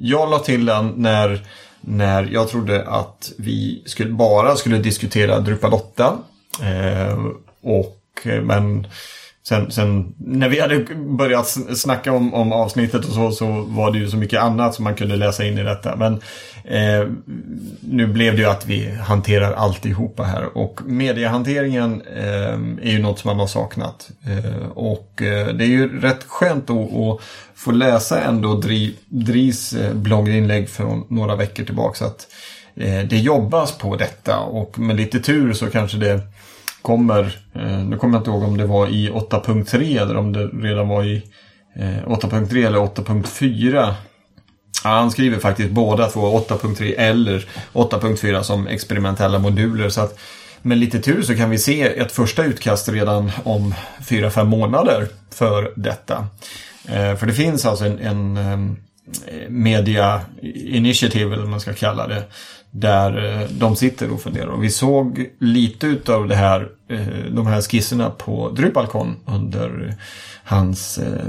jag 0.00 0.30
la 0.30 0.38
till 0.38 0.66
den 0.66 0.92
när, 0.96 1.46
när 1.80 2.28
jag 2.32 2.48
trodde 2.48 2.88
att 2.88 3.32
vi 3.38 3.82
skulle, 3.86 4.10
bara 4.10 4.56
skulle 4.56 4.78
diskutera 4.78 5.40
Drupal 5.40 5.72
8. 5.72 6.18
Eh, 6.62 7.18
och 7.62 7.95
Eh, 8.24 8.42
men 8.42 8.86
sen, 9.48 9.70
sen 9.70 10.14
när 10.18 10.48
vi 10.48 10.60
hade 10.60 10.84
börjat 10.94 11.56
snacka 11.76 12.12
om, 12.12 12.34
om 12.34 12.52
avsnittet 12.52 13.04
och 13.04 13.12
så, 13.12 13.30
så 13.30 13.46
var 13.68 13.92
det 13.92 13.98
ju 13.98 14.08
så 14.08 14.16
mycket 14.16 14.40
annat 14.40 14.74
som 14.74 14.84
man 14.84 14.94
kunde 14.94 15.16
läsa 15.16 15.44
in 15.44 15.58
i 15.58 15.62
detta. 15.62 15.96
Men 15.96 16.12
eh, 16.64 17.08
nu 17.80 18.06
blev 18.06 18.36
det 18.36 18.42
ju 18.42 18.48
att 18.48 18.66
vi 18.66 18.90
hanterar 18.90 19.52
alltihopa 19.52 20.22
här. 20.22 20.58
Och 20.58 20.80
mediehanteringen 20.86 22.02
eh, 22.16 22.88
är 22.88 22.90
ju 22.90 22.98
något 22.98 23.18
som 23.18 23.28
man 23.28 23.40
har 23.40 23.46
saknat. 23.46 24.10
Eh, 24.26 24.68
och 24.68 25.22
eh, 25.22 25.46
det 25.48 25.64
är 25.64 25.68
ju 25.68 26.00
rätt 26.00 26.24
skönt 26.24 26.70
att, 26.70 26.92
att 26.92 27.20
få 27.54 27.70
läsa 27.70 28.20
ändå 28.20 28.54
Dri, 28.54 28.96
Dris 29.08 29.72
eh, 29.72 29.94
blogginlägg 29.94 30.68
från 30.68 31.04
några 31.08 31.36
veckor 31.36 31.64
tillbaka. 31.64 31.94
Så 31.94 32.04
att 32.04 32.26
eh, 32.76 32.98
det 33.08 33.18
jobbas 33.18 33.78
på 33.78 33.96
detta 33.96 34.38
och 34.38 34.78
med 34.78 34.96
lite 34.96 35.20
tur 35.20 35.52
så 35.52 35.66
kanske 35.66 35.96
det 35.98 36.20
kommer, 36.86 37.38
eh, 37.54 37.78
nu 37.84 37.96
kommer 37.96 38.14
jag 38.14 38.20
inte 38.20 38.30
ihåg 38.30 38.42
om 38.42 38.56
det 38.56 38.66
var 38.66 38.86
i 38.88 39.10
8.3 39.10 40.02
eller 40.02 40.16
om 40.16 40.32
det 40.32 40.46
redan 40.46 40.88
var 40.88 41.04
i 41.04 41.22
eh, 41.76 42.08
8.3 42.08 42.66
eller 42.66 42.78
8.4. 42.78 43.94
Ja, 44.84 44.90
han 44.90 45.10
skriver 45.10 45.38
faktiskt 45.38 45.70
båda 45.70 46.08
två, 46.08 46.38
8.3 46.38 46.94
eller 46.98 47.46
8.4 47.72 48.42
som 48.42 48.66
experimentella 48.66 49.38
moduler. 49.38 49.88
Så 49.88 50.00
att 50.00 50.18
med 50.62 50.78
lite 50.78 50.98
tur 50.98 51.22
så 51.22 51.36
kan 51.36 51.50
vi 51.50 51.58
se 51.58 51.82
ett 51.82 52.12
första 52.12 52.44
utkast 52.44 52.88
redan 52.88 53.32
om 53.44 53.74
4-5 54.00 54.44
månader 54.44 55.08
för 55.30 55.72
detta. 55.76 56.26
Eh, 56.88 57.16
för 57.16 57.26
det 57.26 57.32
finns 57.32 57.66
alltså 57.66 57.84
en, 57.84 57.98
en 58.36 58.76
media 59.48 60.20
initiative, 60.70 61.32
eller 61.32 61.42
vad 61.42 61.50
man 61.50 61.60
ska 61.60 61.72
kalla 61.72 62.06
det, 62.06 62.24
där 62.80 63.40
eh, 63.42 63.48
de 63.50 63.76
sitter 63.76 64.10
och 64.10 64.20
funderar. 64.20 64.46
Och 64.46 64.64
vi 64.64 64.70
såg 64.70 65.26
lite 65.38 65.86
utav 65.86 66.28
det 66.28 66.34
här, 66.34 66.68
eh, 66.88 66.98
de 67.30 67.46
här 67.46 67.62
skisserna 67.62 68.10
på 68.10 68.50
Drupalcon 68.50 69.16
under 69.26 69.94
hans, 70.44 70.98
eh, 70.98 71.26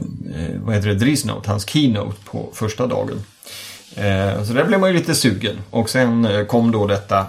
vad 0.63 0.75
heter 0.75 0.87
det, 0.87 0.95
Drisnote, 0.95 1.49
hans 1.49 1.69
keynote 1.69 2.17
på 2.25 2.49
första 2.53 2.87
dagen. 2.87 3.23
Så 4.45 4.53
där 4.53 4.65
blev 4.65 4.79
man 4.79 4.89
ju 4.89 4.95
lite 4.95 5.15
sugen. 5.15 5.55
Och 5.69 5.89
sen 5.89 6.27
kom 6.47 6.71
då 6.71 6.87
detta 6.87 7.25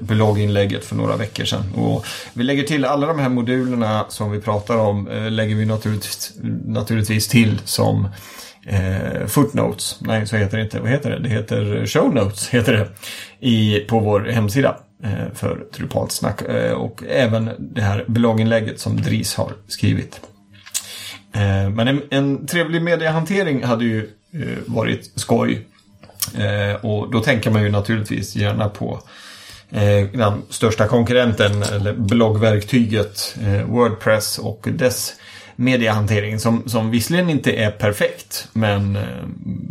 blogginlägget 0.00 0.84
för 0.84 0.96
några 0.96 1.16
veckor 1.16 1.44
sedan. 1.44 1.72
Och 1.74 2.06
vi 2.32 2.42
lägger 2.44 2.62
till 2.62 2.84
alla 2.84 3.06
de 3.06 3.18
här 3.18 3.28
modulerna 3.28 4.04
som 4.08 4.30
vi 4.30 4.40
pratar 4.40 4.76
om, 4.76 5.08
lägger 5.30 5.54
vi 5.54 5.64
naturligtvis, 5.64 6.32
naturligtvis 6.66 7.28
till 7.28 7.60
som 7.64 8.08
eh, 8.66 9.26
footnotes. 9.26 9.96
Nej, 10.00 10.26
så 10.26 10.36
heter 10.36 10.56
det 10.56 10.62
inte. 10.62 10.80
Vad 10.80 10.90
heter 10.90 11.10
det? 11.10 11.18
Det 11.18 11.28
heter 11.28 11.86
show 11.86 12.14
notes, 12.14 12.48
heter 12.50 12.72
det. 12.72 12.88
I, 13.40 13.80
på 13.80 13.98
vår 13.98 14.20
hemsida 14.20 14.76
eh, 15.04 15.34
för 15.34 15.64
Drupalt 15.76 16.12
snack. 16.12 16.42
Eh, 16.42 16.72
och 16.72 17.02
även 17.08 17.50
det 17.58 17.80
här 17.82 18.04
blogginlägget 18.06 18.80
som 18.80 18.96
Dris 18.96 19.34
har 19.34 19.52
skrivit. 19.68 20.20
Eh, 21.32 21.70
men 21.70 21.88
en, 21.88 22.02
en 22.10 22.46
trevlig 22.46 22.82
mediehantering 22.82 23.64
hade 23.64 23.84
ju 23.84 23.98
eh, 24.32 24.58
varit 24.66 25.12
skoj. 25.14 25.66
Eh, 26.34 26.84
och 26.84 27.10
då 27.10 27.20
tänker 27.20 27.50
man 27.50 27.62
ju 27.62 27.70
naturligtvis 27.70 28.36
gärna 28.36 28.68
på 28.68 29.02
eh, 29.70 30.06
den 30.12 30.42
största 30.50 30.86
konkurrenten, 30.86 31.62
eller 31.62 31.92
bloggverktyget 31.92 33.36
eh, 33.40 33.62
Wordpress 33.62 34.38
och 34.38 34.68
dess 34.72 35.14
mediehantering 35.60 36.38
som, 36.38 36.68
som 36.68 36.90
visserligen 36.90 37.30
inte 37.30 37.52
är 37.52 37.70
perfekt 37.70 38.48
men, 38.52 38.96
eh, 38.96 39.02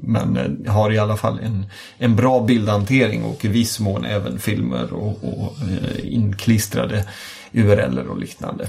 men 0.03 0.37
eh, 0.37 0.73
har 0.73 0.93
i 0.93 0.97
alla 0.97 1.17
fall 1.17 1.39
en, 1.39 1.65
en 1.97 2.15
bra 2.15 2.43
bildhantering 2.43 3.23
och 3.23 3.45
i 3.45 3.47
viss 3.47 3.79
mån 3.79 4.05
även 4.05 4.39
filmer 4.39 4.93
och, 4.93 5.23
och 5.23 5.53
eh, 5.61 6.13
inklistrade 6.13 7.05
URL 7.53 7.99
och 7.99 8.17
liknande. 8.17 8.67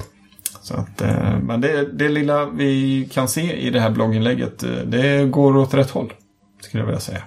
Så 0.62 0.74
att, 0.74 1.02
men 1.42 1.60
det, 1.60 1.92
det 1.92 2.08
lilla 2.08 2.46
vi 2.46 3.08
kan 3.12 3.28
se 3.28 3.52
i 3.52 3.70
det 3.70 3.80
här 3.80 3.90
blogginlägget 3.90 4.64
det 4.84 5.24
går 5.24 5.56
åt 5.56 5.74
rätt 5.74 5.90
håll. 5.90 6.12
Skulle 6.60 6.80
jag 6.80 6.86
vilja 6.86 7.00
säga. 7.00 7.22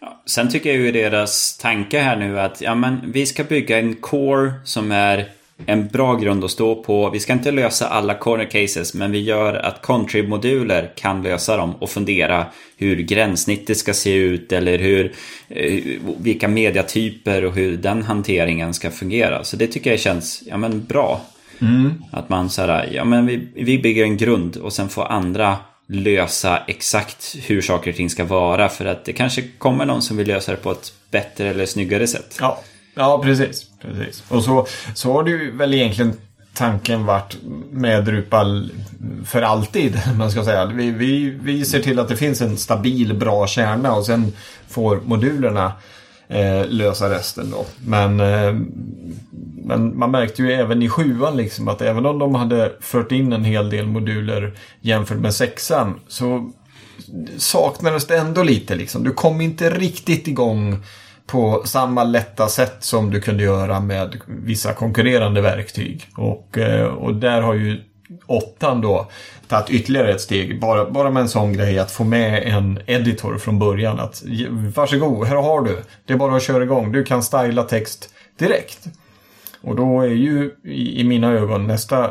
Ja, 0.00 0.22
sen 0.26 0.50
tycker 0.50 0.70
jag 0.70 0.78
ju 0.78 0.92
deras 0.92 1.58
tanke 1.58 2.00
här 2.00 2.16
nu 2.16 2.40
att 2.40 2.60
ja, 2.60 2.74
men 2.74 3.12
vi 3.12 3.26
ska 3.26 3.44
bygga 3.44 3.78
en 3.78 3.94
core 3.94 4.52
som 4.64 4.92
är 4.92 5.28
en 5.66 5.88
bra 5.88 6.14
grund 6.14 6.44
att 6.44 6.50
stå 6.50 6.82
på. 6.82 7.10
Vi 7.10 7.20
ska 7.20 7.32
inte 7.32 7.50
lösa 7.50 7.88
alla 7.88 8.14
corner 8.14 8.44
cases 8.44 8.94
men 8.94 9.12
vi 9.12 9.20
gör 9.20 9.54
att 9.54 9.82
contrib-moduler 9.82 10.90
kan 10.96 11.22
lösa 11.22 11.56
dem 11.56 11.74
och 11.74 11.90
fundera 11.90 12.46
hur 12.76 12.96
gränssnittet 12.96 13.78
ska 13.78 13.94
se 13.94 14.14
ut 14.14 14.52
eller 14.52 14.78
hur, 14.78 15.12
eh, 15.48 15.82
vilka 16.18 16.48
mediatyper 16.48 17.44
och 17.44 17.54
hur 17.54 17.76
den 17.76 18.02
hanteringen 18.02 18.74
ska 18.74 18.90
fungera. 18.90 19.44
Så 19.44 19.56
det 19.56 19.66
tycker 19.66 19.90
jag 19.90 20.00
känns 20.00 20.42
ja, 20.46 20.56
men 20.56 20.84
bra. 20.84 21.20
Mm. 21.60 22.02
Att 22.12 22.28
man 22.28 22.50
så 22.50 22.62
här, 22.62 22.90
ja 22.92 23.04
men 23.04 23.26
vi, 23.26 23.48
vi 23.54 23.78
bygger 23.78 24.04
en 24.04 24.16
grund 24.16 24.56
och 24.56 24.72
sen 24.72 24.88
får 24.88 25.04
andra 25.04 25.56
lösa 25.86 26.62
exakt 26.66 27.36
hur 27.46 27.62
saker 27.62 27.90
och 27.90 27.96
ting 27.96 28.10
ska 28.10 28.24
vara 28.24 28.68
för 28.68 28.84
att 28.84 29.04
det 29.04 29.12
kanske 29.12 29.42
kommer 29.58 29.86
någon 29.86 30.02
som 30.02 30.16
vill 30.16 30.28
lösa 30.28 30.50
det 30.50 30.56
på 30.56 30.70
ett 30.70 30.92
bättre 31.10 31.48
eller 31.48 31.66
snyggare 31.66 32.06
sätt. 32.06 32.36
Ja, 32.40 32.62
ja 32.98 33.20
precis. 33.22 33.66
precis. 33.82 34.22
Och 34.28 34.44
så, 34.44 34.66
så 34.94 35.12
har 35.12 35.22
det 35.22 35.30
ju 35.30 35.56
väl 35.56 35.74
egentligen 35.74 36.12
tanken 36.54 37.06
varit 37.06 37.36
med 37.70 38.04
Drupal 38.04 38.70
för 39.24 39.42
alltid. 39.42 40.00
Man 40.18 40.30
ska 40.30 40.44
säga. 40.44 40.66
Vi, 40.66 40.90
vi, 40.90 41.38
vi 41.42 41.64
ser 41.64 41.80
till 41.80 41.98
att 41.98 42.08
det 42.08 42.16
finns 42.16 42.40
en 42.40 42.56
stabil, 42.56 43.14
bra 43.14 43.46
kärna 43.46 43.94
och 43.94 44.06
sen 44.06 44.32
får 44.68 45.00
modulerna 45.04 45.72
eh, 46.28 46.66
lösa 46.68 47.10
resten 47.10 47.50
då. 47.50 47.66
Men, 47.86 48.20
eh, 48.20 48.54
men 49.64 49.98
man 49.98 50.10
märkte 50.10 50.42
ju 50.42 50.52
även 50.52 50.82
i 50.82 50.88
sjuan 50.88 51.36
liksom 51.36 51.68
att 51.68 51.82
även 51.82 52.06
om 52.06 52.18
de 52.18 52.34
hade 52.34 52.72
fört 52.80 53.12
in 53.12 53.32
en 53.32 53.44
hel 53.44 53.70
del 53.70 53.86
moduler 53.86 54.52
jämfört 54.80 55.18
med 55.18 55.34
sexan 55.34 56.00
så 56.08 56.50
saknades 57.36 58.06
det 58.06 58.18
ändå 58.18 58.42
lite 58.42 58.74
liksom. 58.74 59.04
Du 59.04 59.12
kom 59.12 59.40
inte 59.40 59.70
riktigt 59.70 60.28
igång 60.28 60.84
på 61.28 61.62
samma 61.64 62.04
lätta 62.04 62.48
sätt 62.48 62.76
som 62.80 63.10
du 63.10 63.20
kunde 63.20 63.42
göra 63.42 63.80
med 63.80 64.20
vissa 64.26 64.72
konkurrerande 64.72 65.40
verktyg. 65.40 66.08
Och, 66.16 66.58
eh, 66.58 66.86
och 66.86 67.14
där 67.14 67.40
har 67.40 67.54
ju 67.54 67.80
åttan 68.26 68.80
då 68.80 69.06
tagit 69.48 69.70
ytterligare 69.70 70.10
ett 70.10 70.20
steg. 70.20 70.60
Bara, 70.60 70.90
bara 70.90 71.10
med 71.10 71.20
en 71.20 71.28
sån 71.28 71.52
grej 71.52 71.78
att 71.78 71.90
få 71.90 72.04
med 72.04 72.42
en 72.42 72.80
editor 72.86 73.38
från 73.38 73.58
början. 73.58 74.00
Att 74.00 74.22
varsågod, 74.74 75.26
här 75.26 75.36
har 75.36 75.62
du. 75.62 75.78
Det 76.06 76.12
är 76.12 76.16
bara 76.16 76.36
att 76.36 76.42
köra 76.42 76.64
igång. 76.64 76.92
Du 76.92 77.04
kan 77.04 77.22
styla 77.22 77.62
text 77.62 78.14
direkt. 78.38 78.86
Och 79.60 79.76
då 79.76 80.00
är 80.00 80.08
ju 80.08 80.50
i, 80.64 81.00
i 81.00 81.04
mina 81.04 81.32
ögon 81.32 81.66
nästa 81.66 82.10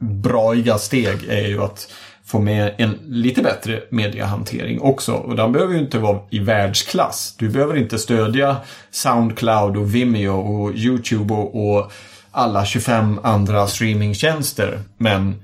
braiga 0.00 0.78
steg 0.78 1.28
är 1.28 1.48
ju 1.48 1.62
att 1.62 1.88
få 2.32 2.38
med 2.38 2.74
en 2.78 2.98
lite 3.06 3.42
bättre 3.42 3.82
mediehantering 3.90 4.80
också. 4.80 5.12
Och 5.12 5.36
den 5.36 5.52
behöver 5.52 5.74
ju 5.74 5.80
inte 5.80 5.98
vara 5.98 6.18
i 6.30 6.38
världsklass. 6.38 7.34
Du 7.38 7.48
behöver 7.48 7.76
inte 7.76 7.98
stödja 7.98 8.56
Soundcloud 8.90 9.76
och 9.76 9.94
Vimeo 9.94 10.32
och 10.32 10.74
YouTube 10.74 11.34
och, 11.34 11.76
och 11.76 11.92
alla 12.30 12.64
25 12.64 13.20
andra 13.22 13.66
streamingtjänster. 13.66 14.80
Men 14.98 15.34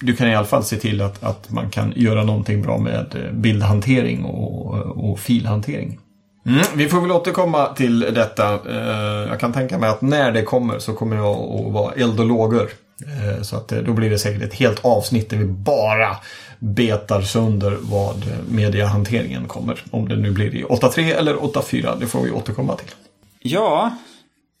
du 0.00 0.16
kan 0.16 0.28
i 0.28 0.34
alla 0.34 0.46
fall 0.46 0.64
se 0.64 0.76
till 0.76 1.02
att, 1.02 1.22
att 1.22 1.50
man 1.50 1.70
kan 1.70 1.92
göra 1.96 2.24
någonting 2.24 2.62
bra 2.62 2.78
med 2.78 3.14
eh, 3.14 3.32
bildhantering 3.32 4.24
och, 4.24 4.74
och 5.10 5.18
filhantering. 5.18 5.98
Mm, 6.46 6.62
vi 6.74 6.88
får 6.88 7.00
väl 7.00 7.12
återkomma 7.12 7.66
till 7.66 8.00
detta. 8.00 8.54
Eh, 8.54 9.28
jag 9.28 9.40
kan 9.40 9.52
tänka 9.52 9.78
mig 9.78 9.90
att 9.90 10.02
när 10.02 10.32
det 10.32 10.42
kommer 10.42 10.78
så 10.78 10.92
kommer 10.92 11.16
jag 11.16 11.26
att 11.26 11.72
vara 11.72 11.92
eld 11.92 12.20
och 12.20 12.26
lågor. 12.26 12.68
Eh, 13.06 13.42
så 13.42 13.56
att 13.56 13.68
då 13.68 13.92
blir 13.92 14.10
det 14.10 14.18
säkert 14.18 14.42
ett 14.42 14.54
helt 14.54 14.84
avsnitt 14.84 15.30
där 15.30 15.36
vi 15.36 15.44
bara 15.44 16.16
betar 16.58 17.22
sönder 17.22 17.76
vad 17.80 18.24
mediehanteringen 18.48 19.48
kommer. 19.48 19.84
Om 19.90 20.08
det 20.08 20.16
nu 20.16 20.30
blir 20.30 20.54
i 20.54 20.64
8.3 20.64 21.14
eller 21.14 21.34
8.4, 21.34 21.96
det 22.00 22.06
får 22.06 22.22
vi 22.22 22.30
återkomma 22.30 22.76
till. 22.76 22.90
Ja, 23.38 23.96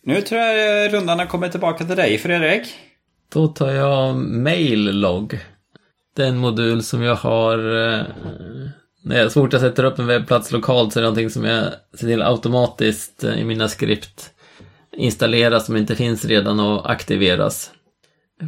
nu 0.04 0.20
tror 0.22 0.40
jag 0.40 0.92
rundan 0.92 1.18
har 1.18 1.26
kommit 1.26 1.50
tillbaka 1.50 1.84
till 1.84 1.96
dig, 1.96 2.18
Fredrik. 2.18 2.66
Då 3.32 3.48
tar 3.48 3.70
jag 3.70 4.16
mail-logg. 4.16 5.38
Den 6.16 6.38
modul 6.38 6.82
som 6.82 7.02
jag 7.02 7.14
har 7.14 7.58
eh, 7.58 8.02
när 9.04 9.18
jag, 9.18 9.32
så 9.32 9.40
fort 9.40 9.52
jag 9.52 9.62
sätter 9.62 9.84
upp 9.84 9.98
en 9.98 10.06
webbplats 10.06 10.52
lokalt 10.52 10.92
så 10.92 10.98
är 10.98 11.02
det 11.02 11.08
någonting 11.08 11.30
som 11.30 11.44
jag 11.44 11.64
ser 11.94 12.06
till 12.06 12.22
automatiskt 12.22 13.24
eh, 13.24 13.40
i 13.40 13.44
mina 13.44 13.68
skript 13.68 14.30
installeras 14.96 15.66
som 15.66 15.76
inte 15.76 15.96
finns 15.96 16.24
redan 16.24 16.60
och 16.60 16.90
aktiveras. 16.90 17.70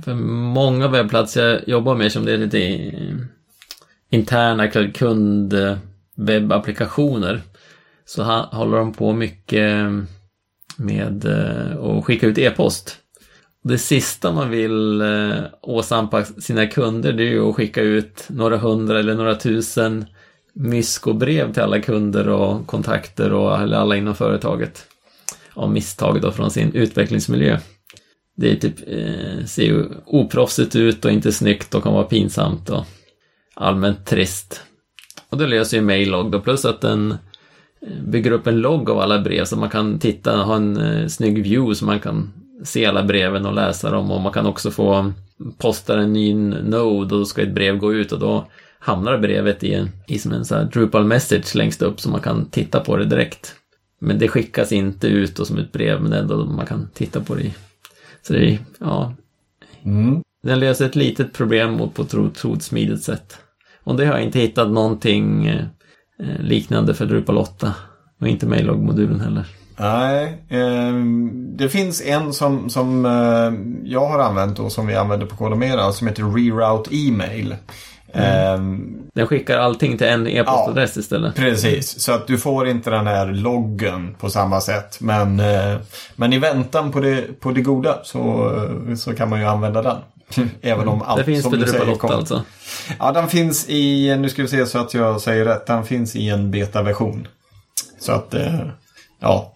För 0.02 0.14
många 0.14 0.88
webbplatser 0.88 1.42
jag 1.42 1.68
jobbar 1.68 1.94
med 1.94 2.12
som 2.12 2.24
det 2.24 2.32
är 2.32 2.38
lite 2.38 2.92
interna 4.10 4.68
kundwebbapplikationer 4.68 7.40
så 8.04 8.22
håller 8.52 8.78
de 8.78 8.92
på 8.92 9.12
mycket 9.12 9.90
med 10.76 11.24
eh, 11.24 11.84
att 11.84 12.04
skicka 12.04 12.26
ut 12.26 12.38
e-post. 12.38 12.96
Det 13.62 13.78
sista 13.78 14.32
man 14.32 14.50
vill 14.50 15.00
eh, 15.00 15.34
åsampa 15.60 16.20
åsamka 16.20 16.40
sina 16.40 16.66
kunder 16.66 17.12
det 17.12 17.22
är 17.22 17.30
ju 17.30 17.48
att 17.48 17.54
skicka 17.54 17.80
ut 17.80 18.26
några 18.28 18.56
hundra 18.56 18.98
eller 18.98 19.14
några 19.14 19.34
tusen 19.34 20.04
myskobrev 20.52 21.52
till 21.52 21.62
alla 21.62 21.80
kunder 21.80 22.28
och 22.28 22.66
kontakter 22.66 23.32
och 23.32 23.58
alla 23.58 23.96
inom 23.96 24.14
företaget. 24.14 24.86
Av 25.54 25.70
misstag 25.70 26.20
då 26.20 26.32
från 26.32 26.50
sin 26.50 26.72
utvecklingsmiljö. 26.72 27.58
Det 28.36 28.52
är 28.52 28.56
typ, 28.56 28.78
eh, 28.86 29.44
ser 29.44 29.62
ju 29.62 29.84
oproffsigt 30.06 30.76
ut 30.76 31.04
och 31.04 31.10
inte 31.10 31.32
snyggt 31.32 31.74
och 31.74 31.82
kan 31.82 31.92
vara 31.92 32.04
pinsamt 32.04 32.70
och 32.70 32.84
allmänt 33.54 34.06
trist. 34.06 34.62
Och 35.28 35.38
det 35.38 35.46
löser 35.46 35.76
ju 35.76 35.82
Maillog 35.82 36.30
då, 36.30 36.40
plus 36.40 36.64
att 36.64 36.80
den 36.80 37.12
eh, 37.82 38.02
bygger 38.06 38.30
upp 38.30 38.46
en 38.46 38.60
logg 38.60 38.90
av 38.90 38.98
alla 38.98 39.20
brev 39.20 39.44
så 39.44 39.56
man 39.56 39.70
kan 39.70 39.98
titta, 39.98 40.36
ha 40.36 40.56
en 40.56 40.76
eh, 40.76 41.06
snygg 41.06 41.42
view 41.42 41.74
så 41.74 41.84
man 41.84 42.00
kan 42.00 42.32
se 42.64 42.86
alla 42.86 43.02
breven 43.02 43.46
och 43.46 43.54
läsa 43.54 43.90
dem 43.90 44.10
och 44.10 44.20
man 44.20 44.32
kan 44.32 44.46
också 44.46 44.70
få 44.70 45.12
posta 45.58 46.00
en 46.00 46.12
ny 46.12 46.34
node 46.34 46.96
och 46.96 47.08
då 47.08 47.24
ska 47.24 47.42
ett 47.42 47.54
brev 47.54 47.76
gå 47.76 47.94
ut 47.94 48.12
och 48.12 48.18
då 48.18 48.46
hamnar 48.78 49.18
brevet 49.18 49.64
i, 49.64 49.74
en, 49.74 49.88
i 50.06 50.18
som 50.18 50.32
en 50.32 50.44
sån 50.44 50.58
här 50.58 50.64
Drupal 50.64 51.04
message 51.04 51.54
längst 51.54 51.82
upp 51.82 52.00
så 52.00 52.10
man 52.10 52.20
kan 52.20 52.46
titta 52.50 52.80
på 52.80 52.96
det 52.96 53.04
direkt. 53.04 53.54
Men 53.98 54.18
det 54.18 54.28
skickas 54.28 54.72
inte 54.72 55.06
ut 55.06 55.46
som 55.46 55.58
ett 55.58 55.72
brev 55.72 56.02
men 56.02 56.12
ändå 56.12 56.44
man 56.44 56.66
kan 56.66 56.88
titta 56.94 57.20
på 57.20 57.34
det. 57.34 57.42
i. 57.42 57.54
Så 58.26 58.32
det 58.32 58.58
ja. 58.78 59.14
Mm. 59.84 60.22
Den 60.42 60.60
löser 60.60 60.86
ett 60.86 60.96
litet 60.96 61.32
problem 61.32 61.78
på 61.94 62.02
ett 62.02 62.14
otroligt 62.14 62.62
smidigt 62.62 63.02
sätt. 63.02 63.38
Och 63.84 63.96
det 63.96 64.06
har 64.06 64.14
jag 64.14 64.22
inte 64.22 64.38
hittat 64.38 64.70
någonting 64.70 65.46
eh, 65.46 66.40
liknande 66.40 66.94
för 66.94 67.06
Drupal 67.06 67.38
8. 67.38 67.74
Och 68.20 68.28
inte 68.28 68.46
Mailog-modulen 68.46 69.20
heller. 69.20 69.46
Nej, 69.76 70.44
eh, 70.48 70.94
det 71.56 71.68
finns 71.68 72.02
en 72.02 72.32
som, 72.32 72.70
som 72.70 73.06
eh, 73.06 73.52
jag 73.90 74.06
har 74.06 74.18
använt 74.18 74.58
och 74.58 74.72
som 74.72 74.86
vi 74.86 74.94
använder 74.94 75.26
på 75.26 75.36
Kodomera 75.36 75.92
som 75.92 76.06
heter 76.06 76.22
Reroute 76.22 76.90
Email. 76.96 77.56
Mm. 78.14 79.02
Den 79.14 79.26
skickar 79.26 79.58
allting 79.58 79.98
till 79.98 80.06
en 80.06 80.28
e-postadress 80.28 80.96
ja, 80.96 81.00
istället. 81.00 81.34
Precis, 81.34 82.00
så 82.00 82.12
att 82.12 82.26
du 82.26 82.38
får 82.38 82.68
inte 82.68 82.90
den 82.90 83.06
här 83.06 83.26
loggen 83.26 84.14
på 84.20 84.30
samma 84.30 84.60
sätt. 84.60 85.00
Men, 85.00 85.40
eh, 85.40 85.76
men 86.16 86.32
i 86.32 86.38
väntan 86.38 86.92
på 86.92 87.00
det, 87.00 87.40
på 87.40 87.50
det 87.50 87.60
goda 87.60 87.98
så, 88.04 88.50
så 88.98 89.14
kan 89.14 89.30
man 89.30 89.40
ju 89.40 89.46
använda 89.46 89.82
den. 89.82 89.96
Även 90.62 90.88
om 90.88 91.02
allt 91.02 91.18
det 91.18 91.24
finns 91.24 91.42
som 91.42 91.52
du 91.52 91.66
säger 91.66 91.94
kommer. 91.94 92.14
alltså? 92.14 92.42
Ja, 92.98 93.12
den 93.12 93.28
finns 93.28 93.68
i, 93.68 94.16
nu 94.16 94.28
ska 94.28 94.42
vi 94.42 94.48
se 94.48 94.66
så 94.66 94.78
att 94.78 94.94
jag 94.94 95.20
säger 95.20 95.44
rätt, 95.44 95.66
den 95.66 95.84
finns 95.84 96.16
i 96.16 96.28
en 96.28 96.50
betaversion. 96.50 97.28
Så 97.98 98.12
att, 98.12 98.34
eh, 98.34 98.60
ja, 99.20 99.52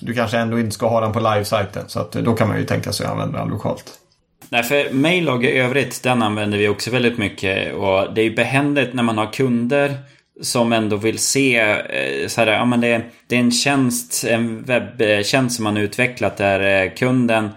du 0.00 0.14
kanske 0.14 0.38
ändå 0.38 0.58
inte 0.58 0.74
ska 0.74 0.88
ha 0.88 1.00
den 1.00 1.12
på 1.12 1.20
live-sajten. 1.20 1.84
Så 1.86 2.00
att 2.00 2.12
då 2.12 2.32
kan 2.36 2.48
man 2.48 2.58
ju 2.58 2.64
tänka 2.64 2.92
sig 2.92 3.06
att 3.06 3.12
använda 3.12 3.38
den 3.38 3.48
lokalt. 3.48 3.99
Nej, 4.48 4.62
för 4.62 4.92
Mailog 4.92 5.44
i 5.44 5.50
övrigt, 5.50 6.02
den 6.02 6.22
använder 6.22 6.58
vi 6.58 6.68
också 6.68 6.90
väldigt 6.90 7.18
mycket. 7.18 7.74
Och 7.74 8.14
det 8.14 8.20
är 8.20 8.24
ju 8.24 8.34
behändigt 8.34 8.94
när 8.94 9.02
man 9.02 9.18
har 9.18 9.32
kunder 9.32 9.94
som 10.40 10.72
ändå 10.72 10.96
vill 10.96 11.18
se 11.18 11.56
eh, 11.58 12.28
så 12.28 12.40
här, 12.40 12.46
ja 12.46 12.64
men 12.64 12.80
det, 12.80 13.02
det 13.26 13.36
är 13.36 13.40
en 13.40 13.52
tjänst, 13.52 14.24
en 14.24 14.62
webbtjänst 14.62 15.56
som 15.56 15.64
man 15.64 15.76
utvecklat 15.76 16.36
där 16.36 16.84
eh, 16.84 16.90
kunden 16.94 17.48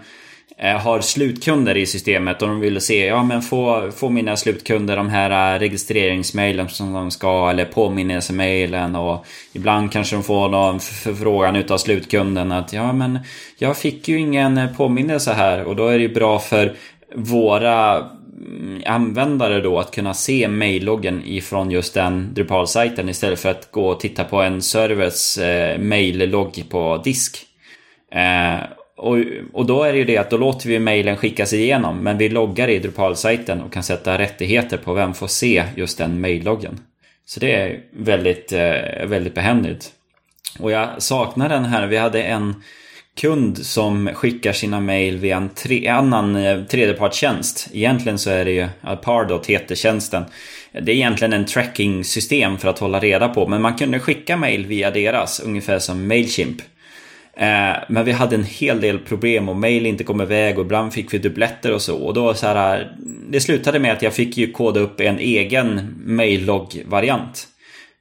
Eh, 0.56 0.76
har 0.76 1.00
slutkunder 1.00 1.76
i 1.76 1.86
systemet 1.86 2.42
och 2.42 2.48
de 2.48 2.60
vill 2.60 2.80
se, 2.80 3.06
ja 3.06 3.22
men 3.22 3.42
få, 3.42 3.90
få 3.90 4.08
mina 4.08 4.36
slutkunder 4.36 4.96
de 4.96 5.08
här 5.08 5.54
eh, 5.54 5.58
registreringsmailen 5.58 6.68
som 6.68 6.92
de 6.92 7.10
ska 7.10 7.50
eller 7.50 7.64
påminnelsemailen 7.64 8.96
och 8.96 9.26
ibland 9.52 9.92
kanske 9.92 10.16
de 10.16 10.22
får 10.22 10.48
någon 10.48 10.80
förfrågan 10.80 11.56
utav 11.56 11.78
slutkunden 11.78 12.52
att 12.52 12.72
ja 12.72 12.92
men 12.92 13.18
jag 13.58 13.76
fick 13.76 14.08
ju 14.08 14.18
ingen 14.18 14.58
eh, 14.58 14.76
påminnelse 14.76 15.32
här 15.32 15.64
och 15.64 15.76
då 15.76 15.88
är 15.88 15.98
det 15.98 16.02
ju 16.02 16.14
bra 16.14 16.38
för 16.38 16.76
våra 17.14 17.96
mm, 17.96 18.82
användare 18.86 19.60
då 19.60 19.78
att 19.78 19.94
kunna 19.94 20.14
se 20.14 20.48
mailloggen 20.48 21.22
ifrån 21.24 21.70
just 21.70 21.94
den 21.94 22.34
Drupal-sajten 22.34 23.08
istället 23.08 23.40
för 23.40 23.48
att 23.48 23.70
gå 23.70 23.88
och 23.88 24.00
titta 24.00 24.24
på 24.24 24.42
en 24.42 24.62
servers 24.62 25.38
eh, 25.38 25.78
maillogg 25.78 26.64
på 26.68 27.00
disk. 27.04 27.46
Eh, 28.12 28.60
och, 28.96 29.18
och 29.52 29.66
då 29.66 29.82
är 29.82 29.92
det 29.92 29.98
ju 29.98 30.04
det 30.04 30.18
att 30.18 30.30
då 30.30 30.36
låter 30.36 30.68
vi 30.68 30.78
mailen 30.78 31.16
skickas 31.16 31.52
igenom 31.52 31.98
men 31.98 32.18
vi 32.18 32.28
loggar 32.28 32.68
i 32.68 32.78
Drupal-sajten 32.78 33.60
och 33.60 33.72
kan 33.72 33.82
sätta 33.82 34.18
rättigheter 34.18 34.76
på 34.76 34.94
vem 34.94 35.14
får 35.14 35.26
se 35.26 35.64
just 35.76 35.98
den 35.98 36.20
mejlloggen. 36.20 36.80
Så 37.26 37.40
det 37.40 37.52
är 37.52 37.80
väldigt, 37.90 38.52
eh, 38.52 39.06
väldigt 39.06 39.34
behändigt. 39.34 39.92
Och 40.58 40.70
jag 40.70 41.02
saknar 41.02 41.48
den 41.48 41.64
här, 41.64 41.86
vi 41.86 41.96
hade 41.96 42.22
en 42.22 42.62
kund 43.20 43.66
som 43.66 44.10
skickar 44.14 44.52
sina 44.52 44.80
mail 44.80 45.18
via 45.18 45.36
en 45.36 45.48
tre, 45.48 45.88
annan 45.88 46.36
eh, 46.36 46.64
tredjepartstjänst. 46.64 47.68
Egentligen 47.72 48.18
så 48.18 48.30
är 48.30 48.44
det 48.44 48.50
ju 48.50 48.68
Pardot 49.02 49.46
heter 49.46 49.74
tjänsten. 49.74 50.24
Det 50.72 50.92
är 50.92 50.96
egentligen 50.96 51.32
en 51.32 51.46
tracking-system 51.46 52.58
för 52.58 52.68
att 52.68 52.78
hålla 52.78 53.00
reda 53.00 53.28
på, 53.28 53.48
men 53.48 53.62
man 53.62 53.74
kunde 53.74 54.00
skicka 54.00 54.36
mail 54.36 54.66
via 54.66 54.90
deras, 54.90 55.40
ungefär 55.40 55.78
som 55.78 56.08
Mailchimp. 56.08 56.62
Eh, 57.36 57.76
men 57.88 58.04
vi 58.04 58.12
hade 58.12 58.36
en 58.36 58.44
hel 58.44 58.80
del 58.80 58.98
problem 58.98 59.48
och 59.48 59.56
mail 59.56 59.86
inte 59.86 60.04
kom 60.04 60.20
iväg 60.20 60.58
och 60.58 60.64
ibland 60.64 60.92
fick 60.92 61.14
vi 61.14 61.18
dubbletter 61.18 61.72
och 61.72 61.82
så. 61.82 61.96
Och 61.96 62.14
då 62.14 62.34
så 62.34 62.46
här, 62.46 62.96
det 63.28 63.40
slutade 63.40 63.78
med 63.78 63.92
att 63.92 64.02
jag 64.02 64.12
fick 64.12 64.36
ju 64.36 64.52
koda 64.52 64.80
upp 64.80 65.00
en 65.00 65.18
egen 65.18 65.94
maillogg-variant. 66.04 67.48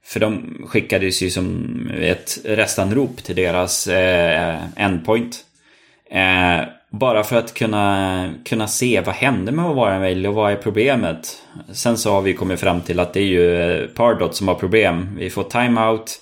För 0.06 0.20
de 0.20 0.58
skickades 0.68 1.22
ju 1.22 1.30
som 1.30 1.78
ett 2.02 2.40
restanrop 2.44 3.24
till 3.24 3.36
deras 3.36 3.88
eh, 3.88 4.60
endpoint. 4.76 5.46
Eh, 6.12 6.68
bara 6.90 7.24
för 7.24 7.36
att 7.36 7.54
kunna, 7.54 8.34
kunna 8.46 8.68
se 8.68 9.02
vad 9.02 9.16
hände 9.16 9.52
med 9.52 9.66
våra 9.66 10.00
mail 10.00 10.28
och 10.28 10.34
vad 10.34 10.52
är 10.52 10.56
problemet. 10.56 11.38
Sen 11.72 11.98
så 11.98 12.12
har 12.12 12.22
vi 12.22 12.34
kommit 12.34 12.60
fram 12.60 12.82
till 12.82 13.00
att 13.00 13.14
det 13.14 13.20
är 13.20 13.26
ju 13.26 13.62
eh, 13.62 13.88
Pardot 13.88 14.36
som 14.36 14.48
har 14.48 14.56
problem. 14.56 15.16
Vi 15.20 15.30
får 15.30 15.44
timeout. 15.44 16.00
out 16.00 16.22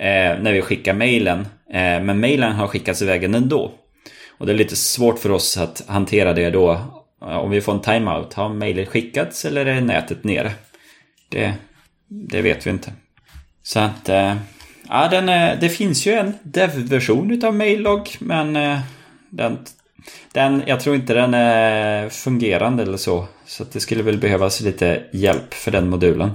Eh, 0.00 0.38
när 0.40 0.52
vi 0.52 0.62
skickar 0.62 0.94
mailen. 0.94 1.38
Eh, 1.70 2.02
men 2.02 2.20
mailen 2.20 2.52
har 2.52 2.66
skickats 2.66 3.02
iväg 3.02 3.24
ändå. 3.24 3.72
Och 4.38 4.46
det 4.46 4.52
är 4.52 4.56
lite 4.56 4.76
svårt 4.76 5.18
för 5.18 5.30
oss 5.30 5.56
att 5.56 5.82
hantera 5.86 6.32
det 6.32 6.50
då. 6.50 6.70
Eh, 7.22 7.36
om 7.36 7.50
vi 7.50 7.60
får 7.60 7.72
en 7.72 7.80
timeout. 7.80 8.34
Har 8.34 8.48
mejlet 8.48 8.88
skickats 8.88 9.44
eller 9.44 9.66
är 9.66 9.80
nätet 9.80 10.24
nere? 10.24 10.52
Det, 11.28 11.54
det 12.08 12.42
vet 12.42 12.66
vi 12.66 12.70
inte. 12.70 12.92
Så 13.62 13.80
att... 13.80 14.08
Eh, 14.08 14.34
ja, 14.88 15.08
den, 15.08 15.28
eh, 15.28 15.58
det 15.60 15.68
finns 15.68 16.06
ju 16.06 16.12
en 16.12 16.34
dev-version 16.42 17.30
utav 17.30 17.54
Maillog, 17.54 18.10
men 18.18 18.56
eh, 18.56 18.78
den, 19.30 19.58
den, 20.32 20.62
jag 20.66 20.80
tror 20.80 20.96
inte 20.96 21.14
den 21.14 21.34
är 21.34 22.08
fungerande 22.08 22.82
eller 22.82 22.96
så. 22.96 23.26
Så 23.46 23.62
att 23.62 23.72
det 23.72 23.80
skulle 23.80 24.02
väl 24.02 24.18
behövas 24.18 24.60
lite 24.60 25.02
hjälp 25.12 25.54
för 25.54 25.70
den 25.70 25.90
modulen. 25.90 26.30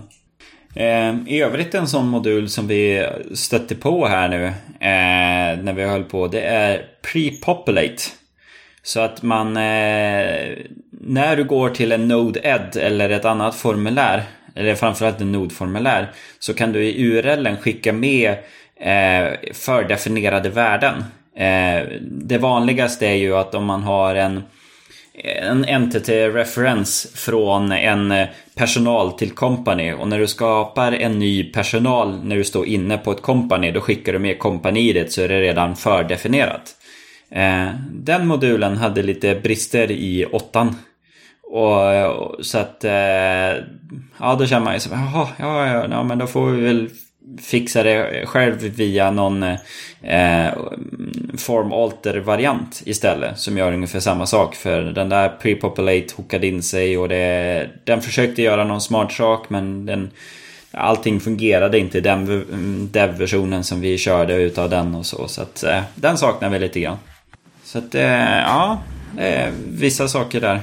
Eh, 0.75 1.15
I 1.27 1.41
övrigt 1.41 1.75
en 1.75 1.87
sån 1.87 2.07
modul 2.07 2.49
som 2.49 2.67
vi 2.67 3.07
stötte 3.33 3.75
på 3.75 4.07
här 4.07 4.27
nu 4.27 4.45
eh, 4.45 5.63
när 5.63 5.73
vi 5.73 5.83
höll 5.83 6.03
på, 6.03 6.27
det 6.27 6.41
är 6.41 6.85
Prepopulate. 7.01 8.03
Så 8.83 8.99
att 8.99 9.23
man, 9.23 9.57
eh, 9.57 10.47
när 10.91 11.35
du 11.35 11.43
går 11.43 11.69
till 11.69 11.91
en 11.91 12.07
Node 12.07 12.39
Ed 12.43 12.77
eller 12.77 13.09
ett 13.09 13.25
annat 13.25 13.55
formulär 13.55 14.23
eller 14.55 14.75
framförallt 14.75 15.21
en 15.21 15.31
nodformulär, 15.31 16.11
så 16.39 16.53
kan 16.53 16.71
du 16.71 16.83
i 16.83 17.03
URLen 17.07 17.57
skicka 17.57 17.93
med 17.93 18.35
fördefinierade 19.53 20.49
värden. 20.49 21.03
Det 22.01 22.37
vanligaste 22.37 23.07
är 23.07 23.13
ju 23.13 23.35
att 23.35 23.55
om 23.55 23.65
man 23.65 23.83
har 23.83 24.15
en 24.15 24.43
en 25.23 25.65
entity 25.65 26.27
reference 26.27 27.17
från 27.17 27.71
en 27.71 28.11
eh, 28.11 28.27
personal 28.55 29.11
till 29.11 29.31
company 29.31 29.93
och 29.93 30.07
när 30.07 30.19
du 30.19 30.27
skapar 30.27 30.91
en 30.91 31.19
ny 31.19 31.43
personal 31.43 32.23
när 32.23 32.35
du 32.35 32.43
står 32.43 32.65
inne 32.65 32.97
på 32.97 33.11
ett 33.11 33.21
company 33.21 33.71
då 33.71 33.81
skickar 33.81 34.13
du 34.13 34.19
med 34.19 34.39
company 34.39 34.93
det 34.93 35.11
så 35.11 35.21
är 35.21 35.27
det 35.27 35.41
redan 35.41 35.75
fördefinierat. 35.75 36.75
Eh, 37.29 37.69
den 37.91 38.27
modulen 38.27 38.77
hade 38.77 39.03
lite 39.03 39.35
brister 39.35 39.91
i 39.91 40.25
åttan 40.25 40.75
och, 41.43 41.93
eh, 41.93 42.13
så 42.41 42.57
att, 42.57 42.83
eh, 42.83 43.63
ja 44.19 44.35
då 44.39 44.45
känner 44.45 44.65
man 44.65 44.73
ju 44.73 44.79
så 44.79 44.89
jaha, 44.91 45.27
ja, 45.39 45.67
ja, 45.67 45.87
ja, 45.89 46.03
men 46.03 46.17
då 46.17 46.27
får 46.27 46.49
vi 46.49 46.61
väl 46.61 46.89
fixa 47.41 47.83
det 47.83 48.25
själv 48.25 48.61
via 48.61 49.11
någon 49.11 49.43
eh, 49.43 49.57
eh 50.01 50.53
form 51.37 51.71
alter 51.71 52.17
variant 52.17 52.81
istället. 52.85 53.39
Som 53.39 53.57
gör 53.57 53.73
ungefär 53.73 53.99
samma 53.99 54.25
sak. 54.25 54.55
För 54.55 54.81
den 54.81 55.09
där 55.09 55.29
prepopulate 55.29 56.07
hookade 56.15 56.47
in 56.47 56.63
sig 56.63 56.97
och 56.97 57.09
det, 57.09 57.69
den 57.83 58.01
försökte 58.01 58.41
göra 58.41 58.63
någon 58.63 58.81
smart 58.81 59.11
sak 59.11 59.49
men 59.49 59.85
den, 59.85 60.11
allting 60.71 61.19
fungerade 61.19 61.79
inte 61.79 61.97
i 61.97 62.01
den 62.01 62.23
mm, 62.23 62.89
dev-versionen 62.91 63.63
som 63.63 63.81
vi 63.81 63.97
körde 63.97 64.33
utav 64.33 64.69
den 64.69 64.95
och 64.95 65.05
så. 65.05 65.27
Så 65.27 65.41
att 65.41 65.63
eh, 65.63 65.83
den 65.95 66.17
saknar 66.17 66.49
vi 66.49 66.59
lite 66.59 66.79
grann. 66.79 66.97
Så 67.63 67.77
att 67.77 67.95
eh, 67.95 68.39
ja, 68.39 68.81
vissa 69.67 70.07
saker 70.07 70.41
där. 70.41 70.61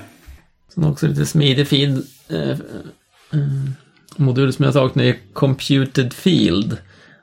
Sen 0.74 0.84
också 0.84 1.06
lite 1.06 1.26
smidig 1.26 1.68
feed. 1.68 2.02
Eh, 2.30 2.50
eh 2.50 2.58
modul 4.16 4.52
som 4.52 4.64
jag 4.64 4.74
saknar 4.74 5.04
är 5.04 5.16
Computed 5.32 6.12
Field. 6.12 6.76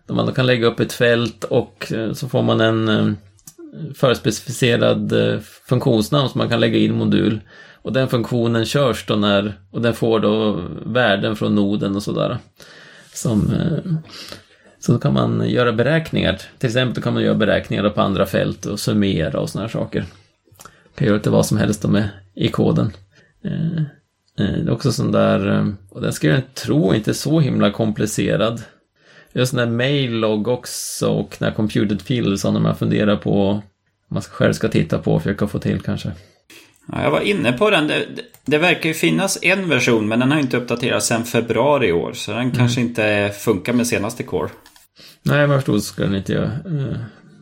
Där 0.07 0.15
man 0.15 0.25
då 0.25 0.31
kan 0.31 0.45
lägga 0.45 0.67
upp 0.67 0.79
ett 0.79 0.93
fält 0.93 1.43
och 1.43 1.91
eh, 1.93 2.13
så 2.13 2.29
får 2.29 2.41
man 2.41 2.61
en 2.61 2.89
eh, 2.89 3.13
förspecificerad 3.95 5.11
eh, 5.11 5.39
funktionsnamn 5.39 6.29
som 6.29 6.39
man 6.39 6.49
kan 6.49 6.59
lägga 6.59 6.77
in 6.77 6.91
i 6.91 6.95
modul. 6.95 7.39
Och 7.81 7.93
den 7.93 8.07
funktionen 8.07 8.65
körs 8.65 9.05
då 9.05 9.15
när, 9.15 9.53
och 9.71 9.81
den 9.81 9.93
får 9.93 10.19
då 10.19 10.61
värden 10.85 11.35
från 11.35 11.55
noden 11.55 11.95
och 11.95 12.03
sådär. 12.03 12.37
Som, 13.13 13.53
så 14.79 14.91
då 14.91 14.99
kan 14.99 15.13
man 15.13 15.49
göra 15.49 15.71
beräkningar. 15.71 16.41
Till 16.57 16.67
exempel 16.67 17.03
kan 17.03 17.13
man 17.13 17.23
göra 17.23 17.35
beräkningar 17.35 17.89
på 17.89 18.01
andra 18.01 18.25
fält 18.25 18.65
och 18.65 18.79
summera 18.79 19.39
och 19.39 19.49
sådana 19.49 19.67
här 19.67 19.71
saker. 19.71 20.05
Kan 20.95 21.07
göra 21.07 21.17
lite 21.17 21.29
vad 21.29 21.45
som 21.45 21.57
helst 21.57 21.87
med 21.87 22.09
i 22.35 22.47
koden. 22.47 22.91
Eh, 24.39 24.45
eh, 24.45 24.51
det 24.51 24.69
är 24.69 24.71
också 24.71 24.91
sån 24.91 25.11
där, 25.11 25.57
eh, 25.57 25.67
och 25.89 26.01
den 26.01 26.13
ska 26.13 26.27
jag 26.27 26.53
tro 26.53 26.93
inte 26.93 27.13
så 27.13 27.39
himla 27.39 27.71
komplicerad. 27.71 28.61
Just 29.33 29.55
den 29.55 29.69
där 29.69 29.75
mail-logg 29.75 30.47
också 30.47 31.07
och 31.07 31.37
när 31.39 31.51
computed 31.51 32.01
field, 32.01 32.39
när 32.43 32.59
man 32.59 32.75
funderar 32.75 33.15
på 33.15 33.61
man 34.11 34.21
själv 34.21 34.53
ska 34.53 34.67
titta 34.67 34.97
på 34.97 35.13
och 35.13 35.23
försöka 35.23 35.47
få 35.47 35.59
till 35.59 35.81
kanske. 35.81 36.11
Ja, 36.91 37.03
jag 37.03 37.11
var 37.11 37.21
inne 37.21 37.51
på 37.51 37.69
den. 37.69 37.87
Det, 37.87 38.05
det, 38.45 38.57
verkar 38.57 38.89
ju 38.89 38.93
finnas 38.93 39.39
en 39.41 39.69
version 39.69 40.07
men 40.07 40.19
den 40.19 40.31
har 40.31 40.39
inte 40.39 40.57
uppdaterats 40.57 41.07
sedan 41.07 41.23
februari 41.23 41.87
i 41.87 41.91
år. 41.91 42.13
Så 42.13 42.31
den 42.31 42.41
mm. 42.41 42.55
kanske 42.55 42.81
inte 42.81 43.31
funkar 43.39 43.73
med 43.73 43.87
senaste 43.87 44.23
Core. 44.23 44.49
Nej, 45.23 45.47
vad 45.47 45.55
jag 45.55 45.61
förstod 45.61 45.83
ska 45.83 46.03
den 46.03 46.15
inte 46.15 46.33
göra. 46.33 46.51
Uh, 46.65 46.97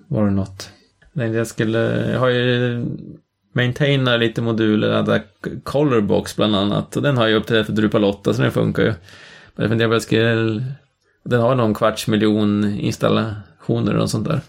var 0.07 0.25
det 0.25 0.31
något. 0.31 0.69
Jag 1.13 1.47
skulle, 1.47 2.11
jag 2.11 2.19
har 2.19 2.29
ju 2.29 2.85
maintaina 3.57 4.17
lite 4.17 4.41
moduler, 4.41 5.03
där 5.03 5.21
Colorbox 5.63 6.35
bland 6.35 6.55
annat. 6.55 6.95
Och 6.95 7.01
den 7.01 7.17
har 7.17 7.27
jag 7.27 7.37
uppdaterat 7.37 7.65
för 7.65 7.73
Drupal 7.73 8.03
8 8.03 8.33
så 8.33 8.41
den 8.41 8.51
funkar 8.51 8.83
ju. 8.83 8.93
Men 9.55 9.63
jag 9.63 9.69
funderar 9.69 9.99
på 9.99 10.15
jag 10.15 10.61
Den 11.23 11.41
har 11.41 11.55
någon 11.55 11.73
kvarts 11.73 12.07
miljon 12.07 12.79
installationer 12.79 13.97
och 13.97 14.09
sånt 14.09 14.27
där. 14.27 14.41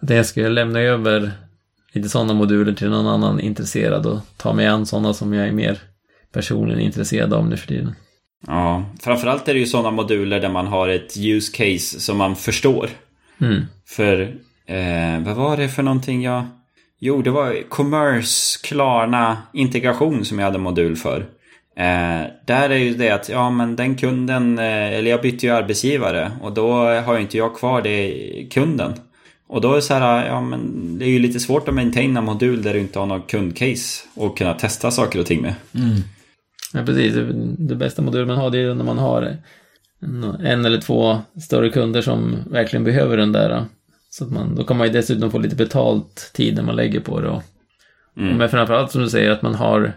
Det 0.00 0.14
jag 0.14 0.26
skulle 0.26 0.48
lämna 0.48 0.80
över 0.80 1.32
lite 1.92 2.08
sådana 2.08 2.34
moduler 2.34 2.72
till 2.72 2.90
någon 2.90 3.06
annan 3.06 3.40
intresserad 3.40 4.06
och 4.06 4.18
ta 4.36 4.52
mig 4.52 4.66
an 4.66 4.86
sådana 4.86 5.14
som 5.14 5.32
jag 5.32 5.48
är 5.48 5.52
mer 5.52 5.78
personligen 6.32 6.80
intresserad 6.80 7.34
av 7.34 7.48
nu 7.48 7.56
för 7.56 7.66
tiden. 7.66 7.94
Ja, 8.46 8.84
framförallt 9.00 9.48
är 9.48 9.54
det 9.54 9.60
ju 9.60 9.66
sådana 9.66 9.90
moduler 9.90 10.40
där 10.40 10.48
man 10.48 10.66
har 10.66 10.88
ett 10.88 11.16
use 11.16 11.56
case 11.56 12.00
som 12.00 12.16
man 12.18 12.36
förstår. 12.36 12.88
Mm. 13.40 13.62
För, 13.86 14.20
eh, 14.66 15.20
vad 15.24 15.36
var 15.36 15.56
det 15.56 15.68
för 15.68 15.82
någonting 15.82 16.22
jag... 16.22 16.46
Jo, 17.00 17.22
det 17.22 17.30
var 17.30 17.68
Commerce 17.68 18.58
Klarna 18.62 19.38
integration 19.52 20.24
som 20.24 20.38
jag 20.38 20.46
hade 20.46 20.58
modul 20.58 20.96
för. 20.96 21.20
Eh, 21.76 22.30
där 22.46 22.70
är 22.70 22.76
ju 22.76 22.94
det 22.94 23.10
att, 23.10 23.28
ja 23.28 23.50
men 23.50 23.76
den 23.76 23.96
kunden, 23.96 24.58
eh, 24.58 24.94
eller 24.94 25.10
jag 25.10 25.22
bytte 25.22 25.46
ju 25.46 25.52
arbetsgivare 25.52 26.32
och 26.42 26.52
då 26.52 26.72
har 26.76 27.14
ju 27.14 27.20
inte 27.20 27.36
jag 27.36 27.56
kvar 27.56 27.82
det 27.82 28.46
kunden. 28.50 28.92
Och 29.48 29.60
då 29.60 29.70
är 29.70 29.76
det 29.76 29.82
så 29.82 29.94
här, 29.94 30.26
ja 30.26 30.40
men 30.40 30.60
det 30.98 31.04
är 31.04 31.10
ju 31.10 31.18
lite 31.18 31.40
svårt 31.40 31.68
att 31.68 31.74
maintaina 31.74 32.20
modul 32.20 32.62
där 32.62 32.74
du 32.74 32.80
inte 32.80 32.98
har 32.98 33.06
något 33.06 33.30
kundcase 33.30 34.04
och 34.14 34.38
kunna 34.38 34.54
testa 34.54 34.90
saker 34.90 35.20
och 35.20 35.26
ting 35.26 35.42
med. 35.42 35.54
Mm. 35.74 35.96
Ja 36.74 36.82
precis, 36.86 37.14
det 37.58 37.74
bästa 37.74 38.02
modul 38.02 38.26
man 38.26 38.36
har 38.38 38.50
det 38.50 38.58
är 38.58 38.74
när 38.74 38.84
man 38.84 38.98
har 38.98 39.36
en 40.40 40.64
eller 40.64 40.80
två 40.80 41.18
större 41.42 41.70
kunder 41.70 42.02
som 42.02 42.36
verkligen 42.50 42.84
behöver 42.84 43.16
den 43.16 43.32
där 43.32 43.64
så 44.10 44.24
att 44.24 44.30
man, 44.30 44.54
då 44.54 44.64
kan 44.64 44.76
man 44.76 44.86
ju 44.86 44.92
dessutom 44.92 45.30
få 45.30 45.38
lite 45.38 45.56
betalt 45.56 46.30
tiden 46.34 46.64
man 46.64 46.76
lägger 46.76 47.00
på 47.00 47.20
det. 47.20 47.28
Och, 47.28 47.42
mm. 48.16 48.36
Men 48.36 48.48
framförallt 48.48 48.90
som 48.90 49.02
du 49.02 49.10
säger 49.10 49.30
att 49.30 49.42
man 49.42 49.54
har, 49.54 49.92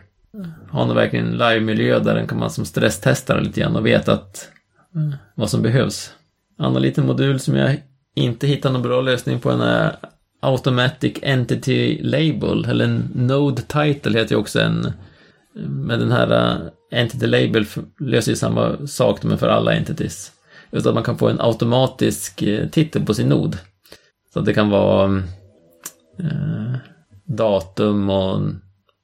har 0.69 0.85
någon 0.85 0.95
verkligen 0.95 1.31
live-miljö 1.31 1.99
där 1.99 2.15
den 2.15 2.27
kan 2.27 2.39
man 2.39 2.49
som 2.49 2.65
stresstesta 2.65 3.39
lite 3.39 3.59
grann 3.59 3.75
och 3.75 3.85
veta 3.85 4.13
att, 4.13 4.49
mm. 4.95 5.15
vad 5.35 5.49
som 5.49 5.61
behövs. 5.61 6.13
En 6.59 6.65
annan 6.65 6.81
liten 6.81 7.05
modul 7.05 7.39
som 7.39 7.55
jag 7.55 7.77
inte 8.15 8.47
hittar 8.47 8.71
någon 8.71 8.81
bra 8.81 9.01
lösning 9.01 9.39
på 9.39 9.51
är 9.51 9.95
Automatic 10.41 11.13
Entity 11.21 11.99
Label, 12.03 12.65
eller 12.65 13.01
Node 13.15 13.61
Title 13.61 14.19
heter 14.19 14.35
ju 14.35 14.41
också 14.41 14.59
en, 14.59 14.93
med 15.53 15.99
den 15.99 16.11
här 16.11 16.31
uh, 16.31 16.67
Entity 16.91 17.27
Label 17.27 17.65
löser 17.99 18.31
ju 18.31 18.35
samma 18.35 18.87
sak 18.87 19.23
men 19.23 19.37
för 19.37 19.47
alla 19.47 19.73
entities. 19.73 20.31
Just 20.71 20.87
att 20.87 20.93
man 20.93 21.03
kan 21.03 21.17
få 21.17 21.29
en 21.29 21.41
automatisk 21.41 22.43
uh, 22.43 22.67
titel 22.67 23.05
på 23.05 23.13
sin 23.13 23.29
nod. 23.29 23.57
Så 24.33 24.41
det 24.41 24.53
kan 24.53 24.69
vara 24.69 25.07
uh, 26.19 26.75
datum 27.25 28.09
och 28.09 28.41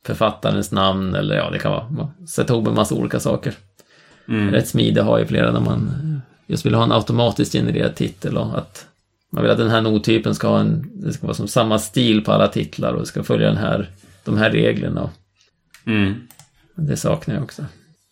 författarens 0.05 0.71
namn 0.71 1.15
eller 1.15 1.35
ja, 1.35 1.49
det 1.49 1.59
kan 1.59 1.71
vara 1.71 2.11
sätta 2.35 2.53
ihop 2.53 2.67
en 2.67 2.75
massa 2.75 2.95
olika 2.95 3.19
saker. 3.19 3.53
Mm. 4.27 4.51
Rätt 4.51 4.67
smidig 4.67 5.01
har 5.01 5.19
ju 5.19 5.25
flera 5.25 5.51
när 5.51 5.59
man 5.59 5.91
just 6.47 6.65
vill 6.65 6.75
ha 6.75 6.83
en 6.83 6.91
automatiskt 6.91 7.53
genererad 7.53 7.95
titel 7.95 8.37
och 8.37 8.57
att 8.57 8.87
man 9.31 9.43
vill 9.43 9.51
att 9.51 9.57
den 9.57 9.69
här 9.69 9.81
nodtypen 9.81 10.35
ska 10.35 10.47
ha 10.47 10.59
en, 10.59 10.91
det 10.93 11.13
ska 11.13 11.27
vara 11.27 11.35
som 11.35 11.47
samma 11.47 11.79
stil 11.79 12.23
på 12.23 12.31
alla 12.31 12.47
titlar 12.47 12.93
och 12.93 12.99
det 12.99 13.05
ska 13.05 13.23
följa 13.23 13.47
den 13.47 13.57
här, 13.57 13.89
de 14.23 14.37
här 14.37 14.49
reglerna. 14.51 15.09
Mm. 15.85 16.27
Det 16.75 16.97
saknar 16.97 17.35
jag 17.35 17.43
också. 17.43 17.65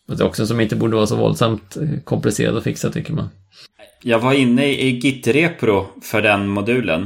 Det 0.07 0.23
är 0.23 0.27
också 0.27 0.47
som 0.47 0.59
inte 0.59 0.75
borde 0.75 0.95
vara 0.95 1.07
så 1.07 1.15
våldsamt 1.15 1.61
eh, 1.75 1.81
komplicerad 1.81 2.03
komplicerat 2.03 2.55
att 2.55 2.63
fixa 2.63 2.91
tycker 2.91 3.13
man. 3.13 3.29
Jag 4.01 4.19
var 4.19 4.33
inne 4.33 4.65
i 4.65 4.91
Git-repro 4.91 5.85
för 6.01 6.21
den 6.21 6.47
modulen. 6.47 7.01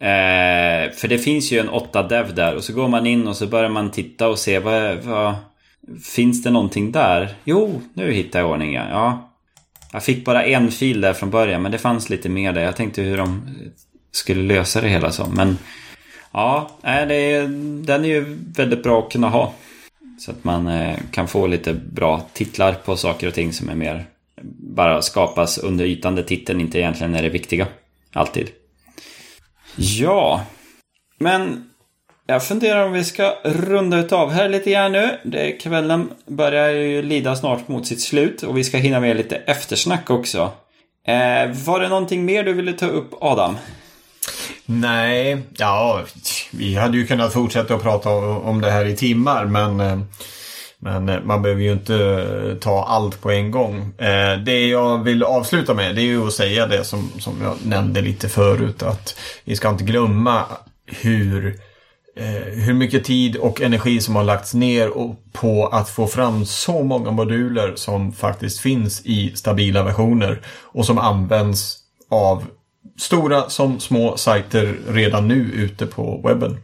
Eh, 0.00 0.92
för 0.92 1.08
det 1.08 1.18
finns 1.18 1.52
ju 1.52 1.58
en 1.58 1.70
8-dev 1.70 2.34
där 2.34 2.54
och 2.54 2.64
så 2.64 2.72
går 2.72 2.88
man 2.88 3.06
in 3.06 3.28
och 3.28 3.36
så 3.36 3.46
börjar 3.46 3.70
man 3.70 3.90
titta 3.90 4.28
och 4.28 4.38
se 4.38 4.58
vad, 4.58 4.96
vad 4.96 5.34
Finns 6.02 6.42
det 6.42 6.50
någonting 6.50 6.92
där? 6.92 7.34
Jo, 7.44 7.82
nu 7.94 8.12
hittar 8.12 8.40
jag 8.40 8.50
ordningen. 8.50 8.88
Ja. 8.90 9.30
Jag 9.92 10.04
fick 10.04 10.24
bara 10.24 10.44
en 10.44 10.70
fil 10.70 11.00
där 11.00 11.12
från 11.12 11.30
början 11.30 11.62
men 11.62 11.72
det 11.72 11.78
fanns 11.78 12.10
lite 12.10 12.28
mer 12.28 12.52
där. 12.52 12.62
Jag 12.62 12.76
tänkte 12.76 13.02
hur 13.02 13.16
de 13.16 13.42
skulle 14.12 14.42
lösa 14.54 14.80
det 14.80 14.88
hela 14.88 15.12
så. 15.12 15.26
Men 15.26 15.58
ja, 16.32 16.70
det 16.82 17.46
den 17.86 18.04
är 18.04 18.08
ju 18.08 18.38
väldigt 18.56 18.82
bra 18.82 18.98
att 18.98 19.12
kunna 19.12 19.28
ha. 19.28 19.52
Så 20.24 20.30
att 20.30 20.44
man 20.44 20.66
eh, 20.66 20.98
kan 21.10 21.28
få 21.28 21.46
lite 21.46 21.74
bra 21.74 22.26
titlar 22.32 22.72
på 22.72 22.96
saker 22.96 23.26
och 23.26 23.34
ting 23.34 23.52
som 23.52 23.68
är 23.68 23.74
mer 23.74 24.04
bara 24.76 25.02
skapas 25.02 25.58
under 25.58 25.84
ytan 25.84 26.14
där 26.14 26.22
titeln 26.22 26.60
inte 26.60 26.78
egentligen 26.78 27.14
är 27.14 27.22
det 27.22 27.28
viktiga. 27.28 27.66
Alltid. 28.12 28.48
Ja, 29.76 30.46
men 31.18 31.70
jag 32.26 32.46
funderar 32.46 32.86
om 32.86 32.92
vi 32.92 33.04
ska 33.04 33.34
runda 33.44 33.98
utav 33.98 34.30
här 34.30 34.48
lite 34.48 34.70
grann 34.70 34.92
nu. 34.92 35.18
Det, 35.24 35.52
kvällen 35.52 36.10
börjar 36.26 36.70
ju 36.70 37.02
lida 37.02 37.36
snart 37.36 37.68
mot 37.68 37.86
sitt 37.86 38.00
slut 38.00 38.42
och 38.42 38.58
vi 38.58 38.64
ska 38.64 38.78
hinna 38.78 39.00
med 39.00 39.16
lite 39.16 39.36
eftersnack 39.36 40.10
också. 40.10 40.52
Eh, 41.06 41.50
var 41.64 41.80
det 41.80 41.88
någonting 41.88 42.24
mer 42.24 42.44
du 42.44 42.52
ville 42.52 42.72
ta 42.72 42.86
upp 42.86 43.10
Adam? 43.20 43.56
Nej, 44.66 45.38
ja, 45.56 46.04
vi 46.58 46.74
hade 46.74 46.96
ju 46.96 47.06
kunnat 47.06 47.32
fortsätta 47.32 47.74
att 47.74 47.82
prata 47.82 48.10
om 48.10 48.60
det 48.60 48.70
här 48.70 48.84
i 48.84 48.96
timmar 48.96 49.44
men 49.44 49.80
eh, 49.80 49.98
men 50.78 51.08
eh, 51.08 51.20
man 51.24 51.42
behöver 51.42 51.62
ju 51.62 51.72
inte 51.72 51.96
eh, 51.96 52.58
ta 52.58 52.84
allt 52.84 53.20
på 53.20 53.30
en 53.30 53.50
gång. 53.50 53.92
Det 54.44 54.66
jag 54.66 55.04
vill 55.04 55.22
avsluta 55.22 55.74
med 55.74 55.94
det 55.94 56.00
är 56.00 56.04
ju 56.04 56.26
att 56.26 56.32
säga 56.32 56.66
det 56.66 56.84
som, 56.84 57.10
som 57.18 57.42
jag 57.42 57.56
nämnde 57.64 58.00
lite 58.00 58.28
förut. 58.28 58.82
Att 58.82 59.18
vi 59.44 59.56
ska 59.56 59.68
inte 59.68 59.84
glömma 59.84 60.42
hur 60.86 61.58
hur 62.46 62.74
mycket 62.74 63.04
tid 63.04 63.36
och 63.36 63.60
energi 63.60 64.00
som 64.00 64.16
har 64.16 64.24
lagts 64.24 64.54
ner 64.54 64.90
på 65.32 65.66
att 65.66 65.88
få 65.88 66.06
fram 66.06 66.44
så 66.44 66.82
många 66.82 67.10
moduler 67.10 67.72
som 67.76 68.12
faktiskt 68.12 68.60
finns 68.60 69.02
i 69.04 69.32
stabila 69.36 69.82
versioner 69.82 70.40
och 70.62 70.86
som 70.86 70.98
används 70.98 71.78
av 72.10 72.44
stora 72.98 73.48
som 73.48 73.80
små 73.80 74.16
sajter 74.16 74.76
redan 74.88 75.28
nu 75.28 75.50
ute 75.54 75.86
på 75.86 76.20
webben 76.24 76.56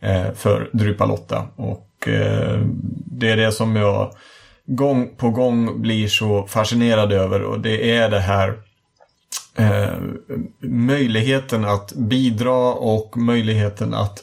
eh, 0.00 0.32
för 0.34 0.70
Drupal 0.72 1.10
8. 1.10 1.46
Och 1.56 2.08
eh, 2.08 2.60
det 3.06 3.30
är 3.30 3.36
det 3.36 3.52
som 3.52 3.76
jag 3.76 4.12
gång 4.66 5.16
på 5.16 5.30
gång 5.30 5.82
blir 5.82 6.08
så 6.08 6.46
fascinerad 6.46 7.12
över 7.12 7.42
och 7.42 7.60
det 7.60 7.90
är 7.90 8.10
det 8.10 8.20
här 8.20 8.54
eh, 9.56 9.98
möjligheten 10.60 11.64
att 11.64 11.92
bidra 11.92 12.72
och 12.72 13.16
möjligheten 13.16 13.94
att 13.94 14.22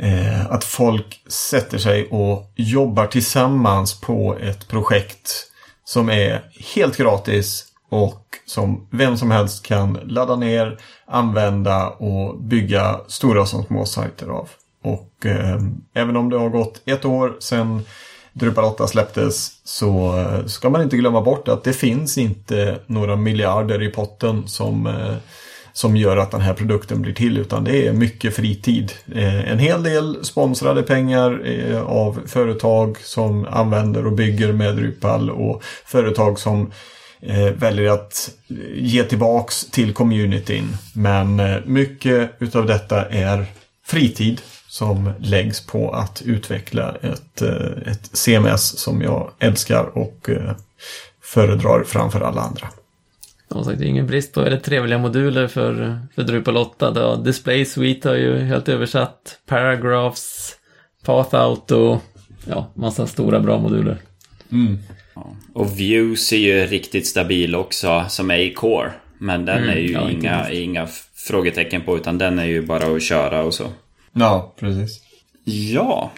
eh, 0.00 0.46
att 0.46 0.64
folk 0.64 1.22
sätter 1.28 1.78
sig 1.78 2.06
och 2.10 2.52
jobbar 2.56 3.06
tillsammans 3.06 4.00
på 4.00 4.36
ett 4.40 4.68
projekt 4.68 5.46
som 5.84 6.10
är 6.10 6.50
helt 6.74 6.96
gratis 6.96 7.69
och 7.90 8.24
som 8.46 8.86
vem 8.90 9.16
som 9.16 9.30
helst 9.30 9.66
kan 9.66 9.98
ladda 10.04 10.36
ner, 10.36 10.78
använda 11.06 11.88
och 11.88 12.42
bygga 12.42 13.00
stora 13.08 13.46
som 13.46 13.64
små 13.64 13.84
sajter 13.84 14.28
av. 14.28 14.48
Och 14.82 15.26
eh, 15.26 15.60
även 15.94 16.16
om 16.16 16.30
det 16.30 16.38
har 16.38 16.48
gått 16.48 16.82
ett 16.84 17.04
år 17.04 17.36
sedan 17.40 17.82
Drupal 18.32 18.64
8 18.64 18.86
släpptes 18.86 19.52
så 19.64 20.18
eh, 20.18 20.46
ska 20.46 20.70
man 20.70 20.82
inte 20.82 20.96
glömma 20.96 21.20
bort 21.20 21.48
att 21.48 21.64
det 21.64 21.72
finns 21.72 22.18
inte 22.18 22.80
några 22.86 23.16
miljarder 23.16 23.82
i 23.82 23.88
potten 23.88 24.48
som 24.48 24.86
eh, 24.86 25.16
som 25.72 25.96
gör 25.96 26.16
att 26.16 26.30
den 26.30 26.40
här 26.40 26.54
produkten 26.54 27.02
blir 27.02 27.14
till 27.14 27.38
utan 27.38 27.64
det 27.64 27.86
är 27.86 27.92
mycket 27.92 28.34
fritid. 28.34 28.92
Eh, 29.14 29.50
en 29.50 29.58
hel 29.58 29.82
del 29.82 30.24
sponsrade 30.24 30.82
pengar 30.82 31.42
eh, 31.46 31.82
av 31.82 32.20
företag 32.26 32.98
som 33.00 33.46
använder 33.50 34.06
och 34.06 34.12
bygger 34.12 34.52
med 34.52 34.76
Drupal 34.76 35.30
och 35.30 35.62
företag 35.84 36.38
som 36.38 36.72
väljer 37.54 37.90
att 37.90 38.30
ge 38.74 39.04
tillbaks 39.04 39.66
till 39.70 39.92
communityn. 39.94 40.76
Men 40.94 41.42
mycket 41.64 42.30
utav 42.38 42.66
detta 42.66 43.04
är 43.06 43.46
fritid 43.86 44.40
som 44.68 45.12
läggs 45.20 45.66
på 45.66 45.92
att 45.92 46.22
utveckla 46.22 46.96
ett, 47.02 47.42
ett 47.86 48.10
CMS 48.12 48.78
som 48.78 49.02
jag 49.02 49.30
älskar 49.38 49.98
och 49.98 50.30
föredrar 51.22 51.84
framför 51.84 52.20
alla 52.20 52.40
andra. 52.40 52.68
Som 53.52 53.64
sagt, 53.64 53.78
det 53.78 53.84
är 53.84 53.88
ingen 53.88 54.06
brist 54.06 54.32
på 54.32 54.40
väldigt 54.40 54.64
trevliga 54.64 54.98
moduler 54.98 55.48
för, 55.48 56.00
för 56.14 56.22
Drupal 56.22 56.56
8. 56.56 56.90
Då. 56.90 57.16
Display 57.16 57.64
Suite 57.64 58.08
har 58.08 58.16
ju 58.16 58.38
helt 58.38 58.68
översatt. 58.68 59.38
Paragraphs, 59.46 60.56
Path 61.04 61.34
Auto. 61.34 62.00
Ja, 62.44 62.70
massa 62.74 63.06
stora 63.06 63.40
bra 63.40 63.58
moduler. 63.58 63.98
Mm. 64.52 64.78
Och 65.52 65.80
Views 65.80 66.32
är 66.32 66.36
ju 66.36 66.66
riktigt 66.66 67.06
stabil 67.06 67.54
också, 67.54 68.04
som 68.08 68.30
är 68.30 68.38
i 68.38 68.52
Core. 68.52 68.92
Men 69.18 69.44
den 69.44 69.58
mm, 69.58 69.70
är 69.70 69.80
ju 69.80 69.92
ja, 69.92 70.10
inga, 70.10 70.50
inga 70.50 70.88
frågetecken 71.14 71.82
på, 71.82 71.96
utan 71.96 72.18
den 72.18 72.38
är 72.38 72.44
ju 72.44 72.62
bara 72.62 72.96
att 72.96 73.02
köra 73.02 73.42
och 73.42 73.54
så. 73.54 73.66
Ja, 74.12 74.54
precis. 74.58 75.00
Ja, 75.44 76.10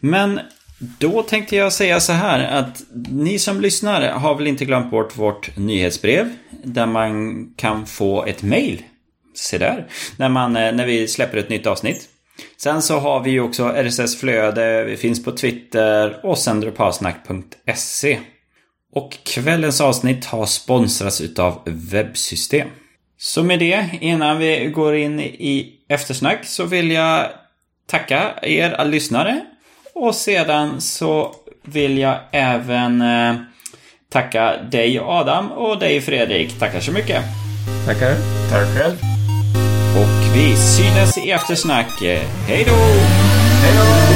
men 0.00 0.40
då 0.98 1.22
tänkte 1.22 1.56
jag 1.56 1.72
säga 1.72 2.00
så 2.00 2.12
här 2.12 2.58
att 2.58 2.82
ni 3.10 3.38
som 3.38 3.60
lyssnar 3.60 4.08
har 4.08 4.34
väl 4.34 4.46
inte 4.46 4.64
glömt 4.64 4.90
bort 4.90 5.18
vårt 5.18 5.56
nyhetsbrev 5.56 6.36
där 6.64 6.86
man 6.86 7.46
kan 7.56 7.86
få 7.86 8.24
ett 8.24 8.42
mail. 8.42 8.82
Se 9.34 9.58
där. 9.58 9.86
När, 10.16 10.28
man, 10.28 10.56
eh, 10.56 10.72
när 10.72 10.86
vi 10.86 11.08
släpper 11.08 11.38
ett 11.38 11.48
nytt 11.48 11.66
avsnitt. 11.66 12.08
Sen 12.56 12.82
så 12.82 12.98
har 12.98 13.20
vi 13.20 13.30
ju 13.30 13.40
också 13.40 13.68
RSS-flöde, 13.68 14.84
vi 14.84 14.96
finns 14.96 15.24
på 15.24 15.32
Twitter 15.32 16.26
och 16.26 16.38
sendropasnack.se. 16.38 18.18
Och 18.94 19.18
kvällens 19.24 19.80
avsnitt 19.80 20.24
har 20.24 20.46
sponsrats 20.46 21.20
utav 21.20 21.62
Webbsystem. 21.64 22.68
Så 23.18 23.42
med 23.42 23.58
det, 23.58 23.88
innan 24.00 24.38
vi 24.38 24.66
går 24.74 24.96
in 24.96 25.20
i 25.20 25.72
eftersnack 25.88 26.38
så 26.44 26.64
vill 26.64 26.90
jag 26.90 27.26
tacka 27.90 28.34
er 28.42 28.70
alla 28.70 28.90
lyssnare 28.90 29.40
och 29.94 30.14
sedan 30.14 30.80
så 30.80 31.34
vill 31.62 31.98
jag 31.98 32.18
även 32.30 33.00
eh, 33.00 33.34
tacka 34.12 34.56
dig 34.56 34.98
Adam 34.98 35.52
och 35.52 35.78
dig 35.78 36.00
Fredrik. 36.00 36.58
Tackar 36.58 36.80
så 36.80 36.92
mycket. 36.92 37.22
Tackar. 37.86 38.14
Tack 38.50 38.78
själv. 38.78 38.96
Och 39.96 40.36
vi 40.36 40.56
synes 40.56 41.18
i 41.18 41.30
eftersnack. 41.30 42.00
Hej 42.46 42.64
då! 42.66 42.74
Hej 43.62 43.74
då! 43.76 44.11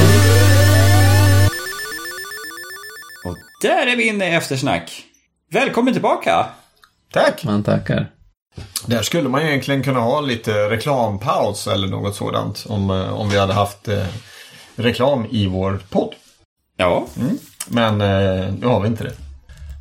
Där 3.61 3.87
är 3.87 3.95
vi 3.95 4.07
inne 4.07 4.29
i 4.29 4.35
eftersnack. 4.35 5.03
Välkommen 5.51 5.93
tillbaka! 5.93 6.45
Tack! 7.13 7.43
Man 7.43 7.63
tackar. 7.63 8.11
Där 8.85 9.01
skulle 9.01 9.29
man 9.29 9.41
egentligen 9.41 9.83
kunna 9.83 9.99
ha 9.99 10.21
lite 10.21 10.69
reklampaus 10.69 11.67
eller 11.67 11.87
något 11.87 12.15
sådant 12.15 12.65
om, 12.69 12.89
eh, 12.89 13.13
om 13.13 13.29
vi 13.29 13.37
hade 13.39 13.53
haft 13.53 13.87
eh, 13.87 14.05
reklam 14.75 15.25
i 15.31 15.47
vår 15.47 15.79
podd. 15.89 16.13
Ja. 16.77 17.05
Mm. 17.17 17.37
Men 17.67 18.01
eh, 18.01 18.53
nu 18.59 18.67
har 18.67 18.79
vi 18.81 18.87
inte 18.87 19.03
det. 19.03 19.13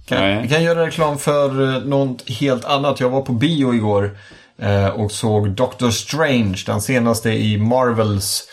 Kan, 0.07 0.43
vi 0.43 0.49
kan 0.49 0.63
göra 0.63 0.87
reklam 0.87 1.19
för 1.19 1.75
eh, 1.75 1.83
något 1.83 2.31
helt 2.31 2.65
annat. 2.65 3.01
Jag 3.01 3.11
var 3.11 3.23
på 3.23 3.33
bio 3.33 3.75
igår 3.75 4.19
eh, 4.59 4.89
och 4.89 5.13
såg 5.13 5.51
Doctor 5.51 5.91
Strange, 5.91 6.63
den 6.67 6.81
senaste 6.81 7.31
i 7.31 7.59
Marvels 7.59 8.49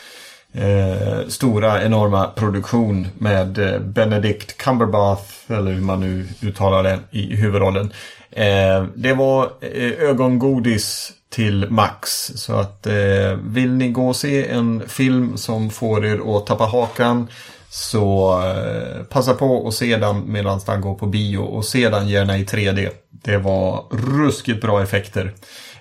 eh, 0.53 1.27
stora 1.27 1.83
enorma 1.83 2.27
produktion 2.35 3.07
med 3.17 3.57
eh, 3.57 3.79
Benedict 3.79 4.57
Cumberbatch, 4.57 5.51
eller 5.51 5.71
hur 5.71 5.81
man 5.81 5.99
nu 5.99 6.27
uttalar 6.41 6.83
det, 6.83 6.99
i 7.11 7.35
huvudrollen. 7.35 7.93
Eh, 8.31 8.85
det 8.95 9.13
var 9.13 9.43
eh, 9.61 9.91
ögongodis 10.09 11.11
till 11.29 11.69
max. 11.69 12.31
Så 12.35 12.53
att 12.53 12.87
eh, 12.87 13.37
vill 13.43 13.71
ni 13.71 13.89
gå 13.89 14.07
och 14.07 14.15
se 14.15 14.47
en 14.47 14.83
film 14.87 15.37
som 15.37 15.69
får 15.69 16.05
er 16.05 16.37
att 16.37 16.45
tappa 16.45 16.65
hakan 16.65 17.27
Så 17.69 18.39
eh, 18.45 19.03
passa 19.03 19.33
på 19.33 19.55
och 19.55 19.73
se 19.73 19.97
den 19.97 20.31
medan 20.31 20.59
den 20.65 20.81
går 20.81 20.95
på 20.95 21.05
bio 21.05 21.37
och 21.37 21.65
se 21.65 21.89
den 21.89 22.07
gärna 22.07 22.37
i 22.37 22.43
3D. 22.43 22.89
Det 23.09 23.37
var 23.37 23.83
ruskigt 23.91 24.61
bra 24.61 24.83
effekter. 24.83 25.33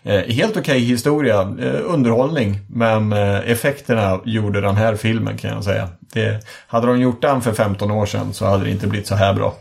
Eh, 0.05 0.35
helt 0.35 0.57
okej 0.57 0.61
okay 0.61 0.79
historia, 0.79 1.41
eh, 1.41 1.81
underhållning, 1.85 2.61
men 2.69 3.13
eh, 3.13 3.51
effekterna 3.51 4.21
gjorde 4.25 4.61
den 4.61 4.77
här 4.77 4.97
filmen 4.97 5.39
kan 5.39 5.51
jag 5.51 5.65
säga. 5.65 5.89
Det, 6.01 6.47
hade 6.67 6.87
de 6.87 7.01
gjort 7.01 7.23
den 7.23 7.43
för 7.43 7.53
15 7.53 7.91
år 7.91 8.07
sedan 8.07 8.35
så 8.35 8.47
hade 8.47 8.65
det 8.65 8.71
inte 8.71 8.87
blivit 8.87 9.07
så 9.07 9.15
här 9.15 9.35
bra. 9.35 9.55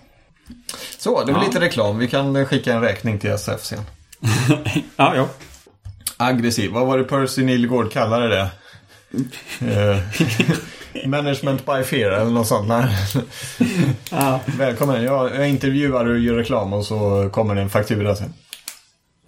Så, 0.97 1.23
det 1.23 1.31
var 1.31 1.39
ja. 1.39 1.47
lite 1.47 1.59
reklam. 1.59 1.97
Vi 1.97 2.07
kan 2.07 2.45
skicka 2.45 2.73
en 2.73 2.81
räkning 2.81 3.19
till 3.19 3.29
SF 3.29 3.63
sen. 3.63 3.79
ja, 4.95 5.15
ja. 5.15 5.27
Aggressiv. 6.17 6.71
Vad 6.71 6.87
var 6.87 6.97
det 6.97 7.03
Percy 7.03 7.43
Nilegård 7.43 7.91
kallade 7.91 8.27
det? 8.27 8.49
Management 11.07 11.65
by 11.65 11.83
fear 11.83 12.11
eller 12.11 12.31
något 12.31 12.47
sånt. 12.47 12.67
Nej. 12.67 12.85
ja. 14.11 14.39
Välkommen. 14.45 15.03
Jag, 15.03 15.35
jag 15.35 15.49
intervjuar 15.49 16.05
och 16.05 16.19
gör 16.19 16.35
reklam 16.35 16.73
och 16.73 16.85
så 16.85 17.29
kommer 17.33 17.55
det 17.55 17.61
en 17.61 17.69
faktura 17.69 18.15
sen. 18.15 18.33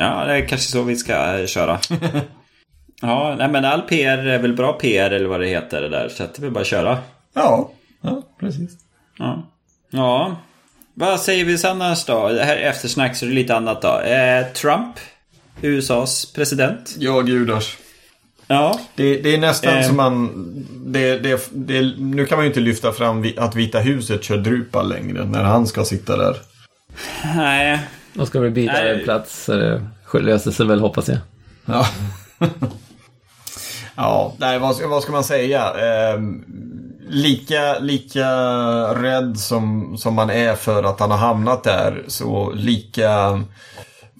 Ja, 0.04 0.26
det 0.26 0.34
är 0.34 0.48
kanske 0.48 0.72
så 0.72 0.84
vi 0.84 0.96
ska 0.96 1.40
eh, 1.40 1.46
köra. 1.46 1.80
ja, 3.02 3.36
nej, 3.38 3.48
men 3.48 3.66
all 3.66 3.82
PR 3.82 4.18
är 4.18 4.40
väl 4.40 4.54
bra 4.54 4.74
PR 4.74 5.12
eller 5.12 5.28
vad 5.28 5.40
det 5.40 5.48
heter 5.48 5.82
det 5.82 5.90
där. 5.90 6.10
Så 6.10 6.24
att 6.24 6.34
det 6.34 6.40
är 6.40 6.42
väl 6.42 6.52
bara 6.52 6.62
att 6.62 6.68
köra. 6.68 6.98
Ja, 7.34 7.72
ja 8.02 8.22
precis. 8.40 8.72
Ja. 9.18 9.44
ja. 9.90 10.36
Vad 10.94 11.20
säger 11.20 11.46
vi 11.46 11.68
annars 11.68 12.06
då? 12.06 12.30
Det 12.30 12.44
här 12.44 12.56
eftersnack 12.56 13.16
så 13.16 13.26
är 13.26 13.30
det 13.30 13.36
lite 13.36 13.56
annat 13.56 13.82
då. 13.82 14.00
Eh, 14.00 14.46
Trump, 14.54 14.96
USAs 15.62 16.34
president. 16.34 16.96
Ja, 17.00 17.22
gudars. 17.22 17.78
Ja. 18.48 18.80
Det, 18.96 19.18
det 19.22 19.34
är 19.34 19.38
nästan 19.38 19.78
eh. 19.78 19.88
som 19.88 19.98
man... 19.98 20.30
Det, 20.86 21.20
det, 21.20 21.50
det, 21.52 21.82
nu 21.98 22.26
kan 22.26 22.38
man 22.38 22.46
ju 22.46 22.50
inte 22.50 22.60
lyfta 22.60 22.92
fram 22.92 23.26
att 23.38 23.56
Vita 23.56 23.80
huset 23.80 24.24
kör 24.24 24.38
Drupal 24.38 24.90
längre 24.90 25.26
när 25.26 25.44
han 25.44 25.68
ska 25.68 25.86
sitta 25.86 26.18
där. 26.18 26.36
Nej. 27.36 27.80
Då 28.14 28.26
ska 28.26 28.40
vi 28.40 28.50
byta 28.50 28.74
Nej. 28.74 29.04
plats 29.04 29.44
så 29.44 29.52
det 29.52 30.20
löser 30.20 30.52
sig 30.52 30.66
väl 30.66 30.80
hoppas 30.80 31.08
jag. 31.08 31.18
Ja. 31.66 31.88
ja, 33.96 34.34
nej 34.38 34.60
vad, 34.60 34.82
vad 34.82 35.04
ska 35.04 35.12
man 35.12 35.24
säga? 35.24 35.62
Eh, 35.62 36.22
lika, 37.10 37.80
lika 37.80 38.28
rädd 38.94 39.38
som, 39.38 39.96
som 39.98 40.14
man 40.14 40.30
är 40.30 40.56
för 40.56 40.84
att 40.84 41.00
han 41.00 41.12
har 41.12 41.18
hamnat 41.18 41.64
där 41.64 42.04
så 42.08 42.52
lika 42.52 43.42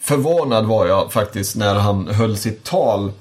förvånad 0.02 0.66
var 0.66 0.88
jag 0.88 1.12
faktiskt 1.14 1.56
när 1.56 1.76
han 1.76 2.08
höll 2.08 2.38
sitt 2.38 2.64
tal 2.64 3.12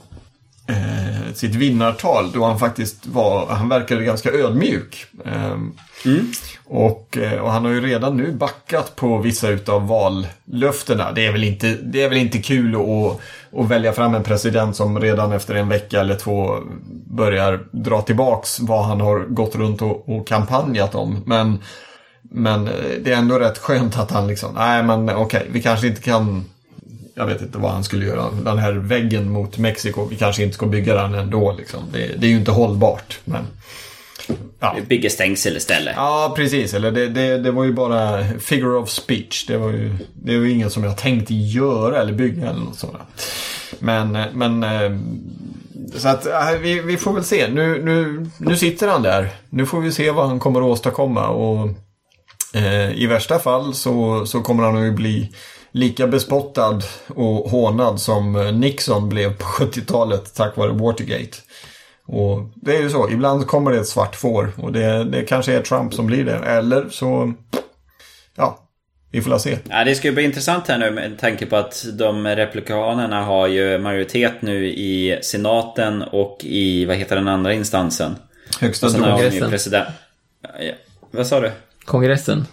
eh, 0.72 1.32
sitt 1.34 1.54
vinnartal 1.54 2.32
då 2.32 2.44
han 2.44 2.58
faktiskt 2.58 3.06
var, 3.06 3.46
han 3.46 3.68
verkade 3.68 4.04
ganska 4.04 4.30
ödmjuk. 4.30 5.06
Eh, 5.24 5.52
mm. 6.04 6.32
och, 6.64 7.18
eh, 7.18 7.40
och, 7.40 7.52
han 7.52 7.64
har 7.64 7.72
ju 7.72 7.80
redan 7.80 8.16
nu 8.16 8.32
backat 8.32 8.96
på 8.96 9.18
vissa 9.18 9.48
utav 9.48 9.86
vallöftena. 9.86 11.12
Det 11.12 11.26
är 11.26 11.32
väl 11.32 11.44
inte, 11.44 11.66
det 11.82 12.02
är 12.02 12.08
väl 12.08 12.18
inte 12.18 12.38
kul 12.38 12.74
att, 12.74 13.20
att 13.60 13.68
välja 13.68 13.92
fram 13.92 14.14
en 14.14 14.22
president 14.22 14.76
som 14.76 15.00
redan 15.00 15.32
efter 15.32 15.54
en 15.54 15.68
vecka 15.68 16.00
eller 16.00 16.14
två 16.14 16.58
börjar 17.06 17.60
dra 17.70 18.02
tillbaks 18.02 18.60
vad 18.60 18.84
han 18.84 19.00
har 19.00 19.18
gått 19.18 19.56
runt 19.56 19.82
och, 19.82 20.08
och 20.08 20.26
kampanjat 20.26 20.94
om. 20.94 21.22
Men, 21.26 21.58
men 22.22 22.66
eh, 22.66 22.72
det 23.00 23.12
är 23.12 23.16
ändå 23.16 23.38
rätt 23.38 23.58
skönt 23.58 23.98
att 23.98 24.10
han 24.10 24.26
liksom, 24.26 24.54
nej 24.54 24.82
men 24.82 25.08
okej, 25.10 25.46
vi 25.50 25.62
kanske 25.62 25.86
inte 25.86 26.02
kan 26.02 26.44
jag 27.14 27.26
vet 27.26 27.42
inte 27.42 27.58
vad 27.58 27.70
han 27.70 27.84
skulle 27.84 28.06
göra. 28.06 28.30
Den 28.30 28.58
här 28.58 28.72
väggen 28.72 29.30
mot 29.30 29.58
Mexiko, 29.58 30.04
vi 30.04 30.16
kanske 30.16 30.42
inte 30.42 30.54
ska 30.54 30.66
bygga 30.66 30.94
den 30.94 31.14
ändå. 31.14 31.52
Liksom. 31.58 31.80
Det, 31.92 31.98
det 31.98 32.26
är 32.26 32.30
ju 32.30 32.36
inte 32.36 32.50
hållbart. 32.50 33.18
Men, 33.24 33.46
ja. 34.60 34.76
Bygga 34.88 35.10
stängsel 35.10 35.56
istället. 35.56 35.94
Ja, 35.96 36.32
precis. 36.36 36.74
Eller 36.74 36.90
det, 36.90 37.08
det, 37.08 37.38
det, 37.38 37.50
var 37.50 37.64
ju 37.64 37.72
bara 37.72 38.24
figure 38.38 38.76
of 38.76 38.90
speech. 38.90 39.46
Det 39.46 39.56
var 39.56 39.68
ju, 39.68 39.96
det 40.14 40.38
var 40.38 40.44
ju 40.44 40.70
som 40.70 40.84
jag 40.84 40.98
tänkte 40.98 41.34
göra 41.34 42.00
eller 42.00 42.12
bygga 42.12 42.50
eller 42.50 42.60
något 42.60 42.78
sådant. 42.78 43.08
Men, 43.78 44.12
men 44.32 44.62
eh, 44.62 44.98
så 45.96 46.08
att 46.08 46.26
äh, 46.26 46.50
vi, 46.60 46.80
vi 46.80 46.96
får 46.96 47.12
väl 47.12 47.24
se. 47.24 47.48
Nu, 47.48 47.84
nu, 47.84 48.26
nu 48.38 48.56
sitter 48.56 48.88
han 48.88 49.02
där. 49.02 49.28
Nu 49.50 49.66
får 49.66 49.80
vi 49.80 49.92
se 49.92 50.10
vad 50.10 50.28
han 50.28 50.40
kommer 50.40 50.60
att 50.60 50.66
åstadkomma. 50.66 51.28
Och 51.28 51.68
eh, 52.54 52.92
I 52.92 53.06
värsta 53.06 53.38
fall 53.38 53.74
så, 53.74 54.26
så 54.26 54.40
kommer 54.40 54.62
han 54.62 54.88
att 54.88 54.94
bli 54.94 55.32
lika 55.72 56.06
bespottad 56.06 56.80
och 57.08 57.50
hånad 57.50 58.00
som 58.00 58.50
Nixon 58.60 59.08
blev 59.08 59.36
på 59.36 59.44
70-talet 59.44 60.34
tack 60.34 60.56
vare 60.56 60.72
Watergate. 60.72 61.36
Och 62.06 62.48
det 62.54 62.76
är 62.76 62.80
ju 62.80 62.90
så, 62.90 63.10
ibland 63.10 63.46
kommer 63.46 63.70
det 63.70 63.78
ett 63.78 63.86
svart 63.86 64.16
får 64.16 64.52
och 64.56 64.72
det, 64.72 65.04
det 65.04 65.22
kanske 65.22 65.52
är 65.52 65.62
Trump 65.62 65.94
som 65.94 66.06
blir 66.06 66.24
det. 66.24 66.36
Eller 66.36 66.88
så, 66.88 67.32
ja, 68.36 68.58
vi 69.10 69.22
får 69.22 69.38
se. 69.38 69.58
Ja, 69.68 69.84
det 69.84 69.94
ska 69.94 70.08
ju 70.08 70.14
bli 70.14 70.22
intressant 70.24 70.68
här 70.68 70.78
nu 70.78 70.90
med 70.90 71.18
tanke 71.18 71.46
på 71.46 71.56
att 71.56 71.84
de 71.92 72.26
republikanerna 72.26 73.22
har 73.24 73.46
ju 73.46 73.78
majoritet 73.78 74.42
nu 74.42 74.66
i 74.66 75.18
senaten 75.22 76.02
och 76.02 76.38
i, 76.42 76.84
vad 76.84 76.96
heter 76.96 77.16
den 77.16 77.28
andra 77.28 77.52
instansen? 77.52 78.16
Högsta 78.60 78.86
domstolen. 78.88 79.50
President... 79.50 79.88
Vad 81.10 81.26
sa 81.26 81.40
du? 81.40 81.50
Kongressen. 81.84 82.46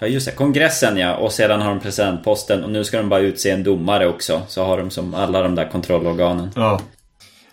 Ja 0.00 0.06
just 0.06 0.26
det, 0.26 0.32
kongressen 0.32 0.96
ja. 0.96 1.16
Och 1.16 1.32
sedan 1.32 1.60
har 1.60 1.70
de 1.70 1.80
presidentposten 1.80 2.64
och 2.64 2.70
nu 2.70 2.84
ska 2.84 2.96
de 2.96 3.08
bara 3.08 3.20
utse 3.20 3.50
en 3.50 3.62
domare 3.62 4.08
också. 4.08 4.42
Så 4.48 4.64
har 4.64 4.78
de 4.78 4.90
som 4.90 5.14
alla 5.14 5.42
de 5.42 5.54
där 5.54 5.68
kontrollorganen. 5.68 6.50
Ja. 6.54 6.80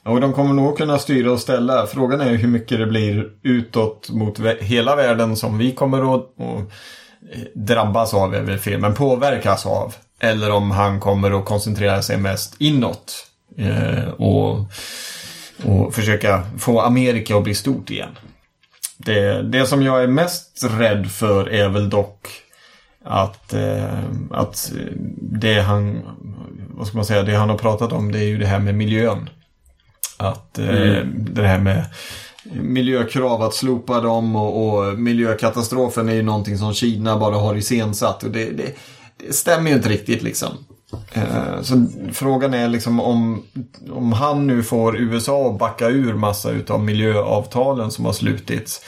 Och 0.03 0.21
de 0.21 0.33
kommer 0.33 0.53
nog 0.53 0.77
kunna 0.77 0.99
styra 0.99 1.31
och 1.31 1.39
ställa. 1.39 1.87
Frågan 1.87 2.21
är 2.21 2.35
hur 2.35 2.47
mycket 2.47 2.79
det 2.79 2.85
blir 2.85 3.29
utåt 3.43 4.09
mot 4.09 4.39
hela 4.59 4.95
världen 4.95 5.35
som 5.35 5.57
vi 5.57 5.71
kommer 5.71 6.15
att 6.15 6.25
drabbas 7.53 8.13
av, 8.13 8.35
är 8.35 8.41
väl 8.41 8.57
fel, 8.57 8.79
men 8.79 8.93
påverkas 8.93 9.65
av. 9.65 9.95
Eller 10.19 10.51
om 10.51 10.71
han 10.71 10.99
kommer 10.99 11.39
att 11.39 11.45
koncentrera 11.45 12.01
sig 12.01 12.17
mest 12.17 12.55
inåt. 12.59 13.13
Eh, 13.57 14.09
och, 14.09 14.59
och 15.63 15.95
försöka 15.95 16.43
få 16.59 16.81
Amerika 16.81 17.37
att 17.37 17.43
bli 17.43 17.55
stort 17.55 17.89
igen. 17.89 18.09
Det, 18.97 19.41
det 19.41 19.65
som 19.65 19.83
jag 19.83 20.03
är 20.03 20.07
mest 20.07 20.65
rädd 20.79 21.11
för 21.11 21.49
är 21.49 21.69
väl 21.69 21.89
dock 21.89 22.27
att, 23.03 23.53
eh, 23.53 23.99
att 24.31 24.71
det 25.21 25.61
han, 25.61 26.01
vad 26.69 26.87
ska 26.87 26.97
man 26.97 27.05
säga, 27.05 27.23
det 27.23 27.35
han 27.35 27.49
har 27.49 27.57
pratat 27.57 27.91
om 27.91 28.11
det 28.11 28.19
är 28.19 28.27
ju 28.27 28.37
det 28.37 28.45
här 28.45 28.59
med 28.59 28.75
miljön. 28.75 29.29
Att 30.17 30.59
eh, 30.59 30.81
mm. 30.81 31.25
det 31.33 31.47
här 31.47 31.59
med 31.59 31.85
miljökrav, 32.53 33.41
att 33.41 33.53
slopa 33.53 34.01
dem 34.01 34.35
och, 34.35 34.67
och, 34.67 34.99
miljökatastrofen 34.99 36.09
är 36.09 36.13
ju 36.13 36.23
någonting 36.23 36.57
som 36.57 36.73
Kina 36.73 37.17
bara 37.17 37.35
har 37.35 37.55
iscensatt. 37.55 38.23
Och 38.23 38.31
det, 38.31 38.49
det, 38.49 38.75
det 39.17 39.33
stämmer 39.33 39.69
ju 39.69 39.75
inte 39.75 39.89
riktigt 39.89 40.23
liksom. 40.23 40.49
Eh, 41.13 41.61
så 41.61 41.87
frågan 42.13 42.53
är 42.53 42.67
liksom 42.67 42.99
om, 42.99 43.43
om 43.89 44.13
han 44.13 44.47
nu 44.47 44.63
får 44.63 44.97
USA 44.97 45.49
att 45.49 45.59
backa 45.59 45.87
ur 45.87 46.13
massa 46.13 46.51
utav 46.51 46.83
miljöavtalen 46.83 47.91
som 47.91 48.05
har 48.05 48.13
slutits. 48.13 48.81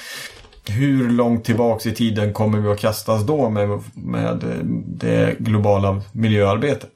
Hur 0.67 1.09
långt 1.09 1.45
tillbaks 1.45 1.85
i 1.85 1.95
tiden 1.95 2.33
kommer 2.33 2.59
vi 2.59 2.69
att 2.69 2.79
kastas 2.79 3.23
då 3.23 3.49
med, 3.49 3.81
med 3.93 4.43
det 4.87 5.35
globala 5.39 6.01
miljöarbetet? 6.11 6.91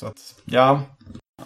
Så 0.00 0.06
att, 0.06 0.16
ja. 0.44 0.80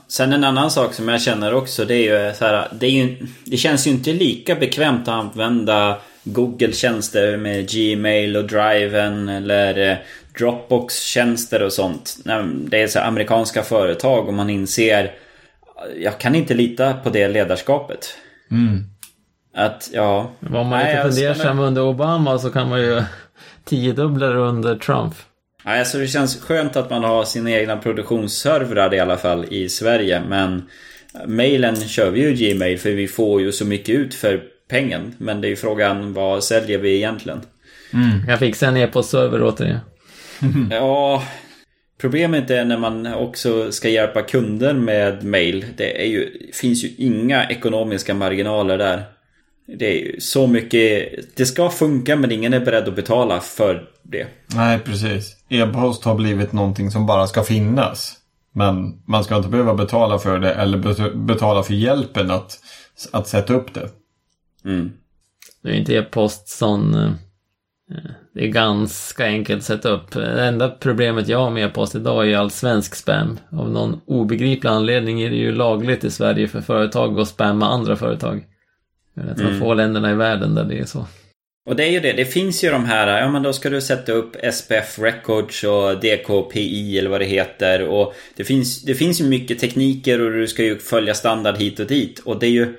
Sen 0.08 0.32
en 0.32 0.44
annan 0.44 0.70
sak 0.70 0.94
som 0.94 1.08
jag 1.08 1.22
känner 1.22 1.54
också 1.54 1.84
det 1.84 1.94
är 1.94 2.28
ju 2.28 2.34
så 2.34 2.44
här, 2.44 2.68
det, 2.80 2.86
är 2.86 2.90
ju, 2.90 3.26
det 3.44 3.56
känns 3.56 3.86
ju 3.86 3.90
inte 3.90 4.12
lika 4.12 4.54
bekvämt 4.54 5.08
att 5.08 5.14
använda 5.14 5.98
Google-tjänster 6.24 7.36
med 7.36 7.70
Gmail 7.70 8.36
och 8.36 8.44
Driven 8.44 9.28
eller 9.28 9.90
eh, 9.90 9.96
Dropbox-tjänster 10.38 11.62
och 11.62 11.72
sånt. 11.72 12.16
Det 12.54 12.82
är 12.82 12.86
så 12.86 13.00
amerikanska 13.00 13.62
företag 13.62 14.28
och 14.28 14.34
man 14.34 14.50
inser 14.50 15.12
jag 15.96 16.18
kan 16.18 16.34
inte 16.34 16.54
lita 16.54 16.94
på 16.94 17.10
det 17.10 17.28
ledarskapet. 17.28 18.14
Mm. 18.50 18.84
Att, 19.54 19.90
ja... 19.92 20.30
Var 20.40 20.64
man 20.64 20.78
lite 20.78 21.02
fundersam 21.02 21.58
under 21.58 21.82
Obama 21.82 22.38
så 22.38 22.50
kan 22.50 22.68
man 22.68 22.80
ju 22.80 23.02
tiodubbla 23.64 24.26
det 24.26 24.38
under 24.38 24.76
Trump. 24.76 25.14
Nej, 25.64 25.78
alltså 25.78 25.98
det 25.98 26.06
känns 26.06 26.40
skönt 26.40 26.76
att 26.76 26.90
man 26.90 27.04
har 27.04 27.24
sina 27.24 27.50
egna 27.50 27.76
produktionsservrar 27.76 28.94
i 28.94 29.00
alla 29.00 29.16
fall 29.16 29.44
i 29.50 29.68
Sverige. 29.68 30.22
Men 30.28 30.68
mailen 31.26 31.76
kör 31.76 32.10
vi 32.10 32.20
ju 32.20 32.32
Gmail 32.32 32.78
för 32.78 32.90
vi 32.90 33.08
får 33.08 33.40
ju 33.40 33.52
så 33.52 33.64
mycket 33.64 33.94
ut 33.94 34.14
för 34.14 34.42
pengen. 34.72 35.14
Men 35.18 35.40
det 35.40 35.46
är 35.46 35.50
ju 35.50 35.56
frågan 35.56 36.12
vad 36.12 36.44
säljer 36.44 36.78
vi 36.78 36.96
egentligen? 36.96 37.40
Mm. 37.92 38.28
Jag 38.28 38.38
fixar 38.38 38.68
en 38.68 38.76
e-postserver 38.76 39.42
åt 39.42 39.56
dig. 39.56 39.76
ja, 40.70 41.22
problemet 42.00 42.50
är 42.50 42.64
när 42.64 42.78
man 42.78 43.14
också 43.14 43.72
ska 43.72 43.88
hjälpa 43.88 44.22
kunder 44.22 44.74
med 44.74 45.24
mail. 45.24 45.66
Det 45.76 46.02
är 46.02 46.06
ju, 46.06 46.50
finns 46.52 46.84
ju 46.84 46.88
inga 46.98 47.48
ekonomiska 47.48 48.14
marginaler 48.14 48.78
där. 48.78 49.02
Det 49.78 49.86
är 49.86 50.04
ju 50.04 50.20
så 50.20 50.46
mycket. 50.46 51.08
Det 51.36 51.46
ska 51.46 51.70
funka 51.70 52.16
men 52.16 52.32
ingen 52.32 52.54
är 52.54 52.60
beredd 52.60 52.88
att 52.88 52.96
betala 52.96 53.40
för 53.40 53.88
det. 54.02 54.26
Nej, 54.54 54.78
precis. 54.78 55.36
E-post 55.48 56.04
har 56.04 56.14
blivit 56.14 56.52
någonting 56.52 56.90
som 56.90 57.06
bara 57.06 57.26
ska 57.26 57.42
finnas. 57.42 58.18
Men 58.54 59.02
man 59.06 59.24
ska 59.24 59.36
inte 59.36 59.48
behöva 59.48 59.74
betala 59.74 60.18
för 60.18 60.38
det 60.38 60.54
eller 60.54 60.78
betala 61.26 61.62
för 61.62 61.74
hjälpen 61.74 62.30
att, 62.30 62.58
att 63.12 63.28
sätta 63.28 63.54
upp 63.54 63.74
det. 63.74 63.88
Mm. 64.64 64.92
Nu 65.62 65.70
är 65.70 65.74
inte 65.74 65.94
e-post 65.94 66.48
sån... 66.48 66.94
eh, 66.94 67.10
Det 68.34 68.44
är 68.44 68.48
ganska 68.48 69.24
enkelt 69.26 69.58
att 69.58 69.64
sätta 69.64 69.88
upp. 69.88 70.10
Det 70.12 70.44
enda 70.46 70.68
problemet 70.68 71.28
jag 71.28 71.38
har 71.38 71.50
med 71.50 71.64
e-post 71.66 71.94
idag 71.94 72.30
är 72.30 72.36
all 72.36 72.50
svensk 72.50 72.94
spam. 72.94 73.38
Av 73.52 73.70
någon 73.70 74.00
obegriplig 74.06 74.70
anledning 74.70 75.22
är 75.22 75.30
det 75.30 75.36
ju 75.36 75.52
lagligt 75.52 76.04
i 76.04 76.10
Sverige 76.10 76.48
för 76.48 76.60
företag 76.60 77.20
att 77.20 77.28
spamma 77.28 77.66
andra 77.66 77.96
företag. 77.96 78.44
Ett 79.16 79.40
av 79.40 79.52
de 79.52 79.58
få 79.58 79.74
länderna 79.74 80.10
i 80.10 80.14
världen 80.14 80.54
där 80.54 80.64
det 80.64 80.78
är 80.78 80.84
så. 80.84 81.06
Och 81.66 81.76
det 81.76 81.84
är 81.84 81.90
ju 81.90 82.00
det, 82.00 82.12
det 82.12 82.24
finns 82.24 82.64
ju 82.64 82.70
de 82.70 82.84
här, 82.84 83.20
ja 83.20 83.30
men 83.30 83.42
då 83.42 83.52
ska 83.52 83.70
du 83.70 83.80
sätta 83.80 84.12
upp 84.12 84.36
SPF 84.52 84.98
Records 84.98 85.64
och 85.64 86.00
DKPI 86.00 86.98
eller 86.98 87.10
vad 87.10 87.20
det 87.20 87.24
heter. 87.24 87.88
Och 87.88 88.14
det 88.36 88.44
finns, 88.44 88.82
det 88.82 88.94
finns 88.94 89.20
ju 89.20 89.24
mycket 89.24 89.58
tekniker 89.58 90.20
och 90.20 90.32
du 90.32 90.46
ska 90.46 90.62
ju 90.64 90.78
följa 90.78 91.14
standard 91.14 91.56
hit 91.56 91.80
och 91.80 91.86
dit. 91.86 92.18
Och 92.18 92.38
det 92.38 92.46
är 92.46 92.50
ju, 92.50 92.74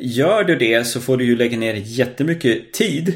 gör 0.00 0.44
du 0.44 0.56
det 0.56 0.84
så 0.86 1.00
får 1.00 1.16
du 1.16 1.24
ju 1.24 1.36
lägga 1.36 1.58
ner 1.58 1.74
jättemycket 1.74 2.72
tid. 2.72 3.14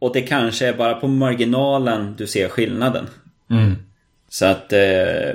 Och 0.00 0.12
det 0.14 0.20
kanske 0.20 0.66
är 0.66 0.72
bara 0.72 0.94
på 0.94 1.08
marginalen 1.08 2.14
du 2.18 2.26
ser 2.26 2.48
skillnaden. 2.48 3.06
Så 4.30 4.46
att, 4.46 4.72
eh, 4.72 4.78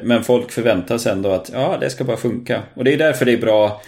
men 0.03 0.23
folk 0.23 0.51
förväntar 0.51 0.97
sig 0.97 1.11
ändå 1.11 1.31
att 1.31 1.49
ja, 1.53 1.77
det 1.81 1.89
ska 1.89 2.03
bara 2.03 2.17
funka. 2.17 2.63
Och 2.73 2.83
det 2.83 2.93
är 2.93 2.97
därför 2.97 3.25
det 3.25 3.31
är 3.33 3.37
bra 3.37 3.81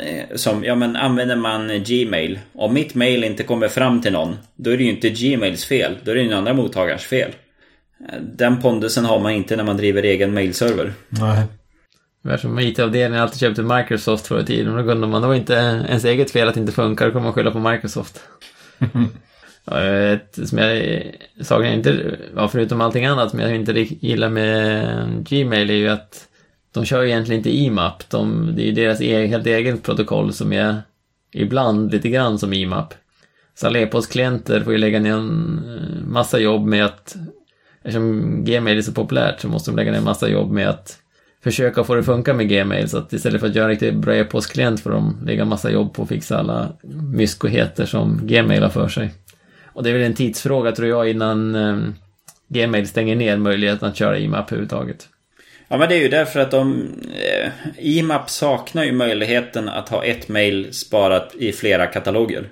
eh, 0.00 0.36
som, 0.36 0.64
ja 0.64 0.74
men 0.74 0.96
använder 0.96 1.36
man 1.36 1.82
Gmail. 1.84 2.38
Om 2.52 2.74
mitt 2.74 2.94
mail 2.94 3.24
inte 3.24 3.42
kommer 3.42 3.68
fram 3.68 4.02
till 4.02 4.12
någon, 4.12 4.36
då 4.56 4.70
är 4.70 4.76
det 4.76 4.84
ju 4.84 4.90
inte 4.90 5.10
Gmails 5.10 5.64
fel. 5.64 5.96
Då 6.04 6.10
är 6.10 6.14
det 6.14 6.22
den 6.22 6.32
andra 6.32 6.52
mottagarens 6.54 7.04
fel. 7.04 7.30
Eh, 8.08 8.20
Den 8.22 8.60
pondusen 8.60 9.04
har 9.04 9.20
man 9.20 9.32
inte 9.32 9.56
när 9.56 9.64
man 9.64 9.76
driver 9.76 10.02
egen 10.02 10.34
mailserver. 10.34 10.92
Nej. 11.08 11.44
Eftersom 12.24 12.58
IT-avdelningen 12.58 13.22
alltid 13.22 13.40
köpte 13.40 13.62
Microsoft 13.62 14.26
förr 14.26 14.40
i 14.40 14.44
tiden. 14.44 14.76
Då 14.76 14.84
kunde 14.84 15.06
man, 15.06 15.22
var 15.22 15.34
inte 15.34 15.54
ens 15.88 16.04
eget 16.04 16.30
fel 16.30 16.48
att 16.48 16.54
det 16.54 16.60
inte 16.60 16.72
funkar, 16.72 17.06
då 17.06 17.12
kunde 17.12 17.24
man 17.24 17.32
skylla 17.32 17.50
på 17.50 17.58
Microsoft. 17.58 18.20
Ett 20.12 20.48
som 20.48 20.58
jag 20.58 21.02
saken 21.40 21.66
jag 21.66 21.74
inte, 21.74 22.18
ja, 22.36 22.48
förutom 22.48 22.80
allting 22.80 23.06
annat, 23.06 23.30
som 23.30 23.40
jag 23.40 23.54
inte 23.54 23.72
gillar 24.06 24.28
med 24.28 25.28
Gmail 25.28 25.70
är 25.70 25.74
ju 25.74 25.88
att 25.88 26.28
de 26.72 26.84
kör 26.84 27.04
egentligen 27.04 27.38
inte 27.38 27.56
IMAP. 27.56 28.10
De, 28.10 28.52
det 28.56 28.62
är 28.62 28.66
ju 28.66 28.72
deras 28.72 29.00
e, 29.00 29.26
helt 29.26 29.46
eget 29.46 29.82
protokoll 29.82 30.32
som 30.32 30.52
är 30.52 30.82
ibland 31.32 31.92
lite 31.92 32.08
grann 32.08 32.38
som 32.38 32.52
IMAP. 32.52 32.94
Så 33.54 33.66
alla 33.66 33.78
e-postklienter 33.78 34.60
får 34.60 34.72
ju 34.72 34.78
lägga 34.78 35.00
ner 35.00 35.12
en 35.12 35.60
eh, 35.68 36.08
massa 36.08 36.38
jobb 36.38 36.66
med 36.66 36.84
att 36.84 37.16
Eftersom 37.82 38.44
Gmail 38.44 38.78
är 38.78 38.82
så 38.82 38.92
populärt 38.92 39.40
så 39.40 39.48
måste 39.48 39.70
de 39.70 39.76
lägga 39.76 39.90
ner 39.90 39.98
en 39.98 40.04
massa 40.04 40.28
jobb 40.28 40.50
med 40.52 40.68
att 40.68 40.99
försöka 41.44 41.84
få 41.84 41.94
det 41.94 42.00
att 42.00 42.06
funka 42.06 42.34
med 42.34 42.48
Gmail. 42.48 42.88
Så 42.88 42.98
att 42.98 43.12
istället 43.12 43.40
för 43.40 43.48
att 43.48 43.54
göra 43.54 43.64
en 43.64 43.70
riktigt 43.70 43.94
bra 43.94 44.16
e-postklient 44.16 44.80
får 44.80 44.90
de 44.90 45.18
lägga 45.24 45.44
massa 45.44 45.70
jobb 45.70 45.94
på 45.94 46.02
att 46.02 46.08
fixa 46.08 46.38
alla 46.38 46.72
myskoheter 47.12 47.86
som 47.86 48.20
Gmail 48.22 48.62
har 48.62 48.70
för 48.70 48.88
sig. 48.88 49.10
Och 49.64 49.82
det 49.82 49.90
är 49.90 49.94
väl 49.94 50.02
en 50.02 50.14
tidsfråga 50.14 50.72
tror 50.72 50.88
jag 50.88 51.10
innan 51.10 51.54
eh, 51.54 51.78
Gmail 52.48 52.88
stänger 52.88 53.16
ner 53.16 53.36
möjligheten 53.36 53.88
att 53.88 53.96
köra 53.96 54.18
IMAP 54.18 54.52
överhuvudtaget. 54.52 55.08
Ja 55.68 55.76
men 55.76 55.88
det 55.88 55.94
är 55.94 56.00
ju 56.00 56.08
därför 56.08 56.40
att 56.40 56.50
de... 56.50 56.88
Eh, 57.12 57.50
IMAP 57.78 58.30
saknar 58.30 58.84
ju 58.84 58.92
möjligheten 58.92 59.68
att 59.68 59.88
ha 59.88 60.04
ett 60.04 60.28
mail 60.28 60.74
sparat 60.74 61.34
i 61.34 61.52
flera 61.52 61.86
kataloger. 61.86 62.48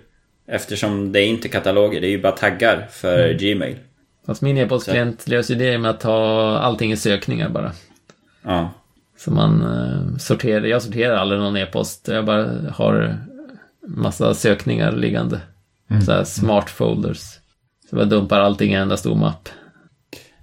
Eftersom 0.48 1.12
det 1.12 1.20
är 1.20 1.26
inte 1.26 1.48
kataloger, 1.48 2.00
det 2.00 2.06
är 2.06 2.10
ju 2.10 2.22
bara 2.22 2.32
taggar 2.32 2.86
för 2.90 3.32
Gmail. 3.32 3.76
Fast 4.26 4.42
min 4.42 4.58
e-postklient 4.58 5.28
löser 5.28 5.54
ju 5.54 5.60
det 5.60 5.78
med 5.78 5.90
att 5.90 6.02
ha 6.02 6.58
allting 6.58 6.92
i 6.92 6.96
sökningar 6.96 7.48
bara. 7.48 7.72
Ja. 8.42 8.70
Så 9.18 9.30
man 9.30 9.62
eh, 9.62 10.16
sorterar, 10.18 10.64
jag 10.64 10.82
sorterar 10.82 11.16
aldrig 11.16 11.40
någon 11.40 11.56
e-post. 11.56 12.08
Jag 12.08 12.24
bara 12.24 12.70
har 12.70 13.16
massa 13.86 14.34
sökningar 14.34 14.92
liggande. 14.92 15.40
Så 16.04 16.12
här 16.12 16.24
smart 16.24 16.70
folders. 16.70 17.20
Så 17.90 17.96
jag 17.96 18.08
dumpar 18.08 18.40
allting 18.40 18.72
i 18.72 18.74
en 18.74 18.82
enda 18.82 18.96
stor 18.96 19.14
mapp. 19.14 19.48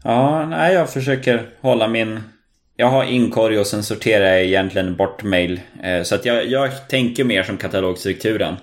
Ja, 0.04 0.46
nej 0.46 0.74
jag 0.74 0.90
försöker 0.90 1.50
hålla 1.62 1.88
min... 1.88 2.20
Jag 2.76 2.88
har 2.88 3.04
inkorg 3.04 3.60
och 3.60 3.68
sen 3.68 3.84
sorterar 3.84 4.26
jag 4.26 4.44
egentligen 4.44 4.96
bort 4.96 5.24
mail. 5.24 5.62
Eh, 5.84 6.04
Så 6.04 6.16
att 6.16 6.26
jag, 6.26 6.46
jag 6.48 6.88
tänker 6.88 7.24
mer 7.24 7.44
som 7.44 7.58
katalogstrukturen. 7.58 8.56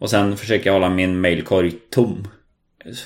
Och 0.00 0.10
sen 0.10 0.36
försöker 0.36 0.66
jag 0.66 0.72
hålla 0.72 0.88
min 0.88 1.20
mailkorg 1.20 1.72
tom. 1.90 2.28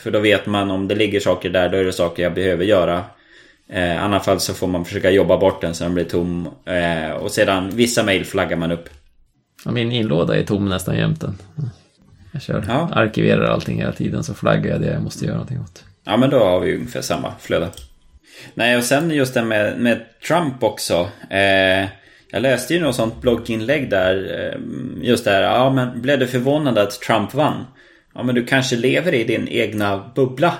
För 0.02 0.10
då 0.10 0.20
vet 0.20 0.46
man 0.46 0.70
om 0.70 0.88
det 0.88 0.94
ligger 0.94 1.20
saker 1.20 1.50
där, 1.50 1.68
då 1.68 1.76
är 1.76 1.84
det 1.84 1.92
saker 1.92 2.22
jag 2.22 2.34
behöver 2.34 2.64
göra. 2.64 3.04
Eh, 3.72 3.94
I 3.94 3.96
annat 3.96 4.24
fall 4.24 4.40
så 4.40 4.54
får 4.54 4.66
man 4.66 4.84
försöka 4.84 5.10
jobba 5.10 5.36
bort 5.38 5.60
den 5.60 5.74
så 5.74 5.84
den 5.84 5.94
blir 5.94 6.04
tom. 6.04 6.48
Eh, 6.64 7.10
och 7.12 7.30
sedan 7.30 7.70
vissa 7.70 8.02
mail 8.02 8.24
flaggar 8.24 8.56
man 8.56 8.72
upp. 8.72 8.88
Och 9.64 9.72
min 9.72 9.92
inlåda 9.92 10.36
är 10.36 10.42
tom 10.42 10.68
nästan 10.68 10.96
jämt. 10.96 11.20
den. 11.20 11.38
Jag 12.32 12.42
kör, 12.42 12.64
Ja. 12.68 12.90
arkiverar 12.92 13.44
allting 13.44 13.78
hela 13.80 13.92
tiden 13.92 14.24
så 14.24 14.34
flaggar 14.34 14.70
jag 14.72 14.80
det 14.80 14.86
jag 14.92 15.02
måste 15.02 15.24
göra 15.24 15.34
någonting 15.34 15.60
åt. 15.60 15.84
Ja 16.04 16.16
men 16.16 16.30
då 16.30 16.38
har 16.38 16.60
vi 16.60 16.74
ungefär 16.76 17.00
samma 17.00 17.32
flöde. 17.40 17.68
Nej 18.54 18.76
och 18.76 18.84
sen 18.84 19.10
just 19.10 19.34
det 19.34 19.42
med, 19.44 19.78
med 19.78 20.00
Trump 20.28 20.62
också. 20.62 21.08
Eh, 21.30 21.88
jag 22.30 22.42
läste 22.42 22.74
ju 22.74 22.80
något 22.80 22.94
sånt 22.96 23.20
blogginlägg 23.20 23.90
där. 23.90 24.44
Eh, 24.54 24.60
just 25.08 25.24
där, 25.24 25.42
ja 25.42 25.70
men 25.70 26.02
blev 26.02 26.18
du 26.18 26.26
förvånad 26.26 26.78
att 26.78 27.00
Trump 27.00 27.34
vann? 27.34 27.64
Ja 28.14 28.22
men 28.22 28.34
du 28.34 28.44
kanske 28.44 28.76
lever 28.76 29.14
i 29.14 29.24
din 29.24 29.48
egna 29.48 30.10
bubbla. 30.14 30.54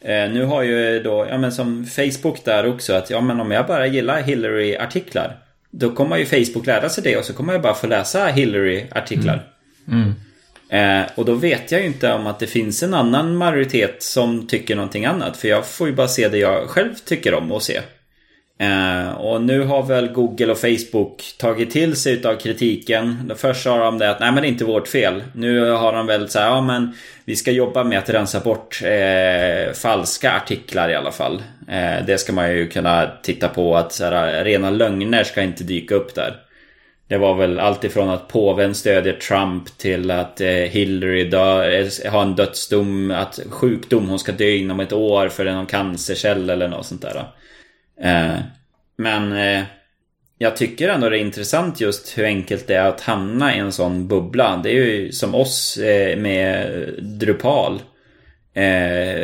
Eh, 0.00 0.30
nu 0.30 0.44
har 0.44 0.62
ju 0.62 1.02
då, 1.02 1.26
ja 1.30 1.38
men 1.38 1.52
som 1.52 1.86
Facebook 1.86 2.44
där 2.44 2.66
också 2.66 2.92
att 2.92 3.10
ja 3.10 3.20
men 3.20 3.40
om 3.40 3.50
jag 3.50 3.66
bara 3.66 3.86
gillar 3.86 4.22
Hillary-artiklar. 4.22 5.36
Då 5.70 5.90
kommer 5.90 6.16
ju 6.16 6.26
Facebook 6.26 6.66
lära 6.66 6.88
sig 6.88 7.04
det 7.04 7.16
och 7.16 7.24
så 7.24 7.32
kommer 7.32 7.52
jag 7.52 7.62
bara 7.62 7.74
få 7.74 7.86
läsa 7.86 8.26
Hillary-artiklar. 8.26 9.46
Eh, 10.68 11.02
och 11.14 11.24
då 11.24 11.34
vet 11.34 11.72
jag 11.72 11.80
ju 11.80 11.86
inte 11.86 12.12
om 12.12 12.26
att 12.26 12.38
det 12.38 12.46
finns 12.46 12.82
en 12.82 12.94
annan 12.94 13.36
majoritet 13.36 14.02
som 14.02 14.46
tycker 14.46 14.76
någonting 14.76 15.04
annat. 15.04 15.36
För 15.36 15.48
jag 15.48 15.66
får 15.66 15.88
ju 15.88 15.94
bara 15.94 16.08
se 16.08 16.28
det 16.28 16.38
jag 16.38 16.68
själv 16.68 16.94
tycker 17.04 17.34
om 17.34 17.52
att 17.52 17.62
se. 17.62 17.80
Eh, 18.60 19.10
och 19.10 19.42
nu 19.42 19.62
har 19.62 19.82
väl 19.82 20.08
Google 20.08 20.52
och 20.52 20.58
Facebook 20.58 21.22
tagit 21.38 21.70
till 21.70 21.96
sig 21.96 22.12
utav 22.12 22.36
kritiken. 22.36 23.32
Först 23.36 23.62
sa 23.62 23.78
de 23.78 23.98
det 23.98 24.10
att 24.10 24.20
nej 24.20 24.32
men 24.32 24.42
det 24.42 24.48
är 24.48 24.50
inte 24.50 24.64
vårt 24.64 24.88
fel. 24.88 25.22
Nu 25.34 25.70
har 25.70 25.92
de 25.92 26.06
väl 26.06 26.28
så 26.28 26.38
här, 26.38 26.46
ja 26.46 26.60
men 26.60 26.94
vi 27.24 27.36
ska 27.36 27.50
jobba 27.50 27.84
med 27.84 27.98
att 27.98 28.10
rensa 28.10 28.40
bort 28.40 28.82
eh, 28.84 29.72
falska 29.72 30.32
artiklar 30.36 30.88
i 30.88 30.94
alla 30.94 31.12
fall. 31.12 31.42
Eh, 31.68 32.06
det 32.06 32.18
ska 32.18 32.32
man 32.32 32.50
ju 32.52 32.68
kunna 32.68 33.10
titta 33.22 33.48
på 33.48 33.76
att 33.76 33.92
så 33.92 34.04
här, 34.04 34.44
rena 34.44 34.70
lögner 34.70 35.24
ska 35.24 35.42
inte 35.42 35.64
dyka 35.64 35.94
upp 35.94 36.14
där. 36.14 36.36
Det 37.08 37.18
var 37.18 37.34
väl 37.34 37.60
allt 37.60 37.84
ifrån 37.84 38.08
att 38.08 38.28
påven 38.28 38.74
stödjer 38.74 39.12
Trump 39.12 39.78
till 39.78 40.10
att 40.10 40.40
eh, 40.40 40.48
Hillary 40.48 41.24
dör, 41.24 41.70
eh, 41.70 42.12
har 42.12 42.22
en 42.22 42.34
dödsdom, 42.34 43.10
att 43.10 43.40
sjukdom, 43.50 44.08
hon 44.08 44.18
ska 44.18 44.32
dö 44.32 44.50
inom 44.50 44.80
ett 44.80 44.92
år 44.92 45.28
för 45.28 45.44
någon 45.44 45.66
cancercell 45.66 46.50
eller 46.50 46.68
något 46.68 46.86
sånt 46.86 47.02
där. 47.02 47.24
Eh, 48.00 48.38
men 48.96 49.32
eh, 49.32 49.64
jag 50.38 50.56
tycker 50.56 50.88
ändå 50.88 51.08
det 51.08 51.18
är 51.18 51.20
intressant 51.20 51.80
just 51.80 52.18
hur 52.18 52.24
enkelt 52.24 52.66
det 52.66 52.74
är 52.74 52.88
att 52.88 53.00
hamna 53.00 53.56
i 53.56 53.58
en 53.58 53.72
sån 53.72 54.08
bubbla. 54.08 54.60
Det 54.62 54.70
är 54.70 54.74
ju 54.74 55.12
som 55.12 55.34
oss 55.34 55.78
eh, 55.78 56.18
med 56.18 56.70
Drupal. 57.02 57.82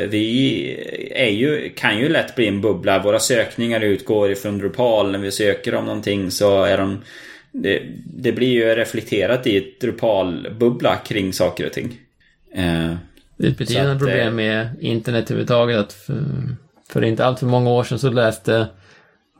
Vi 0.08 1.10
är 1.14 1.30
ju, 1.30 1.72
kan 1.76 1.98
ju 1.98 2.08
lätt 2.08 2.36
bli 2.36 2.48
en 2.48 2.60
bubbla. 2.60 3.02
Våra 3.02 3.18
sökningar 3.18 3.80
utgår 3.80 4.30
ifrån 4.30 4.58
Drupal. 4.58 5.12
När 5.12 5.18
vi 5.18 5.30
söker 5.30 5.74
om 5.74 5.84
någonting 5.84 6.30
så 6.30 6.64
är 6.64 6.78
de... 6.78 7.02
Det, 7.52 7.82
det 8.06 8.32
blir 8.32 8.48
ju 8.48 8.64
reflekterat 8.64 9.46
i 9.46 9.56
ett 9.56 9.80
Drupal-bubbla 9.80 10.96
kring 10.96 11.32
saker 11.32 11.66
och 11.66 11.72
ting. 11.72 12.00
Det 13.36 13.46
är 13.46 13.50
ett 13.50 13.58
betydande 13.58 13.98
problem 13.98 14.36
med 14.36 14.68
internet 14.80 15.24
överhuvudtaget. 15.24 15.78
Att 15.78 16.10
för, 16.88 17.04
inte 17.04 17.24
allt 17.24 17.38
för 17.38 17.46
många 17.46 17.70
år 17.70 17.84
sedan 17.84 17.98
så 17.98 18.10
läste 18.10 18.68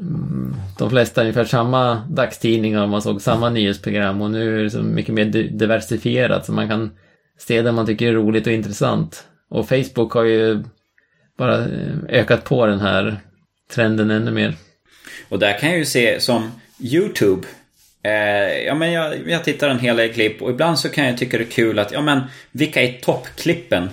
mm, 0.01 0.57
de 0.79 0.91
flesta 0.91 1.21
ungefär 1.21 1.45
samma 1.45 1.95
dagstidningar 1.95 2.83
och 2.83 2.89
man 2.89 3.03
såg 3.03 3.23
samma 3.23 3.51
nyhetsprogram 3.51 4.23
och 4.23 4.31
nu 4.31 4.61
är 4.61 4.65
det 4.65 4.71
så 4.71 4.83
mycket 4.83 5.15
mer 5.15 5.25
diversifierat 5.51 6.47
så 6.47 6.53
man 6.53 6.69
kan 6.69 6.91
se 7.39 7.63
det 7.63 7.73
man 7.73 7.87
tycker 7.87 8.09
är 8.09 8.13
roligt 8.13 8.47
och 8.47 8.53
intressant. 8.53 9.25
Och 9.49 9.69
Facebook 9.69 10.13
har 10.13 10.25
ju 10.25 10.63
bara 11.39 11.59
eh, 11.59 11.97
ökat 12.09 12.45
på 12.45 12.67
den 12.67 12.81
här 12.81 13.17
trenden 13.71 14.11
ännu 14.11 14.31
mer. 14.31 14.55
Och 15.29 15.39
där 15.39 15.59
kan 15.59 15.69
jag 15.69 15.79
ju 15.79 15.85
se 15.85 16.21
som 16.21 16.53
YouTube. 16.81 17.47
Eh, 18.03 18.65
ja 18.67 18.75
men 18.75 18.93
jag, 18.93 19.31
jag 19.31 19.45
tittar 19.45 19.69
en 19.69 19.79
hel 19.79 19.97
del 19.97 20.13
klipp 20.13 20.43
och 20.43 20.51
ibland 20.51 20.79
så 20.79 20.89
kan 20.89 21.07
jag 21.07 21.19
tycka 21.19 21.39
det 21.39 21.45
är 21.45 21.51
kul 21.51 21.79
att, 21.79 21.93
ja 21.93 22.01
men 22.01 22.21
vilka 22.51 22.83
är 22.83 22.93
toppklippen? 22.93 23.89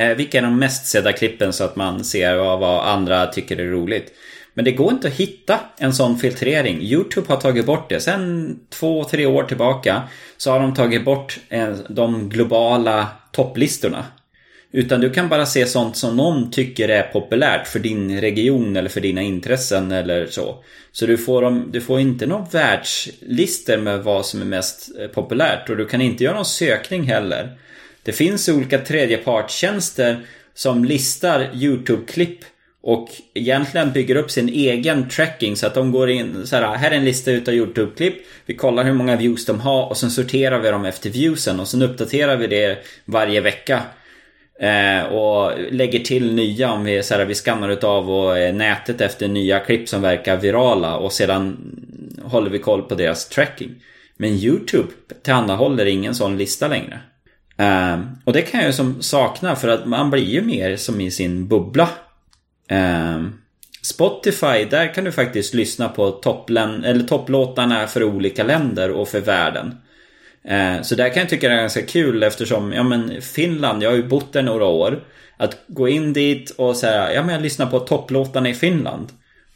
Eh, 0.00 0.16
vilka 0.16 0.38
är 0.38 0.42
de 0.42 0.58
mest 0.58 0.86
sedda 0.86 1.12
klippen 1.12 1.52
så 1.52 1.64
att 1.64 1.76
man 1.76 2.04
ser 2.04 2.36
vad, 2.36 2.60
vad 2.60 2.88
andra 2.88 3.26
tycker 3.26 3.56
är 3.56 3.70
roligt. 3.70 4.12
Men 4.54 4.64
det 4.64 4.72
går 4.72 4.92
inte 4.92 5.08
att 5.08 5.14
hitta 5.14 5.60
en 5.78 5.94
sån 5.94 6.18
filtrering. 6.18 6.80
YouTube 6.82 7.26
har 7.28 7.36
tagit 7.36 7.66
bort 7.66 7.88
det. 7.88 8.00
Sen 8.00 8.56
två, 8.70 9.04
tre 9.04 9.26
år 9.26 9.42
tillbaka 9.42 10.02
så 10.36 10.50
har 10.50 10.60
de 10.60 10.74
tagit 10.74 11.04
bort 11.04 11.38
eh, 11.48 11.70
de 11.88 12.28
globala 12.28 13.06
topplistorna. 13.32 14.04
Utan 14.72 15.00
du 15.00 15.10
kan 15.10 15.28
bara 15.28 15.46
se 15.46 15.66
sånt 15.66 15.96
som 15.96 16.16
någon 16.16 16.50
tycker 16.50 16.88
är 16.88 17.02
populärt 17.02 17.66
för 17.66 17.78
din 17.78 18.20
region 18.20 18.76
eller 18.76 18.88
för 18.88 19.00
dina 19.00 19.22
intressen 19.22 19.92
eller 19.92 20.26
så. 20.26 20.64
Så 20.92 21.06
du 21.06 21.18
får, 21.18 21.42
dem, 21.42 21.68
du 21.72 21.80
får 21.80 22.00
inte 22.00 22.26
någon 22.26 22.48
världslister 22.52 23.78
med 23.78 24.02
vad 24.02 24.26
som 24.26 24.40
är 24.40 24.46
mest 24.46 24.90
eh, 25.00 25.08
populärt 25.08 25.70
och 25.70 25.76
du 25.76 25.86
kan 25.86 26.00
inte 26.00 26.24
göra 26.24 26.34
någon 26.34 26.44
sökning 26.44 27.02
heller. 27.02 27.58
Det 28.10 28.14
finns 28.14 28.48
olika 28.48 28.78
tredjepartstjänster 28.78 30.16
som 30.54 30.84
listar 30.84 31.50
YouTube-klipp 31.54 32.38
och 32.82 33.08
egentligen 33.34 33.92
bygger 33.92 34.16
upp 34.16 34.30
sin 34.30 34.48
egen 34.48 35.08
tracking 35.08 35.56
så 35.56 35.66
att 35.66 35.74
de 35.74 35.92
går 35.92 36.10
in 36.10 36.46
så 36.46 36.56
här, 36.56 36.76
här 36.76 36.90
är 36.90 36.96
en 36.96 37.04
lista 37.04 37.30
utav 37.30 37.54
YouTube-klipp. 37.54 38.14
Vi 38.46 38.54
kollar 38.54 38.84
hur 38.84 38.92
många 38.92 39.16
views 39.16 39.46
de 39.46 39.60
har 39.60 39.86
och 39.86 39.96
sen 39.96 40.10
sorterar 40.10 40.58
vi 40.60 40.70
dem 40.70 40.84
efter 40.84 41.10
viewsen 41.10 41.60
och 41.60 41.68
sen 41.68 41.82
uppdaterar 41.82 42.36
vi 42.36 42.46
det 42.46 42.78
varje 43.04 43.40
vecka. 43.40 43.82
Eh, 44.60 45.02
och 45.02 45.52
lägger 45.70 45.98
till 45.98 46.34
nya 46.34 46.72
om 46.72 46.84
vi, 46.84 47.02
så 47.02 47.14
här, 47.14 47.24
vi 47.24 47.34
skannar 47.34 47.68
utav 47.68 48.10
och, 48.10 48.38
eh, 48.38 48.54
nätet 48.54 49.00
efter 49.00 49.28
nya 49.28 49.60
klipp 49.60 49.88
som 49.88 50.02
verkar 50.02 50.36
virala 50.36 50.96
och 50.96 51.12
sedan 51.12 51.56
håller 52.22 52.50
vi 52.50 52.58
koll 52.58 52.82
på 52.82 52.94
deras 52.94 53.28
tracking. 53.28 53.74
Men 54.16 54.30
YouTube 54.30 54.88
tillhandahåller 55.22 55.86
ingen 55.86 56.14
sån 56.14 56.38
lista 56.38 56.68
längre. 56.68 57.00
Ehm, 57.60 58.06
och 58.24 58.32
det 58.32 58.42
kan 58.42 58.60
jag 58.60 58.66
ju 58.66 58.72
som 58.72 59.02
sakna 59.02 59.56
för 59.56 59.68
att 59.68 59.86
man 59.86 60.10
blir 60.10 60.24
ju 60.24 60.42
mer 60.42 60.76
som 60.76 61.00
i 61.00 61.10
sin 61.10 61.48
bubbla. 61.48 61.88
Eh, 62.68 63.22
Spotify, 63.82 64.64
där 64.70 64.94
kan 64.94 65.04
du 65.04 65.12
faktiskt 65.12 65.54
lyssna 65.54 65.88
på 65.88 66.10
topplän, 66.10 66.84
eller 66.84 67.04
topplåtarna 67.04 67.86
för 67.86 68.04
olika 68.04 68.44
länder 68.44 68.90
och 68.90 69.08
för 69.08 69.20
världen. 69.20 69.74
Eh, 70.44 70.82
så 70.82 70.94
där 70.94 71.08
kan 71.08 71.20
jag 71.20 71.28
tycka 71.28 71.48
det 71.48 71.54
är 71.54 71.60
ganska 71.60 71.82
kul 71.82 72.22
eftersom, 72.22 72.72
ja 72.72 72.82
men 72.82 73.22
Finland, 73.22 73.82
jag 73.82 73.90
har 73.90 73.96
ju 73.96 74.08
bott 74.08 74.32
där 74.32 74.42
några 74.42 74.64
år. 74.64 75.04
Att 75.36 75.56
gå 75.66 75.88
in 75.88 76.12
dit 76.12 76.50
och 76.50 76.76
säga, 76.76 77.14
ja 77.14 77.22
men 77.22 77.34
jag 77.34 77.42
lyssnar 77.42 77.66
på 77.66 77.80
topplåtarna 77.80 78.48
i 78.48 78.54
Finland. 78.54 79.08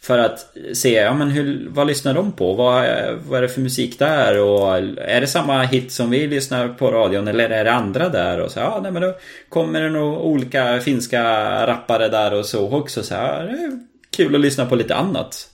För 0.04 0.18
att 0.18 0.56
se, 0.72 0.94
ja 0.94 1.14
men 1.14 1.30
hur, 1.30 1.68
vad 1.70 1.86
lyssnar 1.86 2.14
de 2.14 2.32
på? 2.32 2.54
Vad, 2.54 2.84
vad 3.28 3.38
är 3.38 3.42
det 3.42 3.48
för 3.48 3.60
musik 3.60 3.98
där? 3.98 4.40
Och 4.40 4.76
är 4.98 5.20
det 5.20 5.26
samma 5.26 5.62
hit 5.62 5.92
som 5.92 6.10
vi 6.10 6.26
lyssnar 6.26 6.68
på 6.68 6.90
radion 6.90 7.28
eller 7.28 7.50
är 7.50 7.64
det 7.64 7.72
andra 7.72 8.08
där? 8.08 8.40
Och 8.40 8.50
så, 8.50 8.58
ja 8.58 8.80
nej 8.82 8.92
men 8.92 9.02
då 9.02 9.14
kommer 9.48 9.80
det 9.80 9.90
nog 9.90 10.24
olika 10.24 10.80
finska 10.80 11.22
rappare 11.66 12.08
där 12.08 12.34
och 12.34 12.46
så 12.46 12.70
också. 12.70 13.02
Så, 13.02 13.14
ja, 13.14 13.42
det 13.42 13.50
är 13.50 13.78
kul 14.16 14.34
att 14.34 14.40
lyssna 14.40 14.66
på 14.66 14.74
lite 14.74 14.94
annat. 14.94 15.48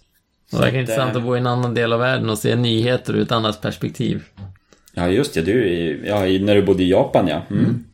Det 0.51 0.57
verkar 0.57 0.79
intressant 0.79 1.17
att 1.17 1.23
bo 1.23 1.37
i 1.37 1.39
en 1.39 1.47
annan 1.47 1.75
del 1.75 1.93
av 1.93 2.01
världen 2.01 2.31
och 2.31 2.39
se 2.39 2.57
nyheter 2.57 3.17
ur 3.17 3.23
ett 3.23 3.33
annat 3.33 3.63
perspektiv. 3.63 4.23
Ja 4.95 5.09
just 5.09 5.35
det, 5.35 5.43
du, 5.43 6.03
ja, 6.07 6.21
när 6.21 6.55
du 6.55 6.63
bodde 6.63 6.83
i 6.83 6.91
Japan 6.91 7.29
ja. 7.29 7.43
Mm. 7.51 7.85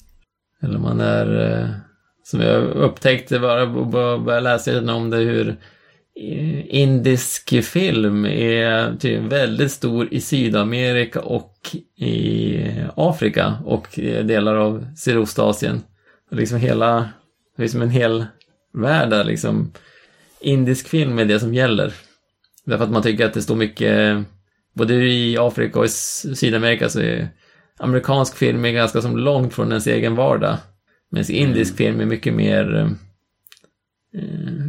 Eller 0.62 0.78
man 0.78 1.00
är, 1.00 1.60
eh, 1.60 1.68
som 2.24 2.40
jag 2.40 2.62
upptäckte 2.62 3.38
bara 3.38 3.66
började 3.66 4.40
läsa 4.40 4.94
om 4.94 5.10
det, 5.10 5.16
hur 5.16 5.48
eh, 5.48 5.54
indisk 6.68 7.64
film 7.64 8.24
är 8.26 8.96
tydligen 8.96 9.28
väldigt 9.28 9.72
stor 9.72 10.08
i 10.14 10.20
Sydamerika 10.20 11.20
och 11.20 11.76
i 11.96 12.58
Afrika 12.94 13.58
och 13.64 13.88
delar 14.24 14.56
av 14.56 14.86
Sydostasien. 14.96 15.82
Liksom 16.30 16.58
hela, 16.58 17.08
liksom 17.58 17.82
en 17.82 17.90
hel 17.90 18.26
värld 18.72 19.10
där 19.10 19.24
liksom 19.24 19.72
indisk 20.40 20.88
film 20.88 21.18
är 21.18 21.24
det 21.24 21.40
som 21.40 21.54
gäller. 21.54 21.94
Därför 22.64 22.84
att 22.84 22.90
man 22.90 23.02
tycker 23.02 23.26
att 23.26 23.34
det 23.34 23.42
står 23.42 23.56
mycket 23.56 24.24
både 24.74 24.94
i 24.94 25.38
Afrika 25.38 25.78
och 25.78 25.84
i 25.84 25.88
Sydamerika 25.88 26.88
så 26.88 27.00
är 27.00 27.28
amerikansk 27.78 28.36
film 28.36 28.64
är 28.64 28.70
ganska 28.70 29.00
som 29.00 29.16
långt 29.16 29.54
från 29.54 29.68
ens 29.68 29.86
egen 29.86 30.14
vardag. 30.14 30.56
Medan 31.10 31.30
indisk 31.30 31.70
mm. 31.70 31.76
film 31.76 32.00
är 32.00 32.06
mycket 32.06 32.34
mer 32.34 32.76
eh, 32.76 32.88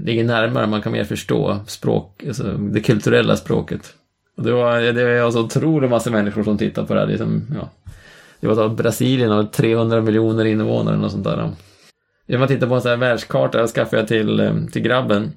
ligger 0.07 0.23
närmare, 0.23 0.67
man 0.67 0.81
kan 0.81 0.91
mer 0.91 1.03
förstå 1.03 1.59
språk, 1.67 2.23
alltså 2.27 2.43
det 2.43 2.81
kulturella 2.81 3.35
språket. 3.35 3.93
Och 4.37 4.43
det 4.43 4.51
var, 4.51 4.79
det 4.79 5.23
var 5.23 5.31
så 5.31 5.43
otroligt 5.43 5.89
massa 5.89 6.09
människor 6.09 6.43
som 6.43 6.57
tittade 6.57 6.87
på 6.87 6.93
det 6.93 6.99
här. 6.99 7.07
Liksom, 7.07 7.45
ja. 7.55 7.69
Det 8.39 8.47
var 8.47 8.55
så 8.55 8.69
Brasilien 8.69 9.31
har 9.31 9.43
300 9.43 10.01
miljoner 10.01 10.45
invånare 10.45 10.97
och 10.97 11.11
sånt 11.11 11.23
där. 11.23 11.43
Om 12.33 12.39
man 12.39 12.47
tittar 12.47 12.67
på 12.67 12.75
en 12.75 12.81
sån 12.81 12.89
här 12.89 12.97
världskarta, 12.97 13.59
jag 13.59 13.69
skaffade 13.69 14.01
jag 14.01 14.07
till, 14.07 14.39
eh, 14.39 14.55
till 14.71 14.81
grabben 14.81 15.31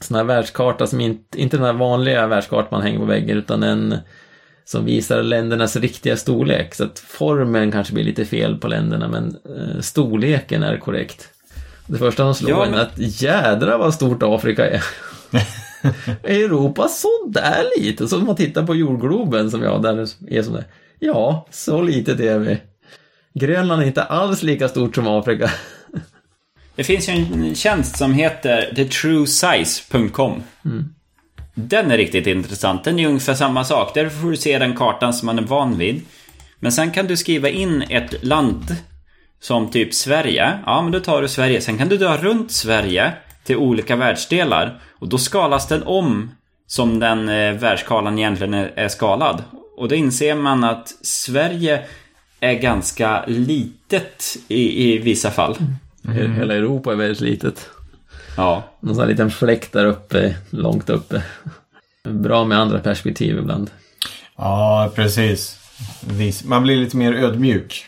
sån 0.00 0.16
här 0.16 0.24
världskarta 0.24 0.86
som 0.86 1.00
inte, 1.00 1.40
inte 1.40 1.56
den 1.56 1.66
här 1.66 1.72
vanliga 1.72 2.26
världskartan 2.26 2.68
man 2.70 2.82
hänger 2.82 2.98
på 2.98 3.04
väggen 3.04 3.38
utan 3.38 3.62
en 3.62 3.94
som 4.64 4.84
visar 4.84 5.22
ländernas 5.22 5.76
riktiga 5.76 6.16
storlek. 6.16 6.74
Så 6.74 6.84
att 6.84 6.98
formen 6.98 7.72
kanske 7.72 7.94
blir 7.94 8.04
lite 8.04 8.24
fel 8.24 8.58
på 8.58 8.68
länderna 8.68 9.08
men 9.08 9.36
eh, 9.56 9.80
storleken 9.80 10.62
är 10.62 10.76
korrekt. 10.76 11.28
Det 11.88 11.98
första 11.98 12.22
som 12.22 12.34
slår 12.34 12.50
ja, 12.50 12.58
men... 12.58 12.74
en 12.74 12.74
är 12.74 12.82
att 12.82 13.22
jädra 13.22 13.78
vad 13.78 13.94
stort 13.94 14.22
Afrika 14.22 14.70
är. 14.70 14.84
är 16.22 16.44
Europa 16.44 16.88
sådär 16.88 17.64
lite? 17.78 18.08
Så 18.08 18.18
om 18.18 18.26
man 18.26 18.36
tittar 18.36 18.66
på 18.66 18.74
jordgloben 18.74 19.50
som 19.50 19.62
jag 19.62 19.82
där 19.82 19.98
är 20.28 20.42
som 20.42 20.54
det. 20.54 20.64
Ja, 20.98 21.46
så 21.50 21.82
litet 21.82 22.20
är 22.20 22.38
vi. 22.38 22.58
Grönland 23.34 23.82
är 23.82 23.86
inte 23.86 24.02
alls 24.02 24.42
lika 24.42 24.68
stort 24.68 24.94
som 24.94 25.06
Afrika. 25.06 25.50
Det 26.74 26.84
finns 26.84 27.08
ju 27.08 27.12
en 27.12 27.54
tjänst 27.54 27.98
som 27.98 28.12
heter 28.12 28.72
thetruesize.com. 28.76 30.42
Mm. 30.64 30.94
Den 31.54 31.90
är 31.90 31.96
riktigt 31.96 32.26
intressant. 32.26 32.84
Den 32.84 32.98
är 32.98 33.08
ungefär 33.08 33.34
samma 33.34 33.64
sak. 33.64 33.94
Där 33.94 34.08
får 34.08 34.30
du 34.30 34.36
se 34.36 34.58
den 34.58 34.76
kartan 34.76 35.12
som 35.12 35.26
man 35.26 35.38
är 35.38 35.42
van 35.42 35.78
vid. 35.78 36.02
Men 36.60 36.72
sen 36.72 36.90
kan 36.90 37.06
du 37.06 37.16
skriva 37.16 37.48
in 37.48 37.82
ett 37.82 38.24
land 38.24 38.76
som 39.40 39.70
typ 39.70 39.94
Sverige. 39.94 40.58
Ja, 40.66 40.82
men 40.82 40.92
då 40.92 41.00
tar 41.00 41.22
du 41.22 41.28
Sverige. 41.28 41.60
Sen 41.60 41.78
kan 41.78 41.88
du 41.88 41.96
dra 41.96 42.16
runt 42.16 42.52
Sverige 42.52 43.12
till 43.44 43.56
olika 43.56 43.96
världsdelar. 43.96 44.80
Och 44.98 45.08
då 45.08 45.18
skalas 45.18 45.68
den 45.68 45.82
om 45.82 46.30
som 46.66 46.98
den 46.98 47.28
eh, 47.28 47.52
världsskalan 47.54 48.18
egentligen 48.18 48.54
är, 48.54 48.72
är 48.76 48.88
skalad. 48.88 49.42
Och 49.76 49.88
då 49.88 49.94
inser 49.94 50.34
man 50.34 50.64
att 50.64 50.88
Sverige 51.02 51.84
är 52.40 52.54
ganska 52.54 53.24
litet 53.26 54.36
i, 54.48 54.92
i 54.92 54.98
vissa 54.98 55.30
fall. 55.30 55.56
Mm. 56.04 56.18
Mm. 56.18 56.34
Hela 56.36 56.54
Europa 56.54 56.92
är 56.92 56.96
väldigt 56.96 57.20
litet. 57.20 57.70
Ja. 58.36 58.62
Någon 58.80 58.94
sån 58.94 59.02
här 59.02 59.10
liten 59.10 59.30
fläck 59.30 59.72
där 59.72 59.84
uppe, 59.84 60.36
långt 60.50 60.90
uppe. 60.90 61.22
Bra 62.04 62.44
med 62.44 62.58
andra 62.58 62.78
perspektiv 62.78 63.38
ibland. 63.38 63.70
Ja, 64.36 64.92
precis. 64.94 65.58
Man 66.44 66.62
blir 66.62 66.76
lite 66.76 66.96
mer 66.96 67.12
ödmjuk. 67.12 67.86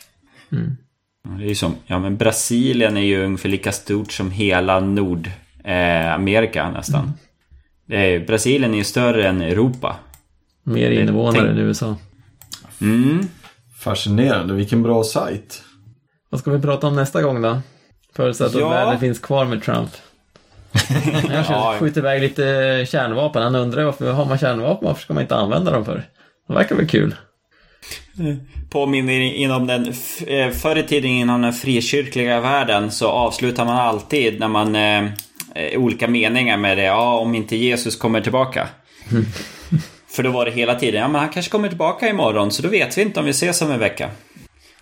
Mm. 0.52 0.76
Det 1.22 1.44
är 1.44 1.48
ju 1.48 1.54
som, 1.54 1.74
ja 1.86 1.98
men 1.98 2.16
Brasilien 2.16 2.96
är 2.96 3.00
ju 3.00 3.24
ungefär 3.24 3.48
lika 3.48 3.72
stort 3.72 4.12
som 4.12 4.30
hela 4.30 4.80
Nordamerika 4.80 6.62
eh, 6.62 6.72
nästan. 6.72 7.12
Mm. 7.88 8.00
Är, 8.00 8.26
Brasilien 8.26 8.74
är 8.74 8.78
ju 8.78 8.84
större 8.84 9.28
än 9.28 9.40
Europa. 9.40 9.96
Mer 10.62 10.90
invånare 10.90 11.46
tänk... 11.46 11.48
än 11.48 11.58
USA. 11.58 11.96
Mm. 12.80 13.28
Fascinerande, 13.78 14.54
vilken 14.54 14.82
bra 14.82 15.04
sajt. 15.04 15.62
Vad 16.30 16.40
ska 16.40 16.50
vi 16.50 16.60
prata 16.60 16.86
om 16.86 16.96
nästa 16.96 17.22
gång 17.22 17.42
då? 17.42 17.60
Förutsatt 18.16 18.54
ja. 18.54 18.66
att 18.66 18.72
världen 18.72 19.00
finns 19.00 19.18
kvar 19.18 19.44
med 19.44 19.62
Trump. 19.62 19.90
Han 21.28 21.44
ja. 21.48 21.76
skjuter 21.78 22.00
iväg 22.00 22.22
lite 22.22 22.42
kärnvapen. 22.88 23.42
Han 23.42 23.54
undrar 23.54 23.84
varför 23.84 24.12
har 24.12 24.24
man 24.24 24.38
kärnvapen? 24.38 24.88
Varför 24.88 25.02
ska 25.02 25.14
man 25.14 25.22
inte 25.22 25.36
använda 25.36 25.70
dem 25.70 25.84
för? 25.84 26.04
Det 26.48 26.54
verkar 26.54 26.76
väl 26.76 26.88
kul. 26.88 27.14
Påminner 28.70 29.20
inom 29.20 29.66
den 29.66 29.94
eh, 30.26 30.50
förr 30.50 30.78
i 30.78 30.82
tiden 30.82 31.10
inom 31.10 31.42
den 31.42 31.52
frikyrkliga 31.52 32.40
världen 32.40 32.90
så 32.90 33.08
avslutar 33.08 33.64
man 33.64 33.76
alltid 33.76 34.40
när 34.40 34.48
man 34.48 34.76
eh, 34.76 35.04
eh, 35.54 35.78
olika 35.80 36.08
meningar 36.08 36.56
med 36.56 36.78
det. 36.78 36.82
Ja, 36.82 37.18
om 37.18 37.34
inte 37.34 37.56
Jesus 37.56 37.96
kommer 37.96 38.20
tillbaka. 38.20 38.68
För 40.08 40.22
då 40.22 40.30
var 40.30 40.44
det 40.44 40.50
hela 40.50 40.74
tiden, 40.74 41.00
ja 41.00 41.08
men 41.08 41.20
han 41.20 41.30
kanske 41.30 41.50
kommer 41.50 41.68
tillbaka 41.68 42.08
imorgon 42.08 42.50
så 42.52 42.62
då 42.62 42.68
vet 42.68 42.98
vi 42.98 43.02
inte 43.02 43.20
om 43.20 43.26
vi 43.26 43.30
ses 43.30 43.62
om 43.62 43.70
en 43.70 43.78
vecka. 43.78 44.10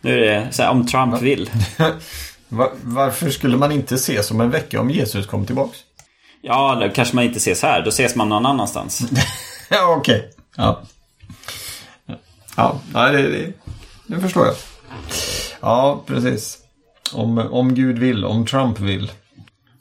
Nu 0.01 0.25
är 0.25 0.41
det 0.41 0.53
så 0.53 0.63
här, 0.63 0.71
om 0.71 0.87
Trump 0.87 1.23
vill. 1.23 1.51
Var, 2.49 2.71
varför 2.83 3.31
skulle 3.31 3.57
man 3.57 3.73
inte 3.73 3.95
ses 3.95 4.31
om 4.31 4.41
en 4.41 4.51
vecka 4.51 4.81
om 4.81 4.91
Jesus 4.91 5.27
kom 5.27 5.47
tillbaks? 5.47 5.79
Ja, 6.43 6.79
då 6.81 6.89
kanske 6.89 7.15
man 7.15 7.25
inte 7.25 7.37
ses 7.37 7.63
här. 7.63 7.83
Då 7.83 7.89
ses 7.89 8.15
man 8.15 8.29
någon 8.29 8.47
annanstans. 8.47 9.03
ja, 9.69 9.97
okej. 9.99 10.17
Okay. 10.17 10.29
Ja. 10.57 10.83
Ja, 12.59 12.81
det, 12.93 13.23
det, 13.23 13.53
det 14.07 14.21
förstår 14.21 14.47
jag. 14.47 14.55
Ja, 15.61 16.03
precis. 16.07 16.59
Om, 17.13 17.39
om 17.39 17.75
Gud 17.75 17.99
vill, 17.99 18.25
om 18.25 18.47
Trump 18.47 18.81
vill. 18.81 19.13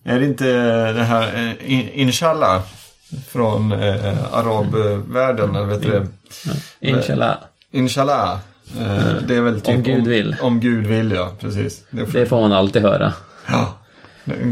Är 0.04 0.20
det 0.20 0.26
inte 0.26 0.46
det 0.94 1.04
här 1.04 1.56
eh, 1.66 2.00
Inshallah 2.00 2.62
från 3.30 3.72
eh, 3.72 4.34
arabvärlden? 4.34 5.56
Eller 5.56 5.66
vet 5.66 5.82
du 5.82 5.90
det? 5.90 6.08
Inshallah. 6.80 7.36
Inshallah. 7.72 8.40
Eh, 8.80 9.14
det 9.28 9.36
är 9.36 9.42
väl 9.42 9.62
typ 9.62 9.76
om 9.76 9.84
Gud 9.84 10.08
vill. 10.08 10.36
Om, 10.42 10.48
om 10.48 10.60
Gud 10.60 10.88
vill, 10.88 11.12
ja. 11.12 11.32
Precis. 11.40 11.84
Det, 11.90 12.04
det 12.04 12.26
får 12.26 12.42
man 12.42 12.52
alltid 12.52 12.82
höra. 12.82 13.14
Ja. 13.48 13.74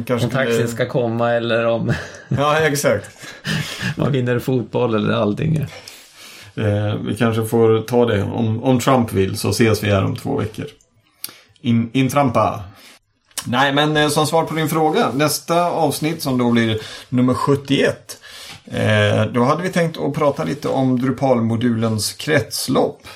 Kanske 0.05 0.28
om 0.28 0.32
taxin 0.32 0.53
skulle... 0.53 0.67
ska 0.67 0.86
komma 0.86 1.32
eller 1.32 1.65
om... 1.65 1.93
ja, 2.28 2.59
exakt. 2.59 3.09
man 3.95 4.11
vinner 4.11 4.39
fotboll 4.39 4.95
eller 4.95 5.13
allting. 5.13 5.67
Eh, 6.58 6.95
vi 6.95 7.16
kanske 7.18 7.45
får 7.45 7.82
ta 7.82 8.06
det. 8.06 8.24
Om, 8.24 8.64
om 8.64 8.80
Trump 8.80 9.14
vill 9.14 9.38
så 9.38 9.49
ses 9.49 9.84
vi 9.84 9.91
här 9.91 10.06
om 10.06 10.16
två 10.16 10.38
veckor. 10.38 10.66
In, 11.62 11.89
in 11.93 12.10
Trumpa! 12.10 12.64
Nej, 13.47 13.74
men 13.74 13.97
eh, 13.97 14.10
som 14.10 14.28
svar 14.28 14.43
på 14.43 14.56
din 14.56 14.70
fråga. 14.70 15.12
Nästa 15.14 15.66
avsnitt 15.66 16.22
som 16.22 16.38
då 16.38 16.51
blir 16.51 16.80
nummer 17.10 17.34
71. 17.34 18.18
Eh, 18.66 19.26
då 19.26 19.43
hade 19.43 19.64
vi 19.64 19.70
tänkt 19.70 19.97
att 19.97 20.14
prata 20.14 20.43
lite 20.43 20.68
om 20.68 20.99
Drupalmodulens 20.99 22.14
kretslopp. 22.14 23.08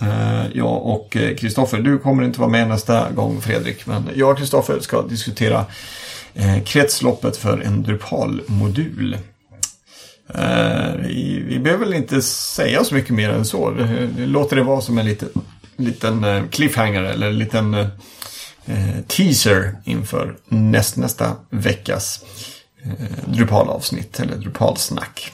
Eh, 0.00 0.46
jag 0.54 0.86
och 0.86 1.16
eh, 1.16 1.36
Kristoffer, 1.36 1.78
du 1.78 1.98
kommer 1.98 2.24
inte 2.24 2.40
vara 2.40 2.50
med 2.50 2.68
nästa 2.68 3.10
gång 3.10 3.40
Fredrik, 3.40 3.86
men 3.86 4.10
jag 4.14 4.30
och 4.30 4.38
Kristoffer 4.38 4.80
ska 4.80 5.02
diskutera 5.02 5.64
eh, 6.34 6.62
kretsloppet 6.64 7.36
för 7.36 7.60
en 7.60 7.82
Drupal-modul. 7.82 9.18
Eh, 10.34 10.94
vi, 10.96 11.42
vi 11.46 11.58
behöver 11.58 11.84
väl 11.84 11.94
inte 11.94 12.22
säga 12.22 12.84
så 12.84 12.94
mycket 12.94 13.14
mer 13.14 13.30
än 13.30 13.44
så. 13.44 13.70
Låter 14.16 14.56
det 14.56 14.62
vara 14.62 14.80
som 14.80 14.98
en 14.98 15.06
liten, 15.06 15.28
liten 15.76 16.48
cliffhanger 16.50 17.02
eller 17.02 17.26
en 17.26 17.38
liten 17.38 17.86
teaser 19.06 19.76
inför 19.84 20.36
näst, 20.48 20.96
nästa 20.96 21.36
veckas 21.50 22.24
Drupal-avsnitt 23.26 24.20
eller 24.20 24.36
Drupal-snack. 24.36 25.32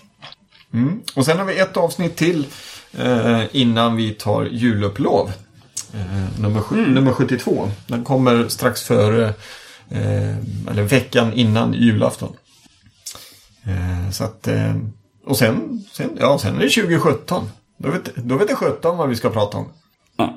Mm. 0.75 1.01
Och 1.15 1.25
sen 1.25 1.39
har 1.39 1.45
vi 1.45 1.59
ett 1.59 1.77
avsnitt 1.77 2.17
till 2.17 2.47
eh, 2.99 3.43
innan 3.53 3.97
vi 3.97 4.11
tar 4.11 4.45
juluppelov. 4.45 5.33
Eh, 5.95 6.41
nummer, 6.41 6.63
mm. 6.71 6.95
nummer 6.95 7.13
72. 7.13 7.71
Den 7.87 8.05
kommer 8.05 8.49
strax 8.49 8.83
före, 8.83 9.29
eh, 9.91 10.37
eller 10.71 10.83
veckan 10.83 11.33
innan 11.33 11.75
julafton. 11.75 12.37
Eh, 13.67 14.11
så 14.11 14.25
att, 14.25 14.49
eh, 14.49 14.75
och 15.27 15.37
sen, 15.37 15.85
sen, 15.93 16.17
ja, 16.21 16.39
sen 16.39 16.57
är 16.57 16.61
det 16.61 16.69
2017. 16.69 17.51
Då 17.77 17.91
vet, 17.91 18.15
då 18.17 18.37
vet 18.37 18.49
det 18.49 18.55
17 18.55 18.97
vad 18.97 19.09
vi 19.09 19.17
ska 19.17 19.31
prata 19.31 19.59
om. 19.59 19.69
Ja. 20.17 20.35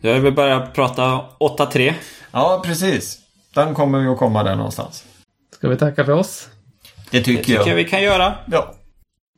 Jag 0.00 0.20
vill 0.20 0.34
börja 0.34 0.66
prata 0.66 1.20
8.3. 1.38 1.94
Ja, 2.32 2.62
precis. 2.64 3.18
Den 3.54 3.74
kommer 3.74 4.00
vi 4.00 4.08
att 4.08 4.18
komma 4.18 4.42
där 4.42 4.56
någonstans. 4.56 5.04
Ska 5.54 5.68
vi 5.68 5.76
tacka 5.76 6.04
för 6.04 6.12
oss? 6.12 6.48
Det 7.10 7.20
tycker, 7.20 7.32
det 7.32 7.38
tycker 7.38 7.52
jag. 7.52 7.68
jag 7.68 7.74
vi 7.74 7.84
kan 7.84 8.02
göra. 8.02 8.34
Ja. 8.46 8.74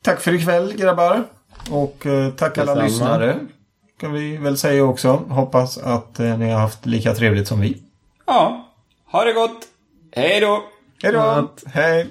Tack 0.03 0.20
för 0.20 0.34
ikväll 0.34 0.72
grabbar. 0.76 1.24
Och 1.70 2.07
eh, 2.07 2.30
tack 2.30 2.59
alla 2.59 2.74
lyssnare. 2.74 3.38
Kan 4.01 4.12
vi 4.12 4.36
väl 4.36 4.59
säga 4.59 4.84
också. 4.84 5.12
Hoppas 5.28 5.78
att 5.78 6.20
eh, 6.20 6.38
ni 6.38 6.51
har 6.51 6.61
haft 6.61 6.86
lika 6.86 7.14
trevligt 7.14 7.49
som 7.49 7.61
vi. 7.61 7.82
Ja. 8.26 8.68
Ha 9.12 9.24
det 9.24 9.32
gott. 9.32 9.68
Hej 10.12 10.40
då. 10.40 10.62
Hej 11.03 11.12
då. 11.12 11.51
Hej. 11.66 12.07